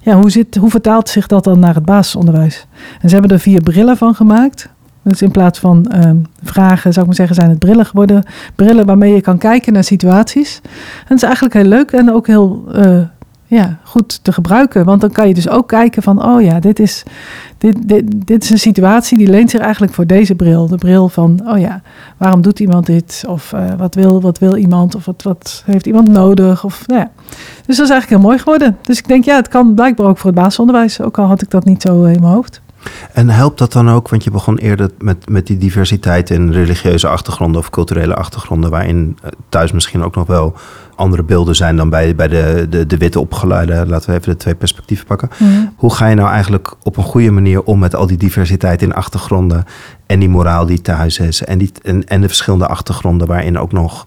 ja, 0.00 0.16
hoe, 0.16 0.30
zit, 0.30 0.56
hoe 0.56 0.70
vertaalt 0.70 1.08
zich 1.08 1.26
dat 1.26 1.44
dan 1.44 1.58
naar 1.58 1.74
het 1.74 1.84
basisonderwijs? 1.84 2.66
En 3.00 3.08
ze 3.08 3.14
hebben 3.14 3.32
er 3.32 3.40
vier 3.40 3.62
brillen 3.62 3.96
van 3.96 4.14
gemaakt. 4.14 4.74
Dus 5.10 5.22
in 5.22 5.30
plaats 5.30 5.58
van 5.58 5.92
uh, 5.94 6.10
vragen, 6.42 6.92
zou 6.92 7.00
ik 7.00 7.06
maar 7.06 7.14
zeggen, 7.14 7.34
zijn 7.34 7.50
het 7.50 7.58
brillen 7.58 7.86
geworden. 7.86 8.24
Brillen 8.54 8.86
waarmee 8.86 9.14
je 9.14 9.20
kan 9.20 9.38
kijken 9.38 9.72
naar 9.72 9.84
situaties. 9.84 10.60
En 10.62 11.04
dat 11.08 11.16
is 11.16 11.22
eigenlijk 11.22 11.54
heel 11.54 11.64
leuk 11.64 11.90
en 11.92 12.12
ook 12.12 12.26
heel 12.26 12.64
uh, 12.74 13.00
ja, 13.46 13.78
goed 13.82 14.24
te 14.24 14.32
gebruiken. 14.32 14.84
Want 14.84 15.00
dan 15.00 15.12
kan 15.12 15.28
je 15.28 15.34
dus 15.34 15.48
ook 15.48 15.68
kijken 15.68 16.02
van, 16.02 16.24
oh 16.24 16.42
ja, 16.42 16.60
dit 16.60 16.78
is, 16.78 17.02
dit, 17.58 17.88
dit, 17.88 18.26
dit 18.26 18.42
is 18.42 18.50
een 18.50 18.58
situatie 18.58 19.18
die 19.18 19.28
leent 19.28 19.50
zich 19.50 19.60
eigenlijk 19.60 19.92
voor 19.92 20.06
deze 20.06 20.34
bril. 20.34 20.66
De 20.66 20.76
bril 20.76 21.08
van, 21.08 21.40
oh 21.44 21.58
ja, 21.58 21.82
waarom 22.16 22.42
doet 22.42 22.60
iemand 22.60 22.86
dit? 22.86 23.24
Of 23.28 23.52
uh, 23.52 23.74
wat, 23.78 23.94
wil, 23.94 24.20
wat 24.20 24.38
wil 24.38 24.56
iemand? 24.56 24.94
Of 24.94 25.04
wat, 25.04 25.22
wat 25.22 25.62
heeft 25.66 25.86
iemand 25.86 26.08
nodig? 26.08 26.64
Of, 26.64 26.86
nou 26.86 27.00
ja. 27.00 27.10
Dus 27.66 27.76
dat 27.76 27.86
is 27.86 27.92
eigenlijk 27.92 28.08
heel 28.08 28.30
mooi 28.30 28.38
geworden. 28.38 28.76
Dus 28.82 28.98
ik 28.98 29.08
denk, 29.08 29.24
ja, 29.24 29.36
het 29.36 29.48
kan 29.48 29.74
blijkbaar 29.74 30.06
ook 30.06 30.18
voor 30.18 30.30
het 30.30 30.40
basisonderwijs. 30.40 31.00
Ook 31.00 31.18
al 31.18 31.26
had 31.26 31.42
ik 31.42 31.50
dat 31.50 31.64
niet 31.64 31.82
zo 31.82 32.04
in 32.04 32.20
mijn 32.20 32.32
hoofd. 32.32 32.60
En 33.12 33.28
helpt 33.28 33.58
dat 33.58 33.72
dan 33.72 33.90
ook, 33.90 34.08
want 34.08 34.24
je 34.24 34.30
begon 34.30 34.56
eerder 34.56 34.90
met, 34.98 35.28
met 35.28 35.46
die 35.46 35.58
diversiteit 35.58 36.30
in 36.30 36.52
religieuze 36.52 37.08
achtergronden 37.08 37.60
of 37.60 37.70
culturele 37.70 38.14
achtergronden, 38.14 38.70
waarin 38.70 39.18
thuis 39.48 39.72
misschien 39.72 40.02
ook 40.02 40.14
nog 40.14 40.26
wel 40.26 40.54
andere 40.96 41.22
beelden 41.22 41.56
zijn 41.56 41.76
dan 41.76 41.88
bij, 41.88 42.14
bij 42.14 42.28
de, 42.28 42.66
de, 42.70 42.86
de 42.86 42.96
witte 42.96 43.20
opgeleide. 43.20 43.86
Laten 43.86 44.10
we 44.10 44.16
even 44.16 44.32
de 44.32 44.38
twee 44.38 44.54
perspectieven 44.54 45.06
pakken. 45.06 45.30
Mm. 45.38 45.72
Hoe 45.76 45.94
ga 45.94 46.06
je 46.06 46.14
nou 46.14 46.28
eigenlijk 46.28 46.74
op 46.82 46.96
een 46.96 47.02
goede 47.02 47.30
manier 47.30 47.62
om 47.62 47.78
met 47.78 47.94
al 47.94 48.06
die 48.06 48.16
diversiteit 48.16 48.82
in 48.82 48.94
achtergronden 48.94 49.64
en 50.06 50.18
die 50.18 50.28
moraal 50.28 50.66
die 50.66 50.80
thuis 50.80 51.18
is 51.18 51.44
en, 51.44 51.58
die, 51.58 51.72
en, 51.82 52.04
en 52.04 52.20
de 52.20 52.26
verschillende 52.26 52.66
achtergronden 52.66 53.26
waarin 53.26 53.58
ook 53.58 53.72
nog 53.72 54.06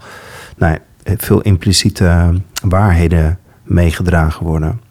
nou, 0.57 0.77
veel 1.03 1.41
impliciete 1.41 2.33
waarheden 2.63 3.39
meegedragen 3.63 4.45
worden? 4.45 4.88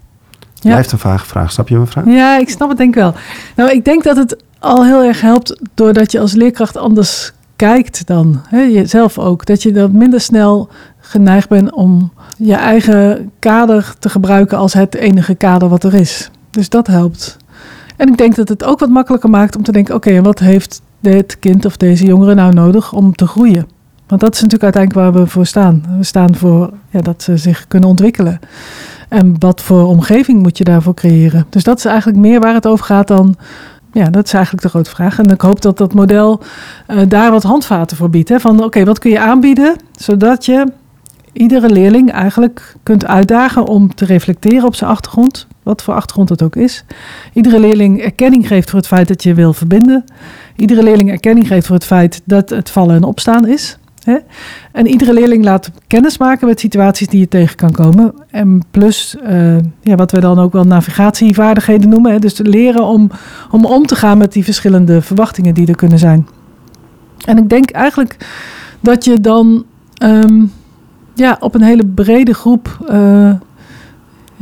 Ja. 0.60 0.70
Blijft 0.70 0.92
een 0.92 0.98
vage 0.98 1.26
vraag. 1.26 1.52
Snap 1.52 1.68
je 1.68 1.74
mijn 1.74 1.86
vraag? 1.86 2.04
Ja, 2.06 2.38
ik 2.38 2.48
snap 2.48 2.68
het 2.68 2.78
denk 2.78 2.94
ik 2.94 3.00
wel. 3.00 3.14
Nou, 3.56 3.70
ik 3.70 3.84
denk 3.84 4.04
dat 4.04 4.16
het 4.16 4.36
al 4.58 4.84
heel 4.84 5.02
erg 5.02 5.20
helpt 5.20 5.60
doordat 5.74 6.12
je 6.12 6.20
als 6.20 6.32
leerkracht 6.32 6.76
anders 6.76 7.32
kijkt 7.56 8.06
dan. 8.06 8.42
Hè, 8.48 8.60
jezelf 8.60 9.18
ook. 9.18 9.46
Dat 9.46 9.62
je 9.62 9.72
dan 9.72 9.96
minder 9.96 10.20
snel 10.20 10.68
geneigd 11.00 11.48
bent 11.48 11.72
om 11.72 12.12
je 12.36 12.54
eigen 12.54 13.30
kader 13.38 13.94
te 13.98 14.08
gebruiken 14.08 14.58
als 14.58 14.72
het 14.72 14.94
enige 14.94 15.34
kader 15.34 15.68
wat 15.68 15.84
er 15.84 15.94
is. 15.94 16.30
Dus 16.50 16.68
dat 16.68 16.86
helpt. 16.86 17.36
En 17.96 18.08
ik 18.08 18.16
denk 18.16 18.34
dat 18.34 18.48
het 18.48 18.64
ook 18.64 18.78
wat 18.78 18.88
makkelijker 18.88 19.30
maakt 19.30 19.56
om 19.56 19.62
te 19.62 19.72
denken: 19.72 19.94
oké, 19.94 20.08
okay, 20.08 20.22
wat 20.22 20.38
heeft 20.38 20.82
dit 21.00 21.38
kind 21.38 21.64
of 21.64 21.76
deze 21.76 22.04
jongere 22.04 22.34
nou 22.34 22.52
nodig 22.52 22.92
om 22.92 23.14
te 23.14 23.26
groeien? 23.26 23.66
Want 24.06 24.20
dat 24.20 24.34
is 24.34 24.42
natuurlijk 24.42 24.74
uiteindelijk 24.74 25.14
waar 25.14 25.22
we 25.22 25.30
voor 25.30 25.46
staan. 25.46 25.82
We 25.98 26.04
staan 26.04 26.34
voor 26.34 26.72
ja, 26.90 27.00
dat 27.00 27.22
ze 27.22 27.36
zich 27.36 27.64
kunnen 27.68 27.88
ontwikkelen. 27.88 28.40
En 29.08 29.34
wat 29.38 29.62
voor 29.62 29.86
omgeving 29.86 30.42
moet 30.42 30.58
je 30.58 30.64
daarvoor 30.64 30.94
creëren? 30.94 31.46
Dus 31.50 31.64
dat 31.64 31.78
is 31.78 31.84
eigenlijk 31.84 32.18
meer 32.18 32.40
waar 32.40 32.54
het 32.54 32.66
over 32.66 32.84
gaat 32.84 33.08
dan. 33.08 33.36
Ja, 33.92 34.10
dat 34.10 34.26
is 34.26 34.32
eigenlijk 34.32 34.62
de 34.62 34.68
grote 34.68 34.90
vraag. 34.90 35.18
En 35.18 35.30
ik 35.30 35.40
hoop 35.40 35.60
dat 35.62 35.78
dat 35.78 35.94
model 35.94 36.40
uh, 36.88 37.00
daar 37.08 37.30
wat 37.30 37.42
handvaten 37.42 37.96
voor 37.96 38.10
biedt. 38.10 38.28
Hè? 38.28 38.40
Van 38.40 38.64
oké, 38.64 38.84
wat 38.84 38.98
kun 38.98 39.10
je 39.10 39.20
aanbieden 39.20 39.76
zodat 39.96 40.44
je 40.44 40.66
iedere 41.32 41.70
leerling 41.70 42.12
eigenlijk 42.12 42.74
kunt 42.82 43.06
uitdagen 43.06 43.66
om 43.66 43.94
te 43.94 44.04
reflecteren 44.04 44.64
op 44.64 44.74
zijn 44.74 44.90
achtergrond. 44.90 45.46
Wat 45.62 45.82
voor 45.82 45.94
achtergrond 45.94 46.28
het 46.28 46.42
ook 46.42 46.56
is. 46.56 46.84
Iedere 47.32 47.60
leerling 47.60 48.00
erkenning 48.00 48.46
geeft 48.46 48.70
voor 48.70 48.78
het 48.78 48.88
feit 48.88 49.08
dat 49.08 49.22
je 49.22 49.34
wil 49.34 49.52
verbinden. 49.52 50.04
Iedere 50.56 50.82
leerling 50.82 51.10
erkenning 51.10 51.46
geeft 51.46 51.66
voor 51.66 51.76
het 51.76 51.84
feit 51.84 52.22
dat 52.24 52.50
het 52.50 52.70
vallen 52.70 52.96
en 52.96 53.04
opstaan 53.04 53.46
is. 53.46 53.78
En 54.72 54.86
iedere 54.86 55.12
leerling 55.12 55.44
laat 55.44 55.70
kennis 55.86 56.18
maken 56.18 56.46
met 56.46 56.60
situaties 56.60 57.08
die 57.08 57.20
je 57.20 57.28
tegen 57.28 57.56
kan 57.56 57.72
komen. 57.72 58.14
En 58.30 58.62
plus, 58.70 59.16
uh, 59.28 59.56
ja, 59.80 59.94
wat 59.96 60.10
we 60.10 60.20
dan 60.20 60.38
ook 60.38 60.52
wel 60.52 60.64
navigatievaardigheden 60.64 61.88
noemen. 61.88 62.12
Hè? 62.12 62.18
Dus 62.18 62.38
leren 62.38 62.84
om, 62.84 63.10
om 63.50 63.64
om 63.64 63.86
te 63.86 63.96
gaan 63.96 64.18
met 64.18 64.32
die 64.32 64.44
verschillende 64.44 65.02
verwachtingen 65.02 65.54
die 65.54 65.66
er 65.66 65.76
kunnen 65.76 65.98
zijn. 65.98 66.28
En 67.24 67.38
ik 67.38 67.48
denk 67.48 67.70
eigenlijk 67.70 68.16
dat 68.80 69.04
je 69.04 69.20
dan 69.20 69.64
um, 70.02 70.52
ja, 71.14 71.36
op 71.40 71.54
een 71.54 71.62
hele 71.62 71.86
brede 71.86 72.34
groep, 72.34 72.78
uh, 72.90 73.32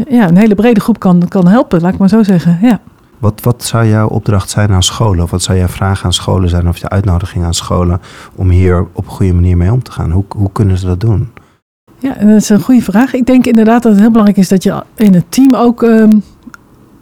ja, 0.08 0.28
een 0.28 0.36
hele 0.36 0.54
brede 0.54 0.80
groep 0.80 0.98
kan, 0.98 1.28
kan 1.28 1.48
helpen, 1.48 1.80
laat 1.80 1.92
ik 1.92 1.98
maar 1.98 2.08
zo 2.08 2.22
zeggen. 2.22 2.58
Ja. 2.62 2.80
Wat, 3.26 3.40
wat 3.40 3.64
zou 3.64 3.86
jouw 3.86 4.08
opdracht 4.08 4.50
zijn 4.50 4.70
aan 4.70 4.82
scholen? 4.82 5.24
Of 5.24 5.30
wat 5.30 5.42
zou 5.42 5.58
jouw 5.58 5.68
vraag 5.68 6.04
aan 6.04 6.12
scholen 6.12 6.48
zijn 6.48 6.68
of 6.68 6.78
je 6.78 6.88
uitnodiging 6.88 7.44
aan 7.44 7.54
scholen 7.54 8.00
om 8.34 8.48
hier 8.48 8.86
op 8.92 9.04
een 9.04 9.10
goede 9.10 9.34
manier 9.34 9.56
mee 9.56 9.72
om 9.72 9.82
te 9.82 9.92
gaan? 9.92 10.10
Hoe, 10.10 10.24
hoe 10.28 10.52
kunnen 10.52 10.78
ze 10.78 10.86
dat 10.86 11.00
doen? 11.00 11.28
Ja, 11.98 12.14
dat 12.14 12.28
is 12.28 12.48
een 12.48 12.60
goede 12.60 12.82
vraag. 12.82 13.14
Ik 13.14 13.26
denk 13.26 13.46
inderdaad 13.46 13.82
dat 13.82 13.92
het 13.92 14.00
heel 14.00 14.10
belangrijk 14.10 14.38
is 14.38 14.48
dat 14.48 14.62
je 14.62 14.82
in 14.94 15.14
het 15.14 15.24
team 15.28 15.54
ook 15.54 15.82
um, 15.82 16.22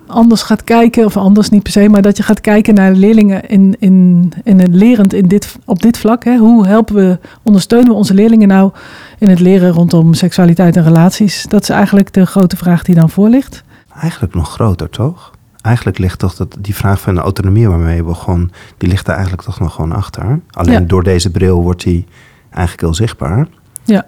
anders 0.06 0.42
gaat 0.42 0.64
kijken, 0.64 1.04
of 1.04 1.16
anders 1.16 1.48
niet 1.48 1.62
per 1.62 1.72
se, 1.72 1.88
maar 1.88 2.02
dat 2.02 2.16
je 2.16 2.22
gaat 2.22 2.40
kijken 2.40 2.74
naar 2.74 2.92
leerlingen 2.92 3.48
in, 3.48 3.76
in, 3.78 4.32
in 4.44 4.60
het 4.60 4.74
lerend 4.74 5.12
in 5.12 5.28
dit, 5.28 5.56
op 5.64 5.82
dit 5.82 5.98
vlak. 5.98 6.24
Hè. 6.24 6.36
Hoe 6.36 6.66
helpen 6.66 6.94
we, 6.94 7.18
ondersteunen 7.42 7.88
we 7.88 7.94
onze 7.94 8.14
leerlingen 8.14 8.48
nou 8.48 8.72
in 9.18 9.28
het 9.28 9.40
leren 9.40 9.70
rondom 9.70 10.14
seksualiteit 10.14 10.76
en 10.76 10.84
relaties? 10.84 11.46
Dat 11.48 11.62
is 11.62 11.68
eigenlijk 11.68 12.12
de 12.12 12.26
grote 12.26 12.56
vraag 12.56 12.82
die 12.82 12.94
dan 12.94 13.10
voor 13.10 13.28
ligt. 13.28 13.62
Eigenlijk 14.00 14.34
nog 14.34 14.52
groter, 14.52 14.90
toch? 14.90 15.33
Eigenlijk 15.64 15.98
ligt 15.98 16.18
toch 16.18 16.34
dat 16.34 16.56
die 16.60 16.74
vraag 16.74 17.00
van 17.00 17.14
de 17.14 17.20
autonomie 17.20 17.68
waarmee 17.68 17.96
je 17.96 18.02
begon, 18.02 18.50
die 18.78 18.88
ligt 18.88 19.06
er 19.06 19.12
eigenlijk 19.12 19.42
toch 19.42 19.60
nog 19.60 19.74
gewoon 19.74 19.92
achter. 19.92 20.40
Alleen 20.50 20.80
ja. 20.80 20.86
door 20.86 21.02
deze 21.02 21.30
bril 21.30 21.62
wordt 21.62 21.82
die 21.82 22.06
eigenlijk 22.50 22.80
heel 22.80 22.94
zichtbaar. 22.94 23.46
Ja, 23.84 24.06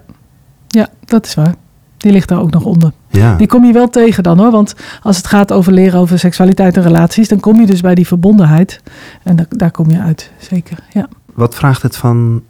ja 0.67 0.87
dat 1.05 1.25
is 1.25 1.35
waar. 1.35 1.55
Die 1.97 2.11
ligt 2.11 2.27
daar 2.27 2.39
ook 2.39 2.51
nog 2.51 2.63
onder. 2.63 2.91
Ja. 3.09 3.35
Die 3.35 3.47
kom 3.47 3.65
je 3.65 3.73
wel 3.73 3.89
tegen 3.89 4.23
dan 4.23 4.37
hoor. 4.37 4.51
Want 4.51 4.75
als 5.01 5.17
het 5.17 5.27
gaat 5.27 5.51
over 5.51 5.73
leren 5.73 5.99
over 5.99 6.19
seksualiteit 6.19 6.77
en 6.77 6.83
relaties, 6.83 7.27
dan 7.27 7.39
kom 7.39 7.59
je 7.59 7.65
dus 7.65 7.81
bij 7.81 7.95
die 7.95 8.07
verbondenheid. 8.07 8.81
En 9.23 9.35
da 9.35 9.45
daar 9.49 9.71
kom 9.71 9.91
je 9.91 9.99
uit, 9.99 10.31
zeker. 10.37 10.77
Ja. 10.93 11.07
Wat 11.33 11.55
vraagt 11.55 11.81
het 11.81 11.97
van 11.97 12.43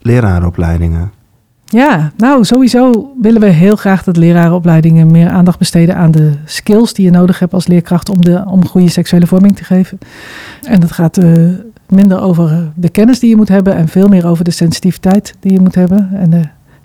leraaropleidingen? 0.00 1.12
Ja, 1.68 2.12
nou 2.16 2.44
sowieso 2.44 3.12
willen 3.20 3.40
we 3.40 3.46
heel 3.46 3.76
graag 3.76 4.04
dat 4.04 4.16
lerarenopleidingen 4.16 5.10
meer 5.10 5.28
aandacht 5.28 5.58
besteden 5.58 5.96
aan 5.96 6.10
de 6.10 6.32
skills 6.44 6.92
die 6.92 7.04
je 7.04 7.10
nodig 7.10 7.38
hebt 7.38 7.54
als 7.54 7.66
leerkracht 7.66 8.08
om, 8.08 8.24
de, 8.24 8.44
om 8.46 8.66
goede 8.66 8.88
seksuele 8.88 9.26
vorming 9.26 9.56
te 9.56 9.64
geven. 9.64 9.98
En 10.62 10.80
dat 10.80 10.92
gaat 10.92 11.18
uh, 11.18 11.48
minder 11.88 12.20
over 12.20 12.72
de 12.74 12.88
kennis 12.88 13.18
die 13.18 13.30
je 13.30 13.36
moet 13.36 13.48
hebben 13.48 13.76
en 13.76 13.88
veel 13.88 14.08
meer 14.08 14.26
over 14.26 14.44
de 14.44 14.50
sensitiviteit 14.50 15.34
die 15.40 15.52
je 15.52 15.60
moet 15.60 15.74
hebben. 15.74 16.10
En 16.12 16.30
de, 16.30 16.42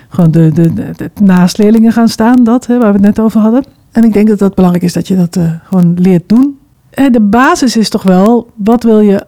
gewoon 0.09 0.31
de, 0.31 0.51
de, 0.51 1.11
naast 1.21 1.57
leerlingen 1.57 1.91
gaan 1.91 2.09
staan, 2.09 2.43
dat 2.43 2.67
hè, 2.67 2.79
waar 2.79 2.93
we 2.93 2.97
het 2.97 3.15
net 3.15 3.19
over 3.19 3.41
hadden. 3.41 3.63
En 3.91 4.03
ik 4.03 4.13
denk 4.13 4.27
dat 4.27 4.39
dat 4.39 4.55
belangrijk 4.55 4.85
is 4.85 4.93
dat 4.93 5.07
je 5.07 5.15
dat 5.15 5.39
gewoon 5.63 5.93
leert 5.99 6.29
doen. 6.29 6.59
En 6.89 7.11
de 7.11 7.21
basis 7.21 7.77
is 7.77 7.89
toch 7.89 8.03
wel, 8.03 8.49
wat 8.55 8.83
wil 8.83 8.99
je 8.99 9.25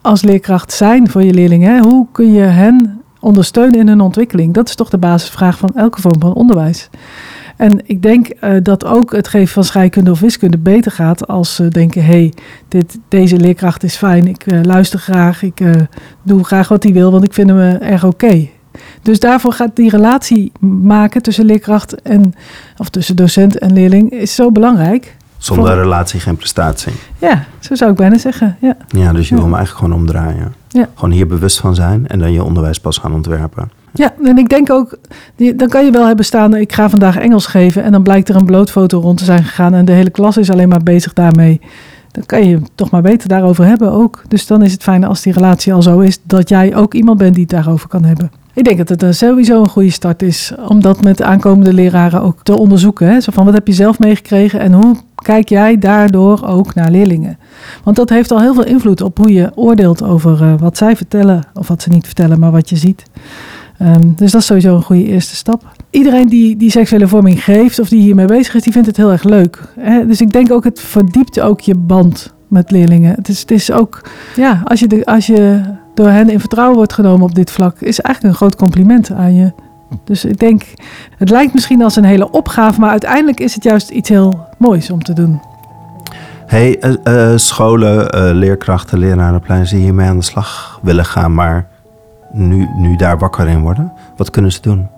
als 0.00 0.22
leerkracht 0.22 0.72
zijn 0.72 1.10
voor 1.10 1.22
je 1.22 1.34
leerlingen? 1.34 1.82
Hoe 1.82 2.06
kun 2.12 2.32
je 2.32 2.42
hen 2.42 2.99
ondersteunen 3.20 3.80
in 3.80 3.88
hun 3.88 4.00
ontwikkeling? 4.00 4.54
Dat 4.54 4.68
is 4.68 4.74
toch 4.74 4.90
de 4.90 4.98
basisvraag 4.98 5.58
van 5.58 5.70
elke 5.74 6.00
vorm 6.00 6.20
van 6.20 6.34
onderwijs. 6.34 6.88
En 7.56 7.80
ik 7.84 8.02
denk 8.02 8.28
uh, 8.40 8.56
dat 8.62 8.84
ook 8.84 9.12
het 9.12 9.28
geven 9.28 9.52
van 9.52 9.64
scheikunde 9.64 10.10
of 10.10 10.20
wiskunde 10.20 10.58
beter 10.58 10.92
gaat 10.92 11.26
als 11.26 11.54
ze 11.54 11.68
denken: 11.68 12.04
hé, 12.04 12.30
hey, 12.68 12.84
deze 13.08 13.36
leerkracht 13.36 13.82
is 13.82 13.96
fijn, 13.96 14.26
ik 14.26 14.46
uh, 14.46 14.60
luister 14.62 14.98
graag, 14.98 15.42
ik 15.42 15.60
uh, 15.60 15.74
doe 16.22 16.44
graag 16.44 16.68
wat 16.68 16.82
hij 16.82 16.92
wil, 16.92 17.10
want 17.10 17.24
ik 17.24 17.32
vind 17.32 17.48
hem 17.48 17.58
erg 17.58 18.04
oké. 18.04 18.48
Dus 19.02 19.20
daarvoor 19.20 19.52
gaat 19.52 19.76
die 19.76 19.90
relatie 19.90 20.52
maken 20.60 21.22
tussen 21.22 21.44
leerkracht 21.44 22.02
en, 22.02 22.34
of 22.76 22.88
tussen 22.88 23.16
docent 23.16 23.58
en 23.58 23.72
leerling, 23.72 24.10
is 24.10 24.34
zo 24.34 24.52
belangrijk. 24.52 25.16
Zonder 25.40 25.74
relatie 25.74 26.20
geen 26.20 26.36
prestatie. 26.36 26.92
Ja, 27.18 27.44
zo 27.58 27.74
zou 27.74 27.90
ik 27.90 27.96
bijna 27.96 28.18
zeggen. 28.18 28.56
Ja, 28.60 28.76
ja 28.88 29.12
dus 29.12 29.28
je 29.28 29.34
wil 29.34 29.44
hem 29.44 29.54
eigenlijk 29.54 29.84
gewoon 29.84 30.00
omdraaien. 30.00 30.54
Ja. 30.68 30.88
Gewoon 30.94 31.10
hier 31.10 31.26
bewust 31.26 31.60
van 31.60 31.74
zijn 31.74 32.08
en 32.08 32.18
dan 32.18 32.32
je 32.32 32.44
onderwijs 32.44 32.80
pas 32.80 32.98
gaan 32.98 33.12
ontwerpen. 33.12 33.70
Ja, 33.92 34.12
en 34.24 34.38
ik 34.38 34.48
denk 34.48 34.70
ook, 34.70 34.98
dan 35.56 35.68
kan 35.68 35.84
je 35.84 35.90
wel 35.90 36.06
hebben 36.06 36.24
staan, 36.24 36.54
ik 36.54 36.72
ga 36.72 36.90
vandaag 36.90 37.16
Engels 37.16 37.46
geven 37.46 37.82
en 37.82 37.92
dan 37.92 38.02
blijkt 38.02 38.28
er 38.28 38.36
een 38.36 38.44
blootfoto 38.44 39.00
rond 39.00 39.18
te 39.18 39.24
zijn 39.24 39.44
gegaan 39.44 39.74
en 39.74 39.84
de 39.84 39.92
hele 39.92 40.10
klas 40.10 40.36
is 40.36 40.50
alleen 40.50 40.68
maar 40.68 40.82
bezig 40.82 41.12
daarmee. 41.12 41.60
Dan 42.10 42.26
kan 42.26 42.48
je 42.48 42.60
toch 42.74 42.90
maar 42.90 43.02
beter 43.02 43.28
daarover 43.28 43.64
hebben 43.64 43.92
ook. 43.92 44.22
Dus 44.28 44.46
dan 44.46 44.62
is 44.62 44.72
het 44.72 44.82
fijn 44.82 45.04
als 45.04 45.22
die 45.22 45.32
relatie 45.32 45.72
al 45.72 45.82
zo 45.82 46.00
is 46.00 46.18
dat 46.22 46.48
jij 46.48 46.76
ook 46.76 46.94
iemand 46.94 47.18
bent 47.18 47.34
die 47.34 47.42
het 47.42 47.52
daarover 47.52 47.88
kan 47.88 48.04
hebben. 48.04 48.30
Ik 48.54 48.64
denk 48.64 48.78
dat 48.78 48.88
het 48.88 49.02
uh, 49.02 49.10
sowieso 49.10 49.60
een 49.60 49.68
goede 49.68 49.90
start 49.90 50.22
is 50.22 50.52
om 50.68 50.80
dat 50.80 51.02
met 51.02 51.16
de 51.16 51.24
aankomende 51.24 51.72
leraren 51.72 52.22
ook 52.22 52.42
te 52.42 52.56
onderzoeken. 52.56 53.08
Hè? 53.08 53.20
Zo 53.20 53.32
van 53.32 53.44
wat 53.44 53.54
heb 53.54 53.66
je 53.66 53.72
zelf 53.72 53.98
meegekregen 53.98 54.60
en 54.60 54.72
hoe 54.72 54.96
kijk 55.14 55.48
jij 55.48 55.78
daardoor 55.78 56.46
ook 56.46 56.74
naar 56.74 56.90
leerlingen? 56.90 57.38
Want 57.84 57.96
dat 57.96 58.08
heeft 58.08 58.30
al 58.30 58.40
heel 58.40 58.54
veel 58.54 58.64
invloed 58.64 59.00
op 59.00 59.18
hoe 59.18 59.32
je 59.32 59.50
oordeelt 59.54 60.02
over 60.02 60.42
uh, 60.42 60.54
wat 60.58 60.76
zij 60.76 60.96
vertellen 60.96 61.42
of 61.54 61.68
wat 61.68 61.82
ze 61.82 61.88
niet 61.88 62.06
vertellen, 62.06 62.38
maar 62.38 62.50
wat 62.50 62.68
je 62.68 62.76
ziet. 62.76 63.02
Um, 63.82 64.12
dus 64.16 64.30
dat 64.30 64.40
is 64.40 64.46
sowieso 64.46 64.74
een 64.74 64.82
goede 64.82 65.04
eerste 65.04 65.36
stap. 65.36 65.72
Iedereen 65.90 66.28
die, 66.28 66.56
die 66.56 66.70
seksuele 66.70 67.08
vorming 67.08 67.44
geeft 67.44 67.78
of 67.78 67.88
die 67.88 68.00
hiermee 68.00 68.26
bezig 68.26 68.54
is, 68.54 68.62
die 68.62 68.72
vindt 68.72 68.86
het 68.86 68.96
heel 68.96 69.10
erg 69.10 69.22
leuk. 69.22 69.72
Hè? 69.78 70.06
Dus 70.06 70.20
ik 70.20 70.32
denk 70.32 70.52
ook, 70.52 70.64
het 70.64 70.80
verdiept 70.80 71.40
ook 71.40 71.60
je 71.60 71.74
band 71.74 72.32
met 72.48 72.70
leerlingen. 72.70 73.14
Het 73.14 73.28
is, 73.28 73.40
het 73.40 73.50
is 73.50 73.72
ook, 73.72 74.08
ja, 74.36 74.62
als 74.64 74.80
je, 74.80 74.86
de, 74.86 75.04
als 75.04 75.26
je 75.26 75.60
door 76.00 76.10
hen 76.10 76.30
in 76.30 76.40
vertrouwen 76.40 76.76
wordt 76.76 76.92
genomen 76.92 77.22
op 77.22 77.34
dit 77.34 77.50
vlak, 77.50 77.80
is 77.80 78.00
eigenlijk 78.00 78.34
een 78.34 78.40
groot 78.40 78.56
compliment 78.56 79.12
aan 79.12 79.34
je. 79.34 79.52
Dus 80.04 80.24
ik 80.24 80.38
denk, 80.38 80.62
het 81.18 81.30
lijkt 81.30 81.54
misschien 81.54 81.82
als 81.82 81.96
een 81.96 82.04
hele 82.04 82.30
opgave, 82.30 82.80
maar 82.80 82.90
uiteindelijk 82.90 83.40
is 83.40 83.54
het 83.54 83.64
juist 83.64 83.90
iets 83.90 84.08
heel 84.08 84.46
moois 84.58 84.90
om 84.90 85.02
te 85.02 85.12
doen. 85.12 85.40
Hey, 86.46 86.84
uh, 86.84 86.92
uh, 87.04 87.36
scholen, 87.36 88.16
uh, 88.16 88.30
leerkrachten, 88.32 88.98
leraren, 88.98 89.64
die 89.64 89.80
hiermee 89.80 90.08
aan 90.08 90.18
de 90.18 90.24
slag 90.24 90.78
willen 90.82 91.04
gaan, 91.04 91.34
maar 91.34 91.66
nu, 92.32 92.68
nu 92.76 92.96
daar 92.96 93.18
wakker 93.18 93.48
in 93.48 93.60
worden? 93.60 93.92
Wat 94.16 94.30
kunnen 94.30 94.52
ze 94.52 94.60
doen? 94.60 94.88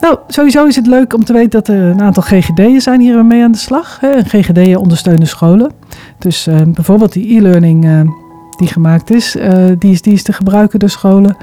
Nou, 0.00 0.18
sowieso 0.26 0.66
is 0.66 0.76
het 0.76 0.86
leuk 0.86 1.14
om 1.14 1.24
te 1.24 1.32
weten 1.32 1.50
dat 1.50 1.68
er 1.68 1.82
een 1.82 2.02
aantal 2.02 2.22
GGD'en 2.22 2.80
zijn 2.80 3.00
hier 3.00 3.24
mee 3.24 3.42
aan 3.42 3.52
de 3.52 3.58
slag. 3.58 3.98
GGD'en 4.02 4.76
ondersteunen 4.76 5.26
scholen. 5.26 5.72
Dus 6.18 6.48
bijvoorbeeld 6.66 7.12
die 7.12 7.36
e-learning 7.36 8.10
die 8.56 8.68
gemaakt 8.68 9.10
is, 9.10 9.36
uh, 9.36 9.64
die 9.78 9.92
is, 9.92 10.02
die 10.02 10.12
is 10.12 10.22
te 10.22 10.32
gebruiken 10.32 10.78
door 10.78 10.88
scholen. 10.88 11.36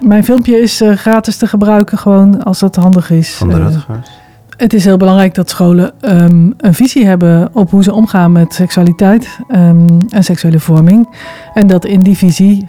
Mijn 0.00 0.24
filmpje 0.24 0.60
is 0.60 0.82
gratis 0.84 1.36
te 1.36 1.46
gebruiken, 1.46 1.98
gewoon 1.98 2.44
als 2.44 2.58
dat 2.58 2.76
handig 2.76 3.10
is. 3.10 3.34
Van 3.34 3.48
de 3.48 3.56
Rutgers. 3.56 4.10
Het 4.56 4.72
is 4.72 4.84
heel 4.84 4.96
belangrijk 4.96 5.34
dat 5.34 5.50
scholen 5.50 5.92
um, 6.00 6.54
een 6.56 6.74
visie 6.74 7.06
hebben 7.06 7.48
op 7.52 7.70
hoe 7.70 7.82
ze 7.82 7.92
omgaan 7.92 8.32
met 8.32 8.54
seksualiteit 8.54 9.38
um, 9.48 9.86
en 10.08 10.24
seksuele 10.24 10.60
vorming. 10.60 11.08
En 11.54 11.66
dat 11.66 11.84
in 11.84 12.00
die 12.00 12.16
visie 12.16 12.66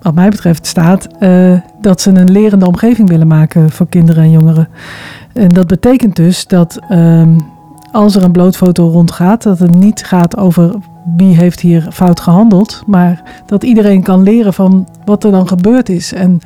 wat 0.00 0.14
mij 0.14 0.28
betreft 0.28 0.66
staat 0.66 1.08
uh, 1.20 1.58
dat 1.80 2.00
ze 2.00 2.10
een 2.10 2.30
lerende 2.30 2.66
omgeving 2.66 3.08
willen 3.08 3.26
maken 3.26 3.70
voor 3.70 3.88
kinderen 3.88 4.22
en 4.22 4.30
jongeren. 4.30 4.68
En 5.32 5.48
dat 5.48 5.66
betekent 5.66 6.16
dus 6.16 6.46
dat 6.46 6.78
um, 6.90 7.36
als 7.92 8.16
er 8.16 8.22
een 8.22 8.32
blootfoto 8.32 8.88
rondgaat, 8.88 9.42
dat 9.42 9.58
het 9.58 9.74
niet 9.74 10.04
gaat 10.04 10.36
over 10.36 10.74
wie 11.16 11.36
heeft 11.36 11.60
hier 11.60 11.86
fout 11.92 12.20
gehandeld, 12.20 12.82
maar 12.86 13.22
dat 13.46 13.64
iedereen 13.64 14.02
kan 14.02 14.22
leren 14.22 14.54
van 14.54 14.88
wat 15.04 15.24
er 15.24 15.30
dan 15.30 15.48
gebeurd 15.48 15.88
is. 15.88 16.12
En 16.12 16.40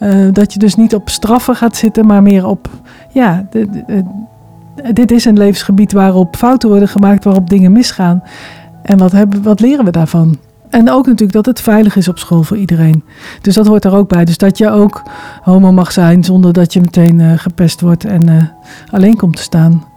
uh, 0.00 0.28
dat 0.32 0.52
je 0.52 0.58
dus 0.58 0.74
niet 0.74 0.94
op 0.94 1.08
straffen 1.08 1.56
gaat 1.56 1.76
zitten, 1.76 2.06
maar 2.06 2.22
meer 2.22 2.46
op, 2.46 2.68
ja, 3.12 3.46
dit 4.92 5.10
is 5.10 5.24
een 5.24 5.38
levensgebied 5.38 5.92
waarop 5.92 6.36
fouten 6.36 6.68
worden 6.68 6.88
gemaakt, 6.88 7.24
waarop 7.24 7.50
dingen 7.50 7.72
misgaan. 7.72 8.22
En 8.82 8.98
wat, 8.98 9.12
hebben, 9.12 9.42
wat 9.42 9.60
leren 9.60 9.84
we 9.84 9.90
daarvan? 9.90 10.38
En 10.72 10.90
ook 10.90 11.06
natuurlijk 11.06 11.32
dat 11.32 11.46
het 11.46 11.60
veilig 11.60 11.96
is 11.96 12.08
op 12.08 12.18
school 12.18 12.42
voor 12.42 12.56
iedereen. 12.56 13.04
Dus 13.40 13.54
dat 13.54 13.66
hoort 13.66 13.84
er 13.84 13.94
ook 13.94 14.08
bij. 14.08 14.24
Dus 14.24 14.38
dat 14.38 14.58
je 14.58 14.70
ook 14.70 15.02
homo 15.42 15.72
mag 15.72 15.92
zijn 15.92 16.24
zonder 16.24 16.52
dat 16.52 16.72
je 16.72 16.80
meteen 16.80 17.18
uh, 17.18 17.32
gepest 17.36 17.80
wordt 17.80 18.04
en 18.04 18.28
uh, 18.28 18.42
alleen 18.90 19.16
komt 19.16 19.36
te 19.36 19.42
staan. 19.42 19.91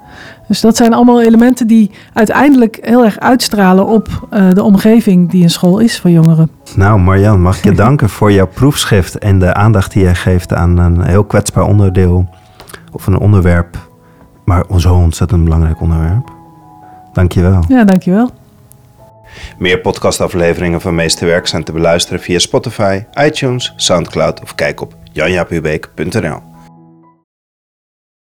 Dus 0.48 0.62
dat 0.62 0.76
zijn 0.76 0.94
allemaal 0.94 1.22
elementen 1.22 1.68
die 1.68 1.92
uiteindelijk 2.14 2.78
heel 2.82 3.04
erg 3.04 3.20
uitstralen 3.20 3.86
op 3.86 4.28
uh, 4.34 4.50
de 4.50 4.64
omgeving 4.64 5.30
die 5.30 5.44
een 5.44 5.50
school 5.50 5.80
is 5.80 6.00
voor 6.00 6.10
jongeren. 6.10 6.50
Nou, 6.76 7.00
Marjan, 7.00 7.42
mag 7.42 7.58
ik 7.58 7.64
je 7.64 7.72
danken 7.86 8.10
voor 8.10 8.32
jouw 8.32 8.48
proefschrift 8.48 9.18
en 9.18 9.40
de 9.40 9.54
aandacht 9.54 9.92
die 9.92 10.04
jij 10.04 10.16
geeft 10.16 10.54
aan 10.54 10.78
een 10.78 11.02
heel 11.02 11.24
kwetsbaar 11.24 11.66
onderdeel 11.66 12.30
of 12.92 13.08
een 13.08 13.18
onderwerp, 13.18 13.78
maar 14.46 14.64
zo'n 14.76 15.04
ontzettend 15.04 15.44
belangrijk 15.44 15.82
onderwerp. 15.82 16.34
Dank 17.14 17.32
je 17.32 17.42
wel. 17.42 17.64
Ja, 17.68 17.84
dank 17.84 18.04
je 18.04 18.12
wel. 18.12 18.30
Meer 19.58 19.80
podcastafleveringen 19.80 20.82
van 20.82 20.96
Meesterwerk 20.96 21.48
zijn 21.48 21.64
te 21.64 21.72
beluisteren 21.72 22.20
via 22.20 22.40
Spotify, 22.40 23.04
iTunes, 23.14 23.74
Soundcloud 23.76 24.42
of 24.42 24.56
kijk 24.56 24.82
op 24.82 24.96
janjapubeek.nl. 25.12 26.55